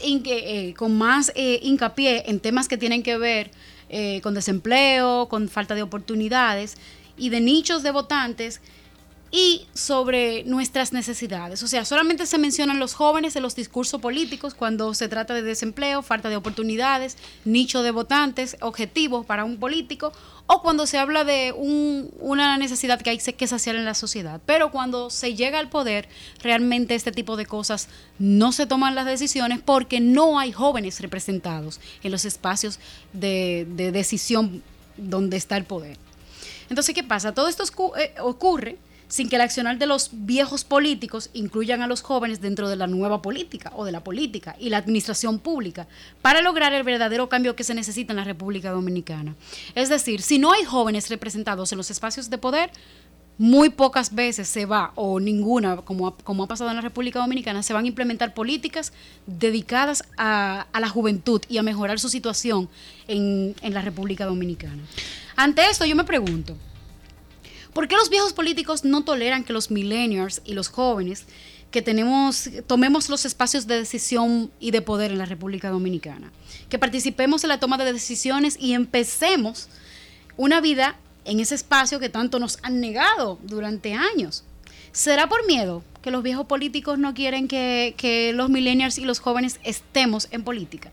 hinque- 0.00 0.42
eh, 0.44 0.74
con 0.74 0.96
más 0.96 1.32
eh, 1.34 1.58
hincapié 1.62 2.30
en 2.30 2.38
temas 2.38 2.68
que 2.68 2.78
tienen 2.78 3.02
que 3.02 3.18
ver 3.18 3.50
eh, 3.88 4.20
con 4.22 4.34
desempleo, 4.34 5.26
con 5.28 5.48
falta 5.48 5.74
de 5.74 5.82
oportunidades 5.82 6.76
y 7.16 7.28
de 7.28 7.40
nichos 7.40 7.82
de 7.82 7.90
votantes 7.90 8.60
y 9.34 9.66
sobre 9.72 10.44
nuestras 10.44 10.92
necesidades. 10.92 11.62
O 11.62 11.66
sea, 11.66 11.86
solamente 11.86 12.26
se 12.26 12.36
mencionan 12.36 12.78
los 12.78 12.92
jóvenes 12.92 13.34
en 13.34 13.42
los 13.42 13.56
discursos 13.56 13.98
políticos 13.98 14.52
cuando 14.54 14.92
se 14.92 15.08
trata 15.08 15.32
de 15.32 15.42
desempleo, 15.42 16.02
falta 16.02 16.28
de 16.28 16.36
oportunidades, 16.36 17.16
nicho 17.46 17.82
de 17.82 17.92
votantes, 17.92 18.58
objetivos 18.60 19.24
para 19.24 19.44
un 19.44 19.56
político, 19.56 20.12
o 20.46 20.60
cuando 20.60 20.86
se 20.86 20.98
habla 20.98 21.24
de 21.24 21.54
una 21.56 22.58
necesidad 22.58 23.00
que 23.00 23.08
hay 23.08 23.18
que 23.18 23.46
saciar 23.46 23.76
en 23.76 23.86
la 23.86 23.94
sociedad. 23.94 24.38
Pero 24.44 24.70
cuando 24.70 25.08
se 25.08 25.34
llega 25.34 25.58
al 25.58 25.70
poder, 25.70 26.10
realmente 26.42 26.94
este 26.94 27.10
tipo 27.10 27.36
de 27.36 27.46
cosas 27.46 27.88
no 28.18 28.52
se 28.52 28.66
toman 28.66 28.94
las 28.94 29.06
decisiones 29.06 29.60
porque 29.64 30.00
no 30.00 30.38
hay 30.38 30.52
jóvenes 30.52 31.00
representados 31.00 31.80
en 32.02 32.12
los 32.12 32.26
espacios 32.26 32.78
de, 33.14 33.66
decisión 33.92 34.62
donde 34.98 35.38
está 35.38 35.56
el 35.56 35.64
poder. 35.64 35.96
Entonces, 36.72 36.94
¿qué 36.94 37.04
pasa? 37.04 37.34
Todo 37.34 37.48
esto 37.48 37.64
eh, 37.98 38.14
ocurre 38.22 38.78
sin 39.06 39.28
que 39.28 39.36
el 39.36 39.42
accionar 39.42 39.76
de 39.76 39.84
los 39.84 40.08
viejos 40.10 40.64
políticos 40.64 41.28
incluyan 41.34 41.82
a 41.82 41.86
los 41.86 42.00
jóvenes 42.00 42.40
dentro 42.40 42.70
de 42.70 42.76
la 42.76 42.86
nueva 42.86 43.20
política 43.20 43.70
o 43.76 43.84
de 43.84 43.92
la 43.92 44.02
política 44.02 44.56
y 44.58 44.70
la 44.70 44.78
administración 44.78 45.38
pública 45.38 45.86
para 46.22 46.40
lograr 46.40 46.72
el 46.72 46.82
verdadero 46.82 47.28
cambio 47.28 47.54
que 47.54 47.62
se 47.62 47.74
necesita 47.74 48.14
en 48.14 48.16
la 48.16 48.24
República 48.24 48.70
Dominicana. 48.70 49.34
Es 49.74 49.90
decir, 49.90 50.22
si 50.22 50.38
no 50.38 50.50
hay 50.50 50.64
jóvenes 50.64 51.10
representados 51.10 51.72
en 51.72 51.76
los 51.76 51.90
espacios 51.90 52.30
de 52.30 52.38
poder, 52.38 52.70
muy 53.42 53.70
pocas 53.70 54.14
veces 54.14 54.46
se 54.46 54.66
va, 54.66 54.92
o 54.94 55.18
ninguna, 55.18 55.78
como, 55.78 56.14
como 56.18 56.44
ha 56.44 56.46
pasado 56.46 56.70
en 56.70 56.76
la 56.76 56.82
República 56.82 57.18
Dominicana, 57.18 57.64
se 57.64 57.72
van 57.72 57.86
a 57.86 57.88
implementar 57.88 58.34
políticas 58.34 58.92
dedicadas 59.26 60.04
a, 60.16 60.68
la 60.72 60.88
juventud 60.88 61.42
y 61.48 61.58
a 61.58 61.64
mejorar 61.64 61.98
su 61.98 62.08
situación 62.08 62.68
en, 63.08 63.56
en 63.62 63.74
la 63.74 63.82
República 63.82 64.26
Dominicana. 64.26 64.80
Ante 65.34 65.68
esto 65.68 65.84
yo 65.84 65.96
me 65.96 66.04
pregunto, 66.04 66.56
¿Por 67.72 67.88
qué 67.88 67.96
los 67.96 68.10
viejos 68.10 68.32
políticos 68.32 68.84
no 68.84 69.02
toleran 69.02 69.42
que 69.42 69.52
los 69.52 69.72
millennials 69.72 70.40
y 70.44 70.52
los 70.52 70.68
jóvenes 70.68 71.24
que 71.72 71.82
tenemos, 71.82 72.48
tomemos 72.68 73.08
los 73.08 73.24
espacios 73.24 73.66
de 73.66 73.76
decisión 73.76 74.52
y 74.60 74.70
de 74.70 74.82
poder 74.82 75.10
en 75.10 75.18
la 75.18 75.26
República 75.26 75.70
Dominicana? 75.70 76.30
Que 76.68 76.78
participemos 76.78 77.42
en 77.42 77.48
la 77.48 77.58
toma 77.58 77.76
de 77.78 77.92
decisiones 77.92 78.56
y 78.60 78.74
empecemos 78.74 79.68
una 80.36 80.60
vida 80.60 80.96
en 81.24 81.40
ese 81.40 81.54
espacio 81.54 82.00
que 82.00 82.08
tanto 82.08 82.38
nos 82.38 82.58
han 82.62 82.80
negado 82.80 83.38
durante 83.42 83.94
años. 83.94 84.44
¿Será 84.92 85.28
por 85.28 85.46
miedo 85.46 85.82
que 86.02 86.10
los 86.10 86.22
viejos 86.22 86.46
políticos 86.46 86.98
no 86.98 87.14
quieren 87.14 87.48
que, 87.48 88.32
los 88.34 88.50
millennials 88.50 88.98
y 88.98 89.04
los 89.04 89.20
jóvenes 89.20 89.58
estemos 89.62 90.28
en 90.30 90.44
política? 90.44 90.90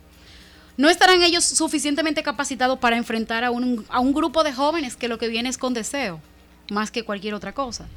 ¿No 0.77 0.89
estarán 0.89 1.21
ellos 1.21 1.43
suficientemente 1.43 2.23
capacitados 2.23 2.79
para 2.79 2.95
enfrentar 2.95 3.43
a 3.43 3.51
un, 3.51 3.85
grupo 4.13 4.43
de 4.43 4.53
jóvenes 4.53 4.95
que 4.95 5.09
lo 5.09 5.17
que 5.17 5.27
viene 5.27 5.49
es 5.49 5.57
con 5.57 5.73
deseo? 5.73 6.21
más 6.71 6.91
que 6.91 7.03
cualquier 7.03 7.33
otra 7.33 7.51
cosa? 7.51 7.87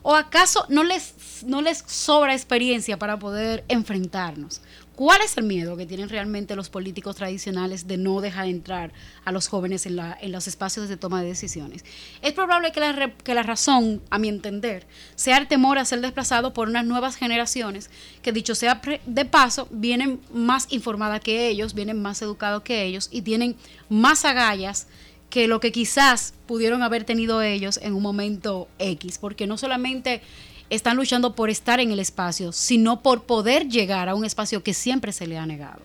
¿O 0.00 0.14
acaso 0.14 0.64
no 0.68 0.82
les 0.82 1.84
sobra 1.86 2.32
experiencia 2.32 2.98
para 2.98 3.18
poder 3.18 3.62
enfrentarnos? 3.68 4.62
¿Cuál 4.94 5.22
es 5.22 5.38
el 5.38 5.44
miedo 5.44 5.76
que 5.76 5.86
tienen 5.86 6.10
realmente 6.10 6.54
los 6.54 6.68
políticos 6.68 7.16
tradicionales 7.16 7.86
de 7.86 7.96
no 7.96 8.20
dejar 8.20 8.46
entrar 8.46 8.92
a 9.24 9.32
los 9.32 9.48
jóvenes 9.48 9.86
en, 9.86 9.96
la, 9.96 10.16
en 10.20 10.32
los 10.32 10.46
espacios 10.46 10.88
de 10.88 10.98
toma 10.98 11.22
de 11.22 11.28
decisiones? 11.28 11.84
Es 12.20 12.34
probable 12.34 12.72
que 12.72 12.80
la, 12.80 13.10
que 13.24 13.34
la 13.34 13.42
razón, 13.42 14.02
a 14.10 14.18
mi 14.18 14.28
entender, 14.28 14.86
sea 15.14 15.38
el 15.38 15.48
temor 15.48 15.78
a 15.78 15.86
ser 15.86 16.02
desplazado 16.02 16.52
por 16.52 16.68
unas 16.68 16.84
nuevas 16.84 17.16
generaciones 17.16 17.90
que, 18.20 18.32
dicho 18.32 18.54
sea 18.54 18.82
de 19.06 19.24
paso, 19.24 19.66
vienen 19.70 20.20
más 20.32 20.66
informadas 20.70 21.20
que 21.20 21.48
ellos, 21.48 21.72
vienen 21.72 22.02
más 22.02 22.20
educados 22.20 22.62
que 22.62 22.82
ellos 22.82 23.08
y 23.10 23.22
tienen 23.22 23.56
más 23.88 24.26
agallas 24.26 24.88
que 25.30 25.48
lo 25.48 25.60
que 25.60 25.72
quizás 25.72 26.34
pudieron 26.46 26.82
haber 26.82 27.04
tenido 27.04 27.40
ellos 27.40 27.80
en 27.82 27.94
un 27.94 28.02
momento 28.02 28.68
X, 28.78 29.16
porque 29.16 29.46
no 29.46 29.56
solamente 29.56 30.20
están 30.74 30.96
luchando 30.96 31.34
por 31.34 31.50
estar 31.50 31.80
en 31.80 31.92
el 31.92 32.00
espacio, 32.00 32.50
sino 32.50 33.02
por 33.02 33.24
poder 33.24 33.68
llegar 33.68 34.08
a 34.08 34.14
un 34.14 34.24
espacio 34.24 34.62
que 34.62 34.72
siempre 34.72 35.12
se 35.12 35.26
le 35.26 35.36
ha 35.36 35.44
negado. 35.44 35.82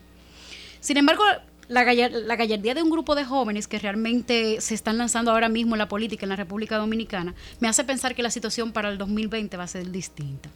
Sin 0.80 0.96
embargo, 0.96 1.24
la, 1.68 1.84
gallardía 1.84 2.74
de 2.74 2.82
un 2.82 2.90
grupo 2.90 3.14
de 3.14 3.26
jóvenes 3.26 3.68
que 3.68 3.80
realmente 3.80 4.62
se 4.62 4.74
están 4.74 4.98
lanzando 4.98 5.32
ahora 5.32 5.50
mismo 5.50 5.76
en 5.76 5.80
la 5.80 5.90
política 5.90 6.26
en 6.26 6.30
la 6.30 6.38
República 6.38 6.78
Dominicana 6.78 7.36
me 7.60 7.68
hace 7.68 7.84
pensar 7.84 8.16
que 8.16 8.24
la 8.24 8.32
situación 8.32 8.72
para 8.72 8.88
el 8.90 8.98
2020 8.98 9.58
va 9.58 9.66
a 9.66 9.68
ser 9.68 9.92
distinta. 9.92 10.50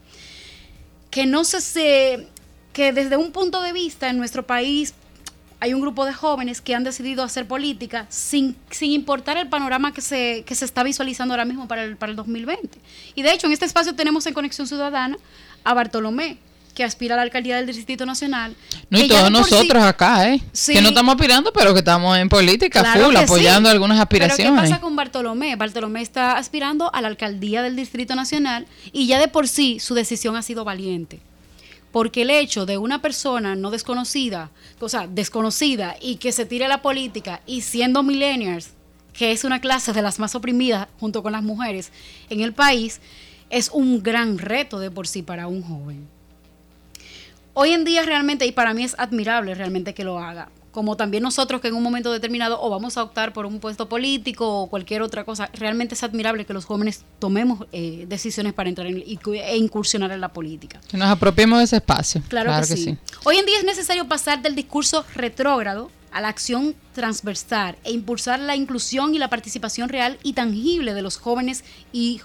Que 1.09 1.25
no 1.25 1.43
se, 1.43 2.29
que 2.71 2.93
desde 2.93 3.17
un 3.17 3.33
punto 3.33 3.61
de 3.61 3.73
vista 3.73 4.09
en 4.09 4.17
nuestro 4.17 4.47
país 4.47 4.93
hay 5.61 5.75
un 5.75 5.81
grupo 5.81 6.05
de 6.05 6.13
jóvenes 6.13 6.59
que 6.59 6.73
han 6.73 6.83
decidido 6.83 7.23
hacer 7.23 7.47
política 7.47 8.07
sin, 8.09 8.57
sin 8.71 8.91
importar 8.91 9.37
el 9.37 9.47
panorama 9.47 9.93
que 9.93 10.01
se, 10.01 10.43
que 10.43 10.55
se 10.55 10.65
está 10.65 10.81
visualizando 10.81 11.35
ahora 11.35 11.45
mismo 11.45 11.67
para 11.67 11.83
el, 11.83 11.97
para 11.97 12.09
el 12.09 12.15
2020. 12.15 12.79
Y 13.13 13.21
de 13.21 13.31
hecho, 13.31 13.45
en 13.45 13.53
este 13.53 13.65
espacio 13.65 13.93
tenemos 13.93 14.25
en 14.25 14.33
Conexión 14.33 14.67
Ciudadana 14.67 15.19
a 15.63 15.73
Bartolomé, 15.75 16.39
que 16.73 16.83
aspira 16.83 17.13
a 17.13 17.17
la 17.17 17.21
alcaldía 17.21 17.57
del 17.57 17.67
Distrito 17.67 18.07
Nacional. 18.07 18.55
No, 18.89 18.97
y 18.97 19.07
todos 19.07 19.29
nosotros 19.29 19.83
acá, 19.83 20.29
¿eh? 20.29 20.41
que 20.65 20.81
no 20.81 20.89
estamos 20.89 21.13
aspirando, 21.13 21.53
pero 21.53 21.73
que 21.73 21.79
estamos 21.79 22.17
en 22.17 22.27
política 22.27 22.83
full, 22.83 23.15
apoyando 23.15 23.69
algunas 23.69 23.99
aspiraciones. 23.99 24.53
Pero 24.53 24.63
¿qué 24.63 24.69
pasa 24.69 24.81
con 24.81 24.95
Bartolomé? 24.95 25.55
Bartolomé 25.57 26.01
está 26.01 26.37
aspirando 26.37 26.91
a 26.91 27.01
la 27.01 27.07
alcaldía 27.07 27.61
del 27.61 27.75
Distrito 27.75 28.15
Nacional 28.15 28.65
y 28.91 29.05
ya 29.05 29.19
de 29.19 29.27
por 29.27 29.47
sí 29.47 29.79
su 29.79 29.93
decisión 29.93 30.35
ha 30.35 30.41
sido 30.41 30.65
valiente 30.65 31.19
porque 31.91 32.21
el 32.21 32.29
hecho 32.29 32.65
de 32.65 32.77
una 32.77 33.01
persona 33.01 33.55
no 33.55 33.71
desconocida, 33.71 34.51
o 34.79 34.89
sea, 34.89 35.07
desconocida 35.07 35.95
y 36.01 36.15
que 36.15 36.31
se 36.31 36.45
tire 36.45 36.65
a 36.65 36.69
la 36.69 36.81
política 36.81 37.41
y 37.45 37.61
siendo 37.61 38.03
millennials, 38.03 38.71
que 39.13 39.31
es 39.31 39.43
una 39.43 39.59
clase 39.59 39.93
de 39.93 40.01
las 40.01 40.19
más 40.19 40.35
oprimidas 40.35 40.87
junto 40.99 41.21
con 41.21 41.33
las 41.33 41.43
mujeres 41.43 41.91
en 42.29 42.39
el 42.39 42.53
país, 42.53 43.01
es 43.49 43.69
un 43.69 44.01
gran 44.01 44.37
reto 44.37 44.79
de 44.79 44.89
por 44.89 45.07
sí 45.07 45.21
para 45.21 45.47
un 45.47 45.61
joven. 45.61 46.07
Hoy 47.53 47.71
en 47.71 47.83
día 47.83 48.03
realmente, 48.03 48.45
y 48.45 48.53
para 48.53 48.73
mí 48.73 48.83
es 48.83 48.95
admirable 48.97 49.53
realmente 49.53 49.93
que 49.93 50.05
lo 50.05 50.19
haga, 50.19 50.49
como 50.71 50.95
también 50.97 51.23
nosotros 51.23 51.61
que 51.61 51.67
en 51.67 51.75
un 51.75 51.83
momento 51.83 52.11
determinado 52.11 52.61
o 52.61 52.69
vamos 52.69 52.97
a 52.97 53.03
optar 53.03 53.33
por 53.33 53.45
un 53.45 53.59
puesto 53.59 53.89
político 53.89 54.61
o 54.61 54.67
cualquier 54.67 55.01
otra 55.01 55.23
cosa, 55.23 55.49
realmente 55.53 55.95
es 55.95 56.03
admirable 56.03 56.45
que 56.45 56.53
los 56.53 56.65
jóvenes 56.65 57.03
tomemos 57.19 57.67
eh, 57.71 58.05
decisiones 58.07 58.53
para 58.53 58.69
entrar 58.69 58.87
en, 58.87 58.97
e 58.97 59.57
incursionar 59.57 60.11
en 60.11 60.21
la 60.21 60.29
política. 60.29 60.79
Que 60.87 60.97
nos 60.97 61.09
apropiemos 61.09 61.59
de 61.59 61.65
ese 61.65 61.75
espacio. 61.77 62.21
Claro, 62.29 62.51
que, 62.67 62.77
sí. 62.77 62.97
Hoy 63.23 63.37
en 63.37 63.45
día 63.45 63.57
es 63.57 63.65
necesario 63.65 64.07
pasar 64.07 64.41
del 64.41 64.55
discurso 64.55 65.05
retrógrado 65.15 65.91
a 66.11 66.21
la 66.21 66.27
acción 66.27 66.75
transversal 66.93 67.77
e 67.83 67.91
impulsar 67.91 68.39
la 68.39 68.55
inclusión 68.55 69.15
y 69.15 69.17
la 69.17 69.29
participación 69.29 69.89
real 69.89 70.17
y 70.23 70.33
tangible 70.33 70.93
de 70.93 71.01
los 71.01 71.17
jóvenes 71.17 71.63
y 71.93 72.21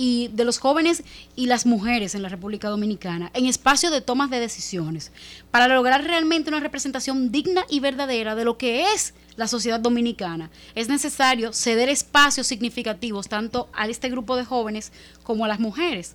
y 0.00 0.28
de 0.28 0.44
los 0.44 0.60
jóvenes 0.60 1.02
y 1.34 1.46
las 1.46 1.66
mujeres 1.66 2.14
en 2.14 2.22
la 2.22 2.28
República 2.28 2.68
Dominicana 2.68 3.32
en 3.34 3.46
espacios 3.46 3.90
de 3.90 4.00
tomas 4.00 4.30
de 4.30 4.38
decisiones 4.38 5.10
para 5.50 5.66
lograr 5.66 6.04
realmente 6.04 6.50
una 6.50 6.60
representación 6.60 7.32
digna 7.32 7.64
y 7.68 7.80
verdadera 7.80 8.36
de 8.36 8.44
lo 8.44 8.56
que 8.56 8.92
es 8.94 9.12
la 9.34 9.48
sociedad 9.48 9.80
dominicana. 9.80 10.50
Es 10.76 10.88
necesario 10.88 11.52
ceder 11.52 11.88
espacios 11.88 12.46
significativos 12.46 13.28
tanto 13.28 13.68
a 13.72 13.88
este 13.88 14.08
grupo 14.08 14.36
de 14.36 14.44
jóvenes 14.44 14.92
como 15.24 15.44
a 15.44 15.48
las 15.48 15.58
mujeres 15.58 16.14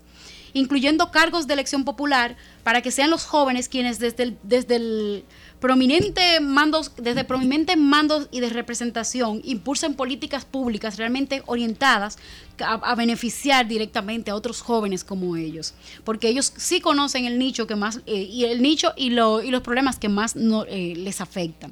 incluyendo 0.54 1.12
cargos 1.12 1.48
de 1.48 1.54
elección 1.54 1.84
popular, 1.84 2.38
para 2.64 2.82
que 2.84 2.92
sean 2.92 3.10
los 3.10 3.26
jóvenes 3.26 3.68
quienes 3.70 3.98
desde 3.98 4.22
el, 4.22 4.38
desde 4.44 4.76
el 4.76 5.26
prominente 5.64 6.42
mandos, 6.42 6.92
desde 6.98 7.24
prominentes 7.24 7.78
mandos 7.78 8.28
y 8.32 8.42
de 8.42 8.50
representación 8.50 9.40
impulsen 9.46 9.94
políticas 9.94 10.44
públicas 10.44 10.98
realmente 10.98 11.42
orientadas 11.46 12.18
a, 12.60 12.96
beneficiar 12.96 13.66
directamente 13.66 14.30
a 14.30 14.36
otros 14.36 14.60
jóvenes 14.60 15.06
como 15.06 15.38
ellos, 15.38 15.74
porque 16.04 16.28
ellos 16.28 16.52
sí 16.58 16.82
conocen 16.82 17.24
el 17.24 17.40
nicho 17.40 17.66
que 17.66 17.78
más 17.78 18.02
eh, 18.08 18.24
y 18.24 18.44
el 18.44 18.62
nicho 18.62 18.92
y, 18.98 19.12
lo, 19.12 19.42
y, 19.42 19.52
los 19.52 19.62
problemas 19.62 20.00
que 20.00 20.10
más 20.10 20.36
eh, 20.36 20.96
les 20.98 21.22
afectan. 21.22 21.72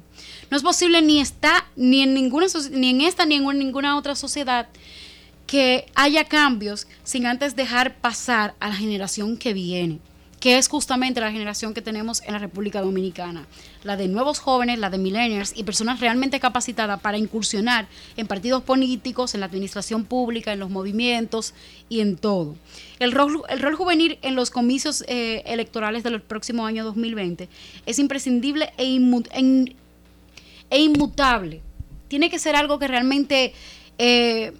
No 0.50 0.56
es 0.56 0.62
posible 0.62 1.02
ni 1.02 1.20
está 1.20 1.66
ni 1.76 2.00
en 2.00 2.14
ninguna 2.14 2.46
ni 2.70 2.88
en 2.88 3.02
esta 3.02 3.26
ni 3.26 3.34
en 3.34 3.58
ninguna 3.58 3.98
otra 3.98 4.14
sociedad 4.14 4.68
que 5.46 5.84
haya 5.94 6.24
cambios 6.24 6.86
sin 7.04 7.26
antes 7.26 7.56
dejar 7.56 7.94
pasar 7.96 8.54
a 8.58 8.68
la 8.68 8.74
generación 8.74 9.36
que 9.36 9.52
viene 9.52 10.00
que 10.42 10.58
es 10.58 10.66
justamente 10.66 11.20
la 11.20 11.30
generación 11.30 11.72
que 11.72 11.82
tenemos 11.82 12.20
en 12.26 12.32
la 12.32 12.40
República 12.40 12.80
Dominicana, 12.80 13.46
la 13.84 13.96
de 13.96 14.08
nuevos 14.08 14.40
jóvenes, 14.40 14.80
la 14.80 14.90
de 14.90 14.98
millennials 14.98 15.52
y 15.54 15.62
personas 15.62 16.00
realmente 16.00 16.40
capacitadas 16.40 17.00
para 17.00 17.16
incursionar 17.16 17.86
en 18.16 18.26
partidos 18.26 18.64
políticos, 18.64 19.34
en 19.34 19.40
la 19.40 19.46
administración 19.46 20.04
pública, 20.04 20.52
en 20.52 20.58
los 20.58 20.68
movimientos 20.68 21.54
y 21.88 22.00
en 22.00 22.16
todo. 22.16 22.56
El 22.98 23.12
rol, 23.12 23.42
el 23.50 23.60
rol 23.60 23.76
juvenil 23.76 24.18
en 24.22 24.34
los 24.34 24.50
comicios 24.50 25.04
eh, 25.06 25.44
electorales 25.46 26.02
del 26.02 26.20
próximo 26.20 26.66
año 26.66 26.82
2020 26.82 27.48
es 27.86 28.00
imprescindible 28.00 28.72
e, 28.78 28.98
e, 30.70 30.80
inmutable. 30.80 31.62
Tiene 32.08 32.30
que 32.30 32.40
ser 32.40 32.56
algo 32.56 32.80
que 32.80 32.88
realmente... 32.88 33.54
Eh, 33.96 34.52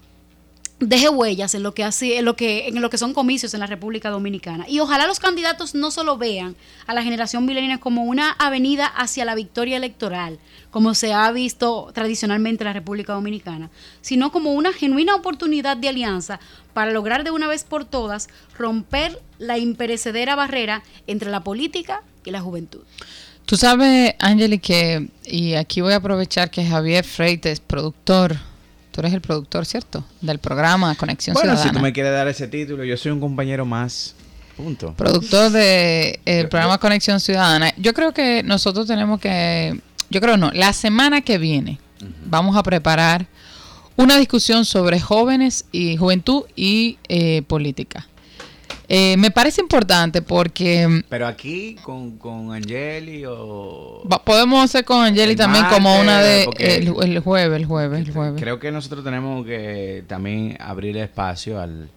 deje 0.89 1.09
huellas 1.09 1.55
en 1.55 1.63
lo 1.63 1.75
que 1.75 1.85
hace, 1.85 2.19
en 2.19 2.25
lo 2.25 2.37
que, 2.37 2.69
en 2.69 2.81
lo 2.81 2.91
que 2.91 2.99
son 2.99 3.15
comicios 3.15 3.55
en 3.55 3.61
la 3.61 3.67
República 3.67 4.11
Dominicana. 4.11 4.69
Y 4.69 4.81
ojalá 4.81 5.07
los 5.07 5.21
candidatos 5.21 5.75
no 5.75 5.91
solo 5.91 6.19
vean 6.19 6.57
a 6.87 6.95
la 6.95 7.03
generación 7.03 7.45
milenial 7.47 7.81
como 7.81 8.05
una 8.05 8.33
avenida 8.33 8.87
hacia 8.87 9.25
la 9.25 9.35
victoria 9.35 9.77
electoral, 9.77 10.39
como 10.71 10.95
se 10.95 11.13
ha 11.13 11.31
visto 11.31 11.91
tradicionalmente 11.95 12.65
en 12.65 12.67
la 12.67 12.73
República 12.73 13.13
Dominicana, 13.13 13.71
sino 14.01 14.33
como 14.33 14.53
una 14.53 14.73
genuina 14.73 15.15
oportunidad 15.15 15.77
de 15.77 15.89
alianza 15.89 16.41
para 16.75 16.91
lograr 16.91 17.25
de 17.25 17.31
una 17.31 17.47
vez 17.47 17.65
por 17.65 17.85
todas 17.85 18.29
romper 18.59 19.21
la 19.39 19.59
imperecedera 19.59 20.35
barrera 20.35 20.83
entre 21.07 21.31
la 21.31 21.45
política 21.45 22.03
y 22.25 22.31
la 22.31 22.41
juventud. 22.41 22.81
Tú 23.47 23.57
sabes, 23.57 24.15
Angeli, 24.21 24.59
que, 24.59 25.09
y 25.25 25.55
aquí 25.55 25.81
voy 25.81 25.93
a 25.93 25.97
aprovechar 25.97 26.51
que 26.51 26.65
Javier 26.65 27.05
Freites, 27.05 27.61
productor, 27.61 28.37
tú 28.93 29.01
eres 29.01 29.13
el 29.13 29.21
productor, 29.21 29.67
¿cierto? 29.67 30.05
Del 30.21 30.39
programa 30.39 30.95
Conexión 30.95 31.35
Bueno, 31.35 31.53
Ciudadana. 31.53 31.71
si 31.71 31.77
tú 31.77 31.83
me 31.83 31.93
quieres 31.93 32.13
dar 32.13 32.29
ese 32.29 32.47
título, 32.47 32.85
yo 32.85 32.97
soy 32.97 33.11
un 33.11 33.21
compañero 33.21 33.65
más. 33.67 34.15
Punto. 34.57 34.93
productor 34.93 35.51
del 35.51 36.49
programa 36.49 36.77
Conexión 36.77 37.19
Ciudadana. 37.21 37.73
Yo 37.79 37.95
creo 37.95 38.13
que 38.13 38.43
nosotros 38.43 38.87
tenemos 38.87 39.19
que, 39.19 39.81
yo 40.11 40.21
creo 40.21 40.37
no, 40.37 40.51
la 40.53 40.75
semana 40.75 41.23
que 41.23 41.39
viene 41.39 41.81
vamos 42.27 42.55
a 42.57 42.63
preparar 42.63 43.27
una 43.97 44.19
discusión 44.19 44.67
sobre 44.67 45.01
jóvenes 45.01 45.65
y 45.73 45.97
juventud 45.97 46.45
y 46.55 46.99
eh, 47.09 47.43
política. 47.43 48.07
Eh, 48.95 49.17
me 49.17 49.31
parece 49.31 49.63
importante 49.63 50.21
porque 50.21 51.03
Pero 51.09 51.27
aquí 51.27 51.77
con, 51.83 52.19
con 52.19 52.53
Angeli 52.53 53.25
o... 53.27 54.03
podemos 54.23 54.63
hacer 54.63 54.85
con 54.85 55.03
Angeli 55.03 55.31
El 55.31 55.39
también 55.39 55.65
como 55.71 55.99
una 55.99 56.21
de 56.21 56.47
el, 56.59 56.93
el 57.03 57.21
jueves, 57.21 57.57
el 57.57 57.65
jueves, 57.65 58.07
el 58.07 58.13
jueves. 58.13 58.39
Creo 58.39 58.59
que 58.59 58.71
nosotros 58.71 59.03
tenemos 59.03 59.47
que 59.47 60.05
también 60.07 60.59
abrir 60.61 60.99
espacio 60.99 61.59
al... 61.59 61.89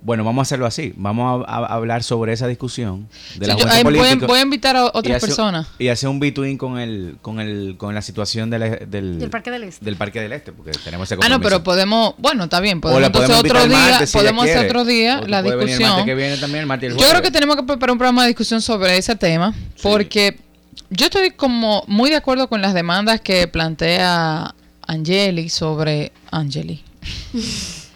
Bueno, 0.00 0.22
vamos 0.22 0.40
a 0.40 0.42
hacerlo 0.42 0.64
así. 0.64 0.92
Vamos 0.96 1.44
a, 1.48 1.56
hablar 1.74 2.04
sobre 2.04 2.32
esa 2.32 2.46
discusión 2.46 3.08
de 3.36 3.48
la 3.48 3.54
Sí, 3.54 3.60
yo- 3.60 3.66
voy, 3.66 3.78
a, 3.78 3.82
política 3.82 4.26
voy 4.26 4.38
a 4.38 4.42
invitar 4.42 4.76
a 4.76 4.84
y 4.84 4.90
otras 4.94 5.20
personas. 5.20 5.66
Y 5.78 5.88
hacer 5.88 6.08
un 6.08 6.20
between 6.20 6.56
con 6.56 6.78
el, 6.78 7.16
con 7.20 7.40
el, 7.40 7.74
con 7.76 7.94
la 7.96 8.00
situación 8.02 8.48
de 8.48 8.58
la- 8.60 8.68
del, 8.76 9.18
Del 9.18 9.28
Parque 9.30 9.50
del 9.50 9.64
Este. 9.64 9.84
del 9.84 9.96
Parque 9.96 10.20
del 10.20 10.32
Este, 10.32 10.52
porque 10.52 10.70
tenemos 10.84 11.08
ese 11.08 11.14
Ah, 11.14 11.28
no, 11.28 11.34
compromiso. 11.34 11.48
pero 11.50 11.64
podemos, 11.64 12.14
bueno, 12.18 12.44
está 12.44 12.60
bien, 12.60 12.80
podemos 12.80 13.04
entonces 13.06 13.28
podemos 13.36 13.50
otro 13.50 13.68
día, 13.68 13.78
martes 13.90 14.10
si 14.10 14.18
podemos 14.18 14.44
hacer 14.44 14.54
quiere. 14.54 14.68
otro 14.68 14.84
día 14.84 15.20
O 15.22 15.26
la 15.26 15.42
puedes 15.42 15.58
venir 15.58 15.72
el 15.74 15.78
discusión. 15.78 16.06
que 16.06 16.14
viene 16.14 16.36
también, 16.36 16.60
el 16.60 16.66
martes 16.66 16.90
y 16.90 16.92
el 16.92 16.98
Yo 16.98 17.08
creo 17.08 17.22
que 17.22 17.30
tenemos 17.32 17.56
que 17.56 17.62
preparar 17.64 17.90
un 17.92 17.98
programa 17.98 18.22
de 18.22 18.28
discusión 18.28 18.62
sobre 18.62 18.96
ese 18.98 19.16
tema, 19.16 19.52
porque 19.82 20.38
yo 20.90 21.06
estoy 21.06 21.32
como 21.32 21.82
muy 21.88 22.08
de 22.08 22.16
acuerdo 22.16 22.48
con 22.48 22.62
las 22.62 22.72
demandas 22.72 23.20
que 23.20 23.48
plantea 23.48 24.54
Angeli 24.86 25.48
sobre 25.48 26.12
Angeli. 26.30 26.84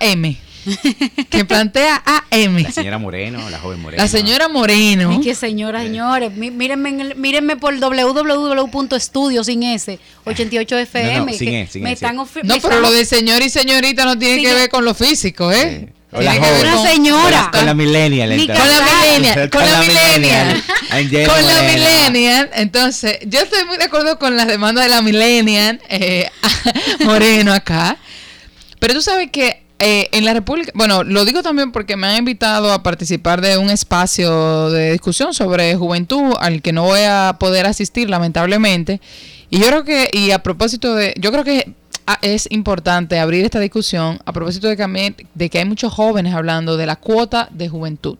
AM. 0.00 0.36
que 1.30 1.44
plantea 1.44 2.02
AM. 2.04 2.62
La 2.62 2.70
señora 2.72 2.98
Moreno, 2.98 3.48
la 3.50 3.58
joven 3.58 3.80
Moreno. 3.80 4.02
La 4.02 4.08
señora 4.08 4.48
Moreno. 4.48 5.12
Es 5.12 5.20
que 5.24 5.34
señoras, 5.34 5.82
señores, 5.84 6.32
mí- 6.32 6.50
mírenme, 6.50 6.88
en 6.90 7.00
el- 7.00 7.14
mírenme 7.16 7.56
por 7.56 7.78
www.estudio 7.78 9.44
sin 9.44 9.62
S, 9.62 9.98
88 10.24 10.78
FM. 10.78 11.18
No, 11.18 11.26
no, 11.26 11.32
sin 11.32 11.48
que 11.48 11.60
E, 11.62 11.66
sin 11.66 11.82
me 11.82 11.90
E, 11.90 11.92
están 11.94 12.16
No, 12.16 12.24
me 12.24 12.30
pero 12.42 12.54
están 12.56 12.82
lo 12.82 12.90
de 12.90 13.04
señor 13.04 13.42
y 13.42 13.50
señorita 13.50 14.04
no 14.04 14.18
tiene 14.18 14.42
que 14.42 14.54
ver 14.54 14.68
con 14.68 14.84
lo 14.84 14.94
físico, 14.94 15.50
¿eh? 15.52 15.86
Sí. 15.88 15.92
Tiene 16.10 16.24
la 16.24 16.34
joven. 16.34 16.60
Una 16.60 16.74
con- 16.76 16.86
señora. 16.86 17.50
Con 17.52 17.66
la 17.66 17.74
millennial. 17.74 18.30
Con 18.46 18.68
la 18.68 18.80
millennial, 18.82 19.50
con 19.50 19.64
la 19.66 19.80
millennial. 19.80 20.62
Con 21.26 21.46
la 21.46 21.62
millennial, 21.62 22.50
entonces, 22.54 23.18
yo 23.26 23.40
estoy 23.40 23.64
muy 23.66 23.76
de 23.76 23.84
acuerdo 23.84 24.18
con 24.18 24.36
las 24.36 24.46
demandas 24.46 24.84
de 24.84 24.90
la 24.90 25.02
millennial, 25.02 25.80
eh, 25.88 26.30
Moreno 27.04 27.52
acá, 27.52 27.98
pero 28.78 28.94
tú 28.94 29.02
sabes 29.02 29.30
que 29.30 29.62
eh, 29.78 30.08
en 30.12 30.24
la 30.24 30.32
República, 30.32 30.72
bueno, 30.74 31.04
lo 31.04 31.24
digo 31.24 31.42
también 31.42 31.70
porque 31.70 31.96
me 31.96 32.06
han 32.06 32.16
invitado 32.16 32.72
a 32.72 32.82
participar 32.82 33.40
de 33.40 33.58
un 33.58 33.68
espacio 33.68 34.70
de 34.70 34.92
discusión 34.92 35.34
sobre 35.34 35.76
juventud 35.76 36.32
al 36.40 36.62
que 36.62 36.72
no 36.72 36.84
voy 36.84 37.00
a 37.06 37.36
poder 37.38 37.66
asistir 37.66 38.08
lamentablemente, 38.08 39.00
y 39.50 39.58
yo 39.58 39.66
creo 39.66 39.84
que, 39.84 40.08
y 40.12 40.30
a 40.30 40.42
propósito 40.42 40.94
de, 40.94 41.14
yo 41.18 41.30
creo 41.30 41.44
que 41.44 41.74
ah, 42.06 42.18
es 42.22 42.48
importante 42.50 43.18
abrir 43.18 43.44
esta 43.44 43.60
discusión 43.60 44.18
a 44.24 44.32
propósito 44.32 44.68
de 44.68 44.76
que, 44.76 45.26
de 45.34 45.50
que 45.50 45.58
hay 45.58 45.64
muchos 45.66 45.92
jóvenes 45.92 46.34
hablando 46.34 46.76
de 46.76 46.86
la 46.86 46.96
cuota 46.96 47.48
de 47.52 47.68
juventud 47.68 48.16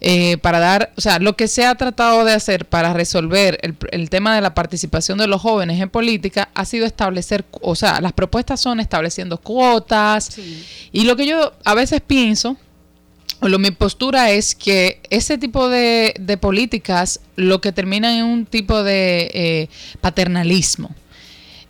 eh, 0.00 0.36
para 0.38 0.58
dar, 0.58 0.92
o 0.96 1.00
sea, 1.00 1.18
lo 1.18 1.36
que 1.36 1.48
se 1.48 1.64
ha 1.64 1.74
tratado 1.74 2.24
de 2.24 2.32
hacer 2.32 2.66
para 2.66 2.92
resolver 2.92 3.58
el, 3.62 3.76
el 3.92 4.10
tema 4.10 4.34
de 4.34 4.40
la 4.42 4.54
participación 4.54 5.18
de 5.18 5.26
los 5.26 5.40
jóvenes 5.40 5.80
en 5.80 5.88
política 5.88 6.50
ha 6.54 6.64
sido 6.64 6.84
establecer, 6.86 7.44
o 7.62 7.74
sea, 7.74 8.00
las 8.00 8.12
propuestas 8.12 8.60
son 8.60 8.80
estableciendo 8.80 9.38
cuotas 9.38 10.26
Sí. 10.26 10.64
y 10.92 11.04
lo 11.04 11.16
que 11.16 11.26
yo 11.26 11.52
a 11.64 11.74
veces 11.74 12.00
pienso, 12.06 12.56
o 13.40 13.48
lo, 13.48 13.58
mi 13.58 13.70
postura 13.70 14.30
es 14.30 14.54
que 14.54 15.00
ese 15.10 15.36
tipo 15.38 15.68
de, 15.68 16.14
de 16.18 16.36
políticas 16.38 17.20
lo 17.36 17.60
que 17.60 17.72
terminan 17.72 18.14
en 18.14 18.24
un 18.24 18.46
tipo 18.46 18.82
de 18.82 19.30
eh, 19.34 19.68
paternalismo. 20.00 20.94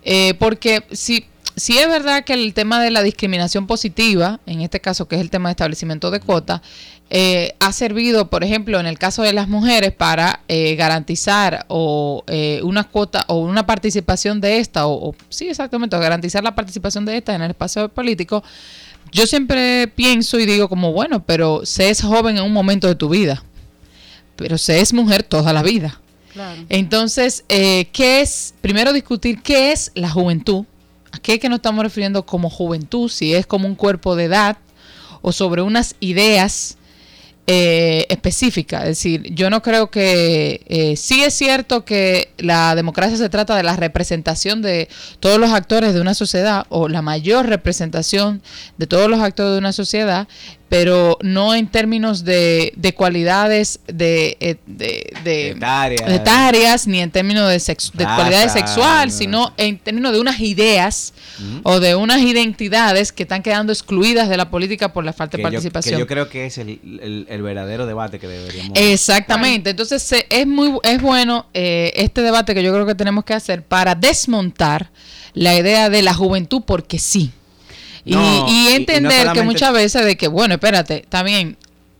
Eh, 0.03 0.33
porque 0.39 0.83
si, 0.91 1.25
si 1.57 1.77
es 1.77 1.87
verdad 1.89 2.23
que 2.23 2.33
el 2.33 2.53
tema 2.53 2.81
de 2.81 2.91
la 2.91 3.03
discriminación 3.03 3.67
positiva, 3.67 4.39
en 4.45 4.61
este 4.61 4.79
caso 4.79 5.09
que 5.09 5.15
es 5.15 5.21
el 5.21 5.29
tema 5.29 5.49
de 5.49 5.51
establecimiento 5.51 6.09
de 6.11 6.21
cuotas, 6.21 6.61
eh, 7.09 7.55
ha 7.59 7.71
servido, 7.71 8.29
por 8.29 8.43
ejemplo, 8.43 8.79
en 8.79 8.85
el 8.85 8.97
caso 8.99 9.21
de 9.23 9.31
las 9.33 9.47
mujeres 9.47 9.93
para 9.93 10.41
eh, 10.47 10.75
garantizar 10.75 11.65
o 11.69 12.23
eh, 12.27 12.59
una 12.63 12.83
cuota 12.83 13.23
o 13.27 13.37
una 13.37 13.65
participación 13.65 14.41
de 14.41 14.59
esta, 14.59 14.87
o, 14.87 15.09
o- 15.09 15.15
sí, 15.29 15.47
exactamente, 15.47 15.97
garantizar 15.97 16.43
la 16.43 16.53
participación 16.55 17.05
de 17.05 17.17
esta 17.17 17.33
en 17.35 17.41
el 17.41 17.51
espacio 17.51 17.87
político, 17.89 18.43
yo 19.11 19.25
siempre 19.25 19.87
pienso 19.87 20.37
y 20.37 20.45
digo 20.45 20.67
como, 20.67 20.91
bueno, 20.91 21.23
pero 21.25 21.65
se 21.65 21.89
es 21.89 22.01
joven 22.01 22.37
en 22.37 22.43
un 22.43 22.51
momento 22.51 22.87
de 22.87 22.95
tu 22.95 23.07
vida, 23.07 23.41
pero 24.35 24.57
se 24.57 24.81
es 24.81 24.93
mujer 24.93 25.23
toda 25.23 25.53
la 25.53 25.63
vida. 25.63 25.99
Claro. 26.33 26.61
Entonces, 26.69 27.45
eh, 27.49 27.87
¿qué 27.93 28.21
es? 28.21 28.53
Primero 28.61 28.91
discutir 28.93 29.41
qué 29.41 29.71
es 29.71 29.91
la 29.95 30.09
juventud. 30.09 30.65
¿A 31.11 31.19
qué 31.19 31.35
es 31.35 31.39
que 31.39 31.47
nos 31.49 31.59
estamos 31.59 31.83
refiriendo 31.83 32.25
como 32.25 32.49
juventud? 32.49 33.09
Si 33.09 33.33
es 33.33 33.47
como 33.47 33.65
un 33.67 33.75
cuerpo 33.75 34.15
de 34.15 34.25
edad 34.25 34.57
o 35.21 35.31
sobre 35.31 35.61
unas 35.63 35.95
ideas 35.99 36.77
eh, 37.47 38.05
específicas. 38.09 38.81
Es 38.83 38.89
decir, 38.89 39.33
yo 39.33 39.49
no 39.49 39.61
creo 39.61 39.89
que... 39.89 40.61
eh, 40.67 40.97
sí 40.97 41.23
es 41.23 41.33
cierto 41.33 41.85
que 41.85 42.29
la 42.37 42.75
democracia 42.75 43.17
se 43.17 43.29
trata 43.29 43.55
de 43.55 43.63
la 43.63 43.75
representación 43.77 44.61
de 44.61 44.89
todos 45.21 45.39
los 45.39 45.51
actores 45.51 45.93
de 45.93 46.01
una 46.01 46.13
sociedad 46.13 46.65
o 46.69 46.89
la 46.89 47.01
mayor 47.01 47.47
representación 47.47 48.41
de 48.77 48.87
todos 48.87 49.09
los 49.09 49.21
actores 49.21 49.53
de 49.53 49.59
una 49.59 49.71
sociedad, 49.71 50.27
pero 50.69 51.17
no 51.21 51.55
en 51.55 51.67
términos 51.67 52.23
de, 52.25 52.73
de 52.75 52.93
cualidades 52.93 53.79
de, 53.87 54.37
eh, 54.39 54.55
de, 54.65 55.13
de- 55.23 55.49
Etarias. 55.51 56.85
de 56.85 56.91
ni 56.91 56.99
en 57.01 57.09
términos 57.11 57.49
de, 57.49 57.59
sex- 57.59 57.91
de 57.93 58.03
Raza, 58.03 58.15
cualidades 58.15 58.51
sexual, 58.51 59.07
no. 59.09 59.13
sino 59.13 59.53
en 59.57 59.77
términos 59.79 60.11
de 60.11 60.19
unas 60.19 60.39
ideas 60.39 61.13
o 61.63 61.79
de 61.79 61.95
unas 61.95 62.21
identidades 62.21 63.11
que 63.11 63.23
están 63.23 63.43
quedando 63.43 63.71
excluidas 63.71 64.27
de 64.29 64.37
la 64.37 64.49
política 64.49 64.91
por 64.91 65.05
la 65.05 65.13
falta 65.13 65.37
Que 65.37 65.43
de 65.43 65.43
yo, 65.43 65.49
que 65.49 65.53
participación. 65.53 65.99
yo 65.99 66.07
creo 66.07 66.29
que 66.29 66.45
es 66.47 66.57
el, 66.57 66.79
el- 67.01 67.25
el 67.29 67.41
verdadero 67.41 67.85
debate 67.85 68.19
que 68.19 68.27
deberíamos... 68.27 68.71
Exactamente. 68.75 69.69
Entonces 69.69 70.01
se- 70.03 70.25
es 70.29 70.45
muy 70.47 70.73
es 70.83 71.01
bueno 71.01 71.45
eh, 71.53 71.93
este 71.95 72.21
debate 72.21 72.53
que 72.53 72.63
yo 72.63 72.73
creo 72.73 72.85
que 72.85 72.95
tenemos 72.95 73.23
que 73.23 73.33
hacer 73.33 73.63
para 73.63 73.95
desmontar 73.95 74.89
la 75.33 75.55
idea 75.55 75.89
de 75.89 76.01
la 76.01 76.13
juventud 76.13 76.63
porque 76.65 76.99
sí. 76.99 77.31
Y, 78.07 78.11
No, 78.15 78.47
y- 78.47 78.51
y 78.51 78.61
y 78.61 78.63
no 78.65 78.69
entender 78.71 79.09
que 79.33 79.41
muchas 79.43 79.73
veces 79.73 80.05
de 80.05 80.15
que, 80.17 80.27
bueno, 80.27 80.53
espérate, 80.55 80.95
está 81.03 81.23
bien. 81.23 81.57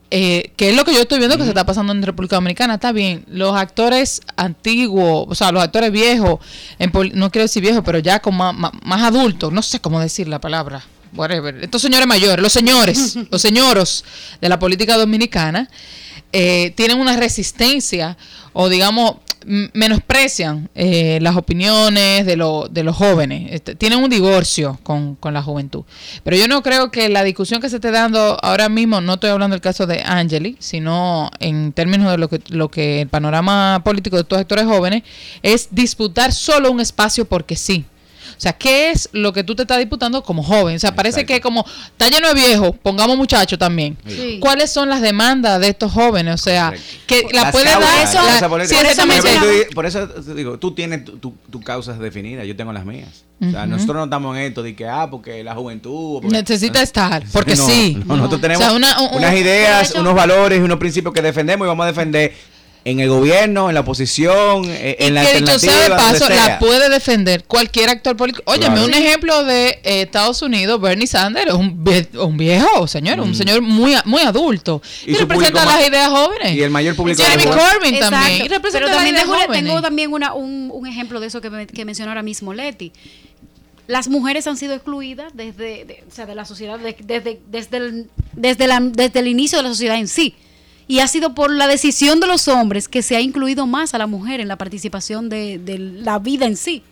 Eh, 0.09 0.51
que 0.55 0.69
es 0.69 0.75
lo 0.77 0.85
que 0.85 0.93
yo 0.93 1.01
estoy 1.01 1.17
viendo 1.19 1.35
que 1.37 1.43
se 1.43 1.49
está 1.49 1.65
pasando 1.65 1.91
en 1.91 2.01
República 2.01 2.37
Dominicana, 2.37 2.75
está 2.75 2.93
bien. 2.93 3.25
Los 3.27 3.53
actores 3.57 4.21
antiguos, 4.37 5.25
o 5.27 5.35
sea, 5.35 5.51
los 5.51 5.61
actores 5.61 5.91
viejos, 5.91 6.39
en 6.79 6.91
no 7.13 7.29
quiero 7.29 7.43
decir 7.43 7.61
viejos, 7.61 7.81
pero 7.85 7.99
ya 7.99 8.19
con 8.21 8.35
más, 8.37 8.55
más- 8.55 9.01
adultos, 9.03 9.51
no 9.51 9.61
sé 9.61 9.81
cómo 9.81 9.99
decir 9.99 10.29
la 10.29 10.39
palabra. 10.39 10.81
Whatever. 11.13 11.61
Estos 11.63 11.81
señores 11.81 12.07
mayores, 12.07 12.41
los 12.41 12.53
señores, 12.53 13.17
los 13.31 13.41
señoros 13.41 14.05
de 14.39 14.47
la 14.47 14.57
política 14.59 14.95
dominicana, 14.97 15.69
eh, 16.31 16.71
tienen 16.77 16.99
una 16.99 17.17
resistencia 17.17 18.17
o 18.53 18.69
digamos 18.69 19.15
menosprecian 19.73 20.69
eh, 20.75 21.19
las 21.21 21.35
opiniones 21.37 22.25
de, 22.25 22.35
lo- 22.35 22.67
de 22.69 22.83
los 22.83 22.95
jóvenes, 22.95 23.49
Este, 23.53 23.75
tienen 23.75 23.99
un 24.03 24.09
divorcio 24.09 24.77
con, 24.83 25.15
con 25.15 25.33
la 25.33 25.41
juventud. 25.41 25.83
Pero 26.23 26.35
yo 26.37 26.47
no 26.47 26.61
creo 26.61 26.91
que 26.91 27.07
la 27.09 27.23
discusión 27.23 27.61
que 27.61 27.69
se 27.69 27.77
esté 27.77 27.91
dando 27.91 28.37
ahora 28.43 28.67
mismo, 28.69 28.99
no 29.01 29.13
estoy 29.13 29.29
hablando 29.29 29.53
del 29.53 29.61
caso 29.61 29.87
de 29.87 30.01
Angeli, 30.05 30.57
sino 30.59 31.31
en 31.39 31.71
términos 31.71 32.11
de 32.11 32.17
lo 32.17 32.27
que, 32.29 32.41
lo 32.49 32.69
que 32.69 33.01
el 33.01 33.07
panorama 33.07 33.81
político 33.83 34.17
de 34.17 34.23
estos 34.23 34.39
actores 34.39 34.65
jóvenes, 34.65 35.03
es 35.41 35.69
disputar 35.71 36.33
solo 36.33 36.71
un 36.71 36.79
espacio 36.81 37.25
porque 37.25 37.55
sí. 37.55 37.85
O 38.37 38.39
sea, 38.39 38.53
¿qué 38.53 38.91
es 38.91 39.09
lo 39.13 39.33
que 39.33 39.43
tú 39.43 39.55
te 39.55 39.63
estás 39.63 39.79
disputando 39.79 40.21
como 40.21 40.43
joven? 40.43 40.75
O 40.75 40.79
sea, 40.79 40.93
parece 40.95 41.25
que 41.25 41.41
como 41.41 41.65
está 41.87 42.07
lleno 42.07 42.27
de 42.27 42.35
viejos, 42.35 42.71
pongamos 42.83 43.17
muchachos 43.17 43.57
también. 43.57 43.97
Sí. 44.07 44.37
¿Cuáles 44.39 44.71
son 44.71 44.89
las 44.89 45.01
demandas 45.01 45.59
de 45.59 45.69
estos 45.69 45.91
jóvenes? 45.91 46.35
O 46.35 46.37
sea, 46.37 46.71
que 47.07 47.23
la 47.33 47.43
Las 47.43 47.51
puede 47.51 47.65
causas, 47.65 48.13
dar... 48.13 48.25
las 48.25 48.41
la-. 48.41 48.47
Por 48.49 48.61
eso 48.61 49.05
mencionaba- 49.07 49.41
tú- 49.69 49.73
Por 49.75 49.85
eso 49.87 50.07
te 50.07 50.33
digo, 50.35 50.59
tú 50.59 50.73
tienes 50.75 51.03
tu, 51.05 51.17
tu- 51.17 51.35
tu 51.51 51.61
causas 51.61 51.97
definidas, 51.99 52.45
yo 52.45 52.55
tengo 52.55 52.71
las 52.71 52.85
mías. 52.85 53.23
O 53.41 53.51
sea, 53.51 53.65
nosotros 53.67 53.97
no 53.97 54.03
estamos 54.05 54.35
en 54.37 54.43
esto 54.43 54.63
de 54.63 54.75
que, 54.75 54.87
ah, 54.87 55.07
porque 55.11 55.43
la 55.43 55.53
juventud... 55.55 56.21
porque- 56.21 56.29
Necesita 56.37 56.81
estar, 56.81 57.23
porque 57.31 57.55
No, 57.55 57.65
sí. 57.67 57.99
no, 58.05 58.17
nosotros 58.17 58.41
tenemos 58.41 58.63
O 58.63 58.67
sea, 58.67 58.75
una- 58.75 58.99
un- 59.01 59.17
unas 59.17 59.31
un- 59.31 59.37
ideas, 59.37 59.89
hecho- 59.91 59.99
unos 60.01 60.15
valores 60.15 60.59
y 60.59 60.61
unos 60.61 60.77
principios 60.79 61.13
que 61.13 61.21
defendemos 61.21 61.65
y 61.65 61.69
vamos 61.69 61.83
a 61.83 61.87
defender 61.87 62.33
en 62.89 62.99
el 63.01 63.09
gobierno, 63.09 63.67
en 63.69 63.73
la 63.73 63.81
oposición, 63.81 64.63
eh, 64.65 64.95
en 64.99 65.13
la 65.13 65.25
que 65.25 65.39
dicho 65.41 65.59
sea 65.59 65.83
de 65.83 65.89
paso, 65.89 66.29
la 66.29 66.57
puede 66.59 66.89
defender 66.89 67.43
cualquier 67.43 67.89
actor 67.89 68.15
político. 68.15 68.43
Óyeme, 68.45 68.75
Claro. 68.75 68.85
un 68.85 68.93
ejemplo 68.93 69.43
de 69.43 69.69
eh, 69.83 70.01
Estados 70.03 70.41
Unidos, 70.41 70.79
Bernie 70.79 71.05
Sanders, 71.07 71.47
es 71.47 71.53
un, 71.53 71.83
un 72.21 72.37
viejo, 72.37 72.87
señor, 72.87 73.19
un 73.19 73.35
señor 73.35 73.61
muy, 73.61 73.93
a- 73.93 74.03
muy 74.05 74.21
adulto. 74.21 74.81
Y 75.05 75.13
representa 75.15 75.65
las 75.65 75.87
ideas 75.87 76.09
jóvenes. 76.09 76.53
y 76.55 76.61
el 76.63 76.69
mayor 76.69 76.95
público 76.95 77.21
Jeremy 77.21 77.43
Corbyn 77.43 77.95
Exacto. 77.95 78.15
también. 78.15 78.45
Y 78.45 78.47
representa 78.47 78.71
Pero 78.71 78.87
las 78.87 78.95
también 78.95 79.15
ideas 79.15 79.27
jóvenes. 79.27 79.63
tengo 79.65 79.81
también 79.81 80.13
una- 80.13 80.33
un, 80.33 80.69
un 80.73 80.87
ejemplo 80.87 81.19
de 81.19 81.27
eso 81.27 81.41
que, 81.41 81.49
me- 81.49 81.67
que 81.67 81.83
mencionó 81.85 82.11
ahora 82.11 82.23
mismo 82.23 82.53
Leti. 82.53 82.93
Las 83.87 84.09
mujeres 84.09 84.47
han 84.47 84.57
sido 84.57 84.73
excluidas 84.73 85.31
desde, 85.33 85.85
de, 85.85 86.03
o 86.09 86.13
sea, 86.13 86.25
de 86.25 86.35
la 86.35 86.43
sociedad, 86.45 86.77
de- 86.77 86.95
desde, 87.03 87.39
desde, 87.47 87.77
el, 87.77 88.09
desde, 88.33 88.67
la- 88.67 88.79
desde 88.81 89.19
el 89.19 89.27
inicio 89.27 89.57
de 89.59 89.63
la 89.63 89.69
sociedad 89.69 89.97
en 89.97 90.07
sí. 90.07 90.35
Y 90.87 90.99
ha 90.99 91.07
sido 91.07 91.35
por 91.35 91.51
la 91.51 91.67
decisión 91.67 92.19
de 92.19 92.27
los 92.27 92.47
hombres 92.47 92.87
que 92.87 93.01
se 93.01 93.15
ha 93.15 93.21
incluido 93.21 93.67
más 93.67 93.93
a 93.93 93.97
la 93.97 94.07
mujer 94.07 94.39
en 94.39 94.47
la 94.47 94.55
participación 94.55 95.27
de, 95.29 95.57
de 95.57 95.77
la 95.79 96.19
vida 96.19 96.45
en 96.45 96.55
sí. 96.55 96.83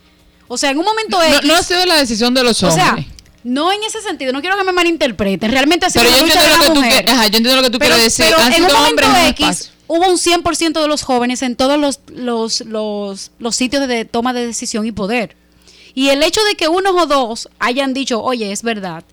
O 0.47 0.57
sea, 0.57 0.69
en 0.71 0.77
un 0.77 0.85
momento 0.85 1.17
no, 1.17 1.23
X, 1.23 1.45
no 1.45 1.55
ha 1.55 1.63
sido 1.63 1.85
la 1.85 1.95
decisión 1.95 2.33
de 2.33 2.43
los 2.43 2.61
o 2.61 2.67
hombres. 2.67 2.85
sea, 2.85 3.05
no 3.43 3.71
en 3.71 3.81
ese 3.83 4.01
sentido, 4.01 4.33
no 4.33 4.41
quiero 4.41 4.57
que 4.57 4.63
me 4.63 4.73
malinterpreten. 4.73 5.49
Realmente 5.49 5.85
ha 5.85 5.89
sido 5.89 6.03
pero 6.03 6.17
yo 6.17 6.23
entiendo, 6.25 6.43
de 6.43 6.57
lo 6.57 6.59
que 6.63 6.69
tú 6.69 6.75
mujer. 6.75 6.91
quieres, 6.91 7.11
ajá, 7.11 7.27
yo 7.27 7.37
entiendo 7.37 7.55
lo 7.55 7.63
que 7.63 7.69
tú 7.69 7.79
pero, 7.79 7.95
quieres 7.95 8.17
decir. 8.17 8.33
pero 8.33 8.45
Han 8.45 8.53
en 8.53 8.63
sido 8.63 8.77
un 8.77 8.85
hombres 8.85 9.09
momento 9.09 9.45
X 9.47 9.71
hubo 9.87 10.09
un 10.09 10.17
100% 10.17 10.81
de 10.81 10.87
los 10.87 11.03
jóvenes 11.03 11.41
en 11.41 11.55
todos 11.55 11.79
los, 11.79 11.99
los, 12.07 12.61
los, 12.61 13.31
los 13.39 13.55
sitios 13.55 13.87
de 13.87 14.05
toma 14.05 14.33
de 14.33 14.45
decisión 14.45 14.85
y 14.85 14.91
poder. 14.91 15.35
Y 15.93 16.09
el 16.09 16.23
hecho 16.23 16.41
de 16.43 16.55
que 16.55 16.67
unos 16.67 16.93
o 16.95 17.05
dos 17.05 17.49
hayan 17.59 17.93
dicho, 17.93 18.21
oye, 18.21 18.51
es 18.51 18.63
verdad, 18.63 19.03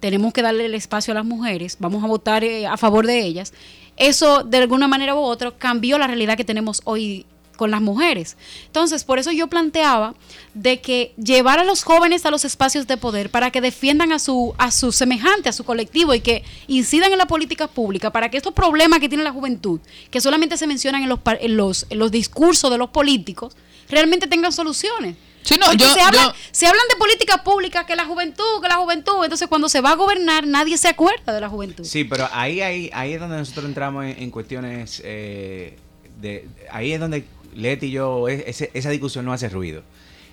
tenemos 0.00 0.32
que 0.32 0.42
darle 0.42 0.66
el 0.66 0.74
espacio 0.74 1.12
a 1.12 1.16
las 1.16 1.24
mujeres, 1.24 1.76
vamos 1.78 2.02
a 2.02 2.06
votar 2.06 2.44
eh, 2.44 2.66
a 2.66 2.76
favor 2.76 3.06
de 3.06 3.20
ellas, 3.22 3.52
eso 4.00 4.42
de 4.42 4.56
alguna 4.56 4.88
manera 4.88 5.14
u 5.14 5.18
otra 5.18 5.52
cambió 5.52 5.98
la 5.98 6.06
realidad 6.06 6.36
que 6.36 6.44
tenemos 6.44 6.80
hoy 6.84 7.26
con 7.56 7.70
las 7.70 7.82
mujeres. 7.82 8.38
Entonces, 8.64 9.04
por 9.04 9.18
eso 9.18 9.32
yo 9.32 9.46
planteaba 9.46 10.14
de 10.54 10.80
que 10.80 11.12
llevar 11.22 11.58
a 11.58 11.64
los 11.64 11.82
jóvenes 11.82 12.24
a 12.24 12.30
los 12.30 12.46
espacios 12.46 12.86
de 12.86 12.96
poder 12.96 13.30
para 13.30 13.50
que 13.50 13.60
defiendan 13.60 14.12
a 14.12 14.18
su 14.18 14.54
a 14.56 14.70
su 14.70 14.92
semejante, 14.92 15.50
a 15.50 15.52
su 15.52 15.64
colectivo 15.64 16.14
y 16.14 16.20
que 16.20 16.42
incidan 16.68 17.12
en 17.12 17.18
la 17.18 17.26
política 17.26 17.66
pública 17.68 18.10
para 18.10 18.30
que 18.30 18.38
estos 18.38 18.54
problemas 18.54 19.00
que 19.00 19.10
tiene 19.10 19.22
la 19.22 19.32
juventud, 19.32 19.78
que 20.10 20.22
solamente 20.22 20.56
se 20.56 20.66
mencionan 20.66 21.02
en 21.02 21.10
los 21.10 21.20
en 21.38 21.58
los 21.58 21.86
en 21.90 21.98
los 21.98 22.10
discursos 22.10 22.70
de 22.70 22.78
los 22.78 22.88
políticos, 22.88 23.54
realmente 23.90 24.26
tengan 24.26 24.52
soluciones. 24.52 25.16
Sí, 25.42 25.56
no, 25.58 25.72
yo- 25.72 25.92
se, 25.94 26.00
habla- 26.00 26.22
yo- 26.22 26.34
se 26.52 26.66
hablan 26.66 26.82
de 26.90 26.96
política 26.96 27.42
pública, 27.42 27.86
que 27.86 27.96
la 27.96 28.04
juventud, 28.04 28.60
que 28.62 28.68
la 28.68 28.76
juventud, 28.76 29.22
entonces 29.24 29.48
cuando 29.48 29.68
se 29.68 29.80
va 29.80 29.92
a 29.92 29.94
gobernar 29.96 30.46
nadie 30.46 30.76
se 30.78 30.88
acuerda 30.88 31.32
de 31.32 31.40
la 31.40 31.48
juventud. 31.48 31.84
Sí, 31.84 32.04
pero 32.04 32.28
ahí, 32.32 32.60
ahí, 32.60 32.90
ahí 32.92 33.14
es 33.14 33.20
donde 33.20 33.36
nosotros 33.38 33.64
entramos 33.64 34.04
en, 34.04 34.22
en 34.22 34.30
cuestiones 34.30 35.00
eh, 35.04 35.76
de, 36.20 36.46
ahí 36.70 36.92
es 36.92 37.00
donde 37.00 37.24
Leti 37.54 37.86
y 37.86 37.90
yo 37.92 38.28
es- 38.28 38.68
esa 38.74 38.90
discusión 38.90 39.24
no 39.24 39.32
hace 39.32 39.48
ruido, 39.48 39.82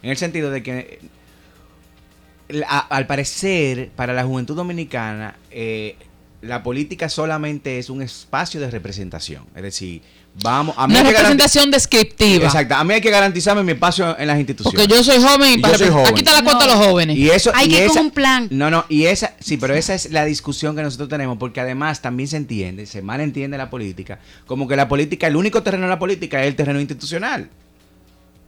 en 0.04 0.10
el 0.12 0.18
sentido 0.18 0.52
de 0.52 0.62
que 0.62 1.00
al 2.70 3.08
parecer 3.08 3.90
para 3.96 4.14
la 4.14 4.24
juventud 4.24 4.56
dominicana 4.56 5.36
eh, 5.52 5.98
la 6.42 6.64
política 6.64 7.10
solamente 7.10 7.78
es 7.78 7.90
un 7.90 8.02
espacio 8.02 8.62
de 8.62 8.70
representación, 8.72 9.46
es 9.56 9.64
decir, 9.64 10.02
vamos 10.42 10.76
a 10.78 10.88
mí 10.88 10.94
Una 10.94 11.00
hay 11.02 11.06
que 11.06 11.12
garanti- 11.12 11.18
representación 11.18 11.72
descriptiva. 11.72 12.46
Exacto, 12.46 12.76
a 12.76 12.84
mí 12.84 12.94
hay 12.94 13.02
que 13.02 13.10
garantizarme 13.10 13.64
mi 13.64 13.72
espacio 13.72 14.18
en 14.20 14.28
las 14.28 14.38
instituciones. 14.38 14.80
Porque 14.80 14.94
yo 14.96 15.04
soy 15.04 15.22
joven 15.22 15.54
y, 15.54 15.58
para 15.60 15.74
yo 15.74 15.80
soy 15.80 15.90
joven. 15.90 16.08
aquí 16.08 16.20
está 16.20 16.34
la 16.34 16.44
cuota 16.44 16.66
No. 16.66 16.72
a 16.72 16.76
los 16.76 16.86
jóvenes. 16.86 17.18
Y 17.18 17.30
eso, 17.30 17.52
Hay 17.56 17.68
y 17.68 17.70
que 17.70 17.76
ir 17.82 17.88
con 17.88 17.92
esa- 17.98 18.02
un 18.02 18.12
plan. 18.12 18.48
No, 18.52 18.70
no, 18.70 18.86
y 18.90 19.06
esa, 19.06 19.34
sí, 19.40 19.58
pero 19.58 19.74
esa 19.74 19.94
es 19.96 20.12
la 20.12 20.26
discusión 20.26 20.76
que 20.76 20.84
nosotros 20.84 21.10
tenemos, 21.10 21.38
porque 21.38 21.60
además 21.62 22.02
también 22.02 22.28
se 22.30 22.38
entiende, 22.38 22.86
se 22.86 23.02
malentiende 23.02 23.58
la 23.58 23.70
política, 23.70 24.20
como 24.46 24.68
que 24.68 24.76
la 24.76 24.88
política, 24.88 25.28
el 25.28 25.36
único 25.36 25.64
terreno 25.64 25.84
de 25.86 25.90
la 25.90 26.00
política 26.00 26.42
es 26.42 26.48
el 26.48 26.56
terreno 26.56 26.80
institucional. 26.80 27.50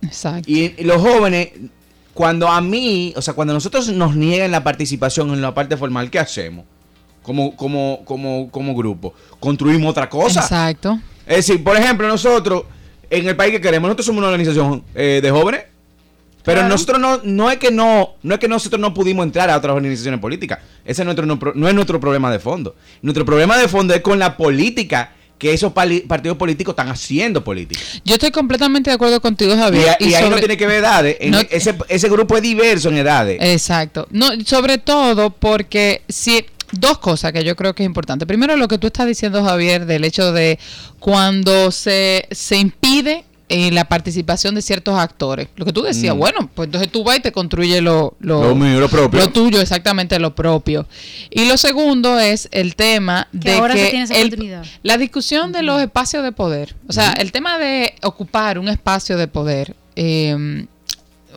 Exacto. 0.01 0.49
Y, 0.49 0.73
y 0.77 0.83
los 0.83 1.01
jóvenes, 1.01 1.49
cuando 2.13 2.47
a 2.47 2.61
mí, 2.61 3.13
o 3.15 3.21
sea, 3.21 3.33
cuando 3.33 3.53
nosotros 3.53 3.89
nos 3.89 4.15
niegan 4.15 4.51
la 4.51 4.63
participación 4.63 5.31
en 5.33 5.41
la 5.41 5.53
parte 5.53 5.75
formal, 5.77 6.09
¿qué 6.09 6.19
hacemos? 6.19 6.65
Como, 7.21 7.55
como, 7.55 8.01
como, 8.05 8.49
como 8.49 8.73
grupo, 8.75 9.13
construimos 9.39 9.91
otra 9.91 10.09
cosa. 10.09 10.41
Exacto. 10.41 10.99
Es 11.29 11.45
decir, 11.45 11.63
por 11.63 11.77
ejemplo, 11.77 12.07
nosotros, 12.07 12.63
en 13.09 13.27
el 13.27 13.35
país 13.35 13.51
que 13.53 13.61
queremos, 13.61 13.87
nosotros 13.87 14.07
somos 14.07 14.19
una 14.19 14.27
organización 14.29 14.83
eh, 14.95 15.19
de 15.23 15.31
jóvenes, 15.31 15.61
pero 16.43 16.61
Claro. 16.61 16.69
nosotros 16.73 16.99
no, 16.99 17.21
no 17.23 17.51
es 17.51 17.57
que 17.57 17.69
no, 17.69 18.15
no 18.23 18.33
es 18.33 18.39
que 18.39 18.47
nosotros 18.47 18.79
no 18.81 18.93
pudimos 18.93 19.23
entrar 19.25 19.49
a 19.49 19.57
otras 19.57 19.75
organizaciones 19.75 20.19
políticas. 20.19 20.59
Ese 20.83 21.03
es 21.03 21.05
nuestro, 21.05 21.25
no, 21.53 21.67
es 21.67 21.73
nuestro 21.75 21.99
problema 21.99 22.31
de 22.31 22.39
fondo. 22.39 22.75
Nuestro 23.03 23.23
problema 23.25 23.57
de 23.57 23.67
fondo 23.67 23.93
es 23.93 24.01
con 24.01 24.17
la 24.17 24.35
política 24.35 25.11
que 25.37 25.53
esos 25.53 25.71
partidos 25.71 26.37
políticos 26.37 26.73
están 26.73 26.89
haciendo 26.89 27.43
política. 27.43 27.79
Yo 28.03 28.15
estoy 28.15 28.31
completamente 28.31 28.89
de 28.89 28.95
acuerdo 28.95 29.21
contigo, 29.21 29.53
Y, 29.53 29.57
Javier. 29.57 29.89
a- 29.89 29.97
y 30.03 30.13
ahí 30.15 30.29
no 30.29 30.35
tiene 30.37 30.57
que 30.57 30.65
ver 30.67 30.77
edades. 30.79 31.17
No- 31.29 31.39
ese, 31.49 31.75
ese 31.87 32.09
grupo 32.09 32.35
es 32.35 32.41
diverso 32.41 32.89
en 32.89 32.97
edades. 32.97 33.37
Exacto. 33.39 34.07
No, 34.09 34.31
sobre 34.45 34.79
todo 34.79 35.29
porque 35.29 36.01
si 36.09 36.45
dos 36.71 36.97
cosas 36.99 37.31
que 37.31 37.43
yo 37.43 37.55
creo 37.55 37.73
que 37.75 37.83
es 37.83 37.87
importante. 37.87 38.25
Primero, 38.25 38.55
lo 38.57 38.67
que 38.67 38.77
tú 38.77 38.87
estás 38.87 39.07
diciendo, 39.07 39.43
Javier, 39.43 39.85
del 39.85 40.03
hecho 40.03 40.31
de 40.33 40.59
cuando 40.99 41.71
se, 41.71 42.27
se 42.31 42.57
impide 42.57 43.23
eh, 43.51 43.71
la 43.71 43.85
participación 43.85 44.53
de 44.53 44.61
ciertos 44.61 44.99
actores. 44.99 45.47
Lo 45.55 45.65
que 45.65 45.73
tú 45.73 45.81
decías, 45.81 46.13
Mm. 46.15 46.19
bueno, 46.19 46.49
pues 46.53 46.67
entonces 46.67 46.91
tú 46.91 47.03
vas 47.03 47.17
y 47.17 47.21
te 47.21 47.31
construye 47.31 47.81
lo, 47.81 48.15
lo, 48.19 48.43
Lo 48.43 48.55
mío, 48.55 48.79
lo 48.79 48.87
propio. 48.89 49.19
Lo 49.19 49.29
tuyo, 49.29 49.59
exactamente 49.59 50.19
lo 50.19 50.35
propio. 50.35 50.85
Y 51.31 51.45
lo 51.45 51.57
segundo 51.57 52.19
es 52.19 52.47
el 52.51 52.75
tema 52.75 53.27
Que 53.31 53.37
de 53.49 53.53
ahora 53.55 53.73
se 53.73 53.83
que 53.85 53.89
tiene 53.89 54.05
esa 54.05 54.15
el- 54.17 54.27
oportunidad. 54.27 54.65
la 54.83 54.97
discusión 54.99 55.51
de 55.51 55.63
los 55.63 55.81
espacios 55.81 56.23
de 56.23 56.31
poder. 56.31 56.75
O 56.87 56.93
sea, 56.93 57.13
el 57.13 57.31
tema 57.31 57.57
de 57.57 57.95
ocupar 58.03 58.59
un 58.59 58.67
espacio 58.69 59.17
de 59.17 59.27
poder. 59.27 59.75
eh, 59.95 60.65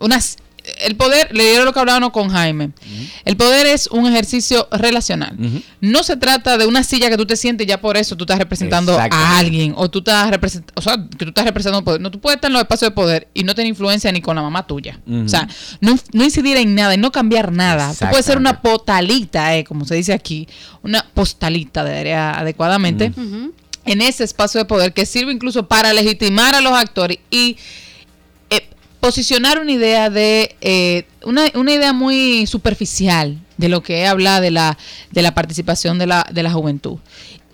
unas, 0.01 0.37
el 0.85 0.97
poder, 0.97 1.29
le 1.35 1.45
dieron 1.45 1.65
lo 1.65 1.73
que 1.73 1.81
hablábamos 1.81 2.11
con 2.11 2.29
Jaime. 2.29 2.71
El 3.25 3.37
poder 3.37 3.67
es 3.67 3.87
un 3.89 4.07
ejercicio 4.07 4.69
relacional. 4.71 5.37
No 5.81 6.03
se 6.03 6.17
trata 6.17 6.59
de 6.59 6.67
una 6.67 6.85
silla 6.85 7.11
que 7.11 7.17
tú 7.17 7.27
te 7.27 7.37
sientes 7.37 7.65
y 7.67 7.69
ya 7.69 7.81
por 7.81 7.97
eso 7.97 8.17
tú 8.17 8.25
estás 8.25 8.39
representando 8.39 8.99
a 8.99 9.39
alguien 9.39 9.75
o 9.77 9.91
tú 9.91 9.99
estás 10.01 10.31
representando, 10.31 10.73
o 10.77 10.83
sea, 10.83 10.97
que 10.97 11.25
tú 11.25 11.29
estás 11.29 11.45
representando 11.45 11.85
poder. 11.85 12.01
No, 12.01 12.11
tú 12.11 12.21
puedes 12.21 12.37
estar 12.37 12.49
en 12.49 12.55
los 12.55 12.63
espacios 12.63 12.91
de 12.91 12.95
poder 12.95 13.29
y 13.35 13.45
no 13.45 13.55
tener 13.55 13.69
influencia 13.69 14.11
ni 14.13 14.21
con 14.21 14.37
la 14.37 14.43
mamá 14.43 14.67
tuya. 14.67 15.01
O 15.25 15.29
sea, 15.29 15.49
no, 15.81 15.97
no 16.13 16.25
incidir 16.25 16.57
en 16.57 16.75
nada 16.75 16.95
y 16.95 16.99
no 16.99 17.11
cambiar 17.13 17.53
nada. 17.53 17.93
Tú 17.99 18.07
puedes 18.11 18.27
ser 18.27 18.39
una 18.39 18.61
potalita, 18.63 19.57
eh, 19.57 19.65
como 19.65 19.85
se 19.85 19.95
dice 19.95 20.13
aquí, 20.13 20.49
una 20.83 21.05
postalita, 21.15 21.85
diría 21.85 22.39
adecuadamente 22.39 23.13
Ujú. 23.17 23.53
en 23.85 24.01
ese 24.01 24.25
espacio 24.25 24.61
de 24.61 24.65
poder 24.65 24.93
que 24.93 25.07
sirve 25.07 25.33
incluso 25.33 25.67
para 25.67 25.93
legitimar 25.93 26.55
a 26.55 26.61
los 26.61 26.73
actores 26.73 27.19
y 27.31 27.57
posicionar 29.03 29.59
una 29.61 29.73
idea 29.73 30.09
de 30.11 30.55
eh, 30.61 31.07
una, 31.25 31.43
una 31.55 31.73
idea 31.73 31.93
muy 31.93 32.47
superficial 32.47 33.37
de 33.57 33.69
lo 33.69 33.83
que 33.83 34.07
habla 34.07 34.41
de 34.41 34.53
la 34.53 34.79
de 35.11 35.23
la 35.23 35.35
participación 35.35 35.99
de 35.99 36.07
la 36.07 36.25
de 36.33 36.43
la 36.45 36.53
juventud 36.53 36.99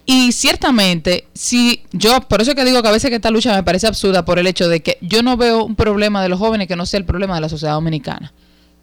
y 0.05 0.33
ciertamente 0.33 1.27
si 1.35 1.83
yo 1.93 2.21
por 2.29 2.43
eso 2.43 2.51
es 2.51 2.55
que 2.55 2.65
digo 2.67 2.83
que 2.83 2.89
a 2.89 2.93
veces 2.93 3.09
que 3.09 3.17
esta 3.17 3.31
lucha 3.31 3.55
me 3.57 3.63
parece 3.63 3.87
absurda 3.87 4.27
por 4.27 4.39
el 4.39 4.47
hecho 4.47 4.69
de 4.69 4.81
que 4.83 4.99
yo 5.01 5.23
no 5.23 5.39
veo 5.39 5.65
un 5.65 5.75
problema 5.75 6.23
de 6.23 6.29
los 6.29 6.39
jóvenes 6.39 6.69
que 6.69 6.77
no 6.77 6.85
sea 6.85 6.99
el 6.99 7.07
problema 7.07 7.35
de 7.37 7.41
la 7.41 7.49
sociedad 7.49 7.73
dominicana 7.73 8.33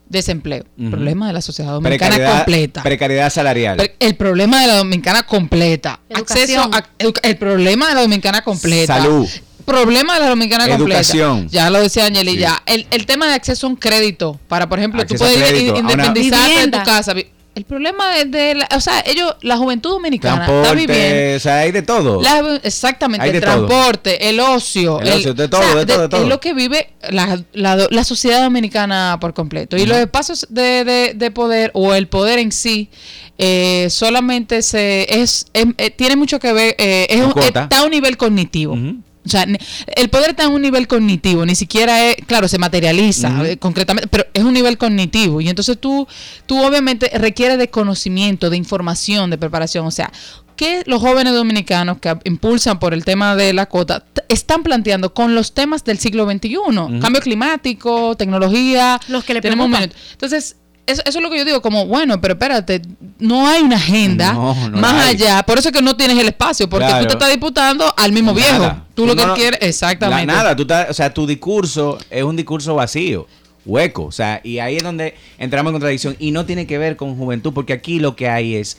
desempleo 0.10 0.66
problema 0.90 1.28
de 1.28 1.34
la 1.34 1.42
sociedad 1.42 1.72
dominicana 1.72 2.16
Precariedad, 2.16 2.38
completa 2.38 2.84
precariedad 2.84 3.30
salarial. 3.32 3.92
El 4.00 4.16
problema 4.16 4.62
de 4.62 4.68
la 4.68 4.78
dominicana 4.78 5.24
completa. 5.24 6.00
Educación. 6.10 6.74
Acceso 6.74 6.94
a, 7.02 7.04
edu- 7.04 7.20
el 7.24 7.38
problema 7.38 7.90
de 7.90 7.94
la 7.96 8.02
dominicana 8.02 8.42
completa. 8.44 8.98
Salud. 8.98 9.28
Problema 9.66 10.14
de 10.16 10.20
la 10.22 10.30
dominicana 10.30 10.66
Educación. 10.66 11.30
completa. 11.42 11.52
Ya 11.52 11.70
lo 11.70 11.80
decía 11.82 12.06
Angeli, 12.06 12.32
Sí. 12.34 12.38
ya. 12.38 12.62
El, 12.66 12.86
el 12.92 13.06
tema 13.06 13.28
de 13.28 13.34
acceso 13.34 13.68
a 13.68 13.70
un 13.72 13.76
crédito 13.76 14.40
para, 14.48 14.70
por 14.70 14.80
ejemplo, 14.80 15.02
Acceso 15.02 15.24
tú 15.26 15.32
puedes 15.32 15.50
crédito, 15.50 15.78
independizarte 15.78 16.60
de 16.62 16.68
tu 16.68 16.84
casa. 16.84 17.14
El 17.56 17.64
problema 17.64 18.18
es 18.18 18.30
de 18.30 18.54
la, 18.56 18.68
o 18.76 18.82
sea, 18.82 19.02
ellos, 19.06 19.34
la 19.42 19.56
juventud 19.56 19.92
dominicana 19.92 20.42
está 20.42 20.52
Transporte, 20.52 20.76
viviendo 20.88 21.38
o 21.38 21.40
sea, 21.40 21.60
hay 21.60 21.72
de 21.72 21.82
todo. 21.84 22.22
la- 22.22 22.60
exactamente, 22.64 23.24
Hay 23.26 23.32
de 23.32 23.38
el 23.38 23.44
todo. 23.46 23.66
transporte, 23.66 24.28
el 24.30 24.40
ocio. 24.42 25.00
El 25.00 25.14
ocio, 25.14 25.34
de 25.34 25.48
todo, 25.48 25.76
de 25.76 25.86
todo, 25.86 26.02
de 26.02 26.10
todo. 26.10 26.22
Es 26.24 26.28
lo 26.28 26.42
que 26.42 26.54
vive 26.54 26.90
la, 27.10 27.42
la- 27.54 27.88
la 27.90 28.04
sociedad 28.04 28.44
dominicana 28.44 29.18
por 29.22 29.34
completo. 29.34 29.78
Y 29.78 29.86
los 29.86 29.98
espacios 29.98 30.48
de, 30.50 30.84
de- 30.84 31.14
de 31.16 31.32
poder 31.32 31.72
o 31.74 31.94
el 31.94 32.10
poder 32.10 32.40
en 32.40 32.52
sí 32.52 32.90
eh, 33.38 33.88
solamente 33.90 34.62
se 34.62 35.08
es, 35.22 35.46
es- 35.54 35.68
eh, 35.78 35.92
tiene 35.92 36.18
mucho 36.18 36.40
que 36.40 36.52
ver, 36.52 36.76
eh, 36.78 37.08
es 37.10 37.22
está 37.48 37.70
a 37.80 37.84
un 37.86 37.92
nivel 37.92 38.18
cognitivo. 38.18 38.74
Ujú. 38.74 38.98
O 39.26 39.30
sea, 39.30 39.46
ne- 39.46 39.60
el 39.96 40.10
poder 40.10 40.32
está 40.32 40.44
en 40.44 40.52
un 40.52 40.62
nivel 40.62 40.88
cognitivo, 40.88 41.46
ni 41.46 41.56
siquiera 41.56 42.10
es, 42.12 42.16
claro, 42.28 42.48
se 42.48 42.58
materializa 42.60 43.50
eh, 43.50 43.58
concretamente, 43.58 44.08
pero 44.08 44.26
es 44.34 44.44
un 44.44 44.54
nivel 44.54 44.78
cognitivo. 44.78 45.42
Y 45.42 45.50
entonces 45.50 45.80
tú, 45.80 46.08
tú 46.46 46.64
obviamente 46.64 47.10
requiere 47.16 47.58
de 47.58 47.70
conocimiento, 47.70 48.50
de 48.50 48.58
información, 48.58 49.30
de 49.30 49.38
preparación. 49.38 49.86
O 49.88 49.92
sea, 49.92 50.12
que 50.56 50.84
los 50.86 51.02
jóvenes 51.02 51.34
dominicanos 51.34 51.98
que 52.00 52.16
impulsan 52.24 52.80
por 52.80 52.94
el 52.94 53.04
tema 53.04 53.36
de 53.36 53.52
la 53.54 53.66
cuota 53.66 54.06
están 54.30 54.64
planteando 54.64 55.14
con 55.14 55.36
los 55.36 55.54
temas 55.54 55.84
del 55.84 55.98
siglo 55.98 56.26
XXI, 56.30 56.56
cambio 57.02 57.22
climático, 57.22 58.16
tecnología. 58.16 59.00
Los 59.10 59.24
que 59.26 59.34
le 59.34 59.42
tenemos. 59.42 59.68
Entonces, 60.14 60.56
eso, 60.88 61.02
eso 61.06 61.18
es 61.20 61.24
lo 61.24 61.30
que 61.30 61.38
yo 61.38 61.46
digo, 61.46 61.62
como, 61.62 61.86
bueno, 61.88 62.20
pero 62.22 62.34
espérate, 62.36 62.82
no 63.20 63.48
hay 63.48 63.62
una 63.64 63.76
agenda 63.78 64.34
No, 64.34 64.70
no 64.70 64.78
más 64.78 65.08
allá. 65.08 65.44
Por 65.44 65.58
eso 65.58 65.70
es 65.70 65.74
que 65.74 65.82
no 65.82 65.96
tienes 65.96 66.18
el 66.18 66.28
espacio, 66.28 66.70
porque 66.70 66.86
Claro. 66.88 67.02
tú 67.04 67.08
te 67.08 67.14
estás 67.14 67.30
disputando 67.30 67.94
al 67.98 68.12
mismo 68.12 68.34
viejo. 68.34 68.76
Tú 68.94 69.06
lo 69.06 69.16
que 69.16 69.24
quieres, 69.36 69.60
exactamente. 69.62 70.28
la- 70.28 70.34
nada, 70.34 70.56
tú 70.56 70.62
estás- 70.64 70.90
o 70.90 70.94
sea, 70.94 71.14
tu 71.14 71.26
discurso 71.28 71.98
es 72.10 72.24
un 72.24 72.36
discurso 72.36 72.76
vacío, 72.76 73.28
hueco, 73.66 74.04
o 74.06 74.12
sea, 74.12 74.42
y 74.44 74.60
ahí 74.60 74.78
es 74.78 74.84
donde 74.84 75.16
entramos 75.38 75.72
en 75.72 75.74
contradicción 75.74 76.16
y 76.20 76.32
no 76.32 76.46
tiene 76.46 76.68
que 76.68 76.78
ver 76.78 76.96
con 76.96 77.16
juventud, 77.18 77.52
porque 77.54 77.74
aquí 77.74 78.00
lo 78.00 78.16
que 78.16 78.30
hay 78.30 78.56
es 78.56 78.78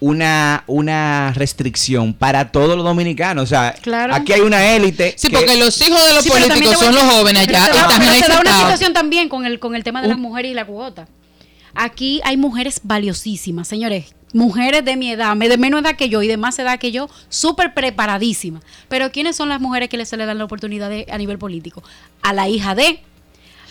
una, 0.00 0.64
una 0.66 1.32
restricción 1.34 2.12
para 2.12 2.50
todos 2.50 2.76
los 2.76 2.84
dominicanos, 2.84 3.44
o 3.44 3.46
sea, 3.46 3.72
Claro. 3.80 4.14
aquí 4.14 4.32
hay 4.32 4.40
una 4.40 4.74
élite. 4.74 5.14
Sí, 5.16 5.28
que- 5.28 5.36
porque 5.36 5.56
los 5.56 5.80
hijos 5.80 6.04
de 6.08 6.14
los 6.14 6.24
Sí, 6.24 6.30
pero 6.32 6.48
políticos 6.48 6.78
son 6.78 6.88
a- 6.88 6.92
los 6.92 7.02
jóvenes 7.14 7.46
pero 7.46 7.58
allá. 7.58 7.86
pero 7.88 8.10
ahí 8.10 8.20
se 8.22 8.28
da 8.28 8.40
una 8.40 8.56
situación 8.58 8.92
también 8.92 9.28
con 9.28 9.46
el, 9.46 9.58
con 9.60 9.74
el 9.76 9.84
tema 9.84 10.02
de 10.02 10.08
las 10.08 10.16
Un- 10.16 10.22
mujeres 10.22 10.50
y 10.50 10.54
la 10.54 10.64
cuota. 10.66 11.06
Aquí 11.74 12.20
hay 12.24 12.36
mujeres 12.36 12.80
valiosísimas, 12.82 13.68
señores. 13.68 14.14
Mujeres 14.34 14.84
de 14.84 14.96
mi 14.96 15.10
edad, 15.10 15.36
me- 15.36 15.48
de 15.48 15.56
menos 15.58 15.82
edad 15.82 15.94
que 15.96 16.08
yo 16.08 16.22
y 16.22 16.26
de 16.28 16.36
más 16.36 16.58
edad 16.58 16.78
que 16.78 16.90
yo, 16.90 17.08
súper 17.28 17.72
preparadísimas. 17.74 18.62
Pero 18.88 19.12
¿quiénes 19.12 19.36
son 19.36 19.48
las 19.50 19.60
mujeres 19.60 19.88
que 19.88 20.04
se 20.04 20.16
le 20.16 20.26
dan 20.26 20.38
la 20.38 20.44
oportunidad 20.44 20.88
de- 20.90 21.06
a 21.10 21.18
nivel 21.18 21.38
político? 21.38 21.82
A 22.22 22.32
la 22.32 22.48
hija 22.48 22.74
de, 22.74 23.00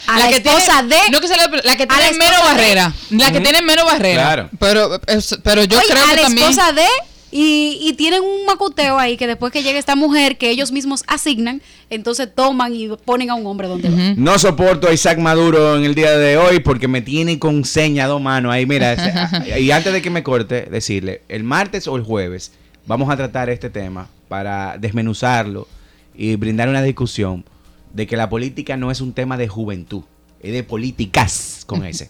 a 0.07 0.19
la, 0.19 0.27
que 0.29 0.35
esposa 0.35 0.79
tiene- 0.87 0.95
de, 1.05 1.11
No 1.11 1.19
que 1.21 1.27
sea 1.27 1.37
la, 1.37 1.47
la 1.63 1.75
que 1.75 1.85
la 1.85 1.95
tiene 1.97 2.11
menos 2.17 2.31
esposa 2.31 2.41
de- 2.41 2.53
barrera. 2.53 2.93
La 3.11 3.31
que 3.31 3.39
tiene 3.41 3.61
menos 3.61 3.85
barrera. 3.85 4.21
Claro. 4.23 4.49
Pero, 4.59 5.01
es- 5.07 5.37
pero 5.43 5.63
yo 5.63 5.77
Oye, 5.79 5.87
creo 5.89 6.03
a 6.03 6.09
que 6.09 6.15
la 6.15 6.21
también. 6.23 6.49
esposa 6.49 6.71
de 6.73 6.85
y, 7.33 7.77
y 7.81 7.93
tienen 7.93 8.21
un 8.23 8.45
macuteo 8.45 8.99
ahí 8.99 9.15
que 9.15 9.25
después 9.25 9.53
que 9.53 9.63
llegue 9.63 9.79
esta 9.79 9.95
mujer 9.95 10.37
que 10.37 10.49
ellos 10.49 10.73
mismos 10.73 11.03
asignan, 11.07 11.61
entonces 11.89 12.27
toman 12.35 12.75
y 12.75 12.89
ponen 13.05 13.29
a 13.29 13.35
un 13.35 13.45
hombre 13.47 13.69
donde 13.69 13.89
va. 13.89 13.95
No 14.17 14.37
soporto 14.37 14.89
a 14.89 14.93
Isaac 14.93 15.17
Maduro 15.17 15.77
en 15.77 15.85
el 15.85 15.95
día 15.95 16.17
de 16.17 16.35
hoy 16.35 16.59
porque 16.59 16.89
me 16.89 17.01
tiene 17.01 17.39
con 17.39 17.63
seña 17.63 18.07
dos 18.07 18.21
manos 18.21 18.51
ahí. 18.51 18.65
Mira, 18.65 18.91
ese- 19.45 19.59
y 19.61 19.71
antes 19.71 19.93
de 19.93 20.01
que 20.01 20.09
me 20.09 20.23
corte, 20.23 20.63
decirle, 20.69 21.21
el 21.29 21.45
martes 21.45 21.87
o 21.87 21.95
el 21.95 22.03
jueves 22.03 22.51
vamos 22.85 23.09
a 23.09 23.15
tratar 23.15 23.49
este 23.49 23.69
tema 23.69 24.09
para 24.27 24.75
desmenuzarlo 24.77 25.69
y 26.13 26.35
brindar 26.35 26.67
una 26.67 26.81
discusión 26.81 27.45
de 27.93 28.07
que 28.07 28.17
la 28.17 28.29
política 28.29 28.77
no 28.77 28.91
es 28.91 29.01
un 29.01 29.13
tema 29.13 29.37
de 29.37 29.47
juventud, 29.47 30.03
es 30.39 30.53
de 30.53 30.63
políticas 30.63 31.63
con 31.65 31.85
ese. 31.85 32.09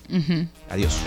Adiós. 0.69 0.99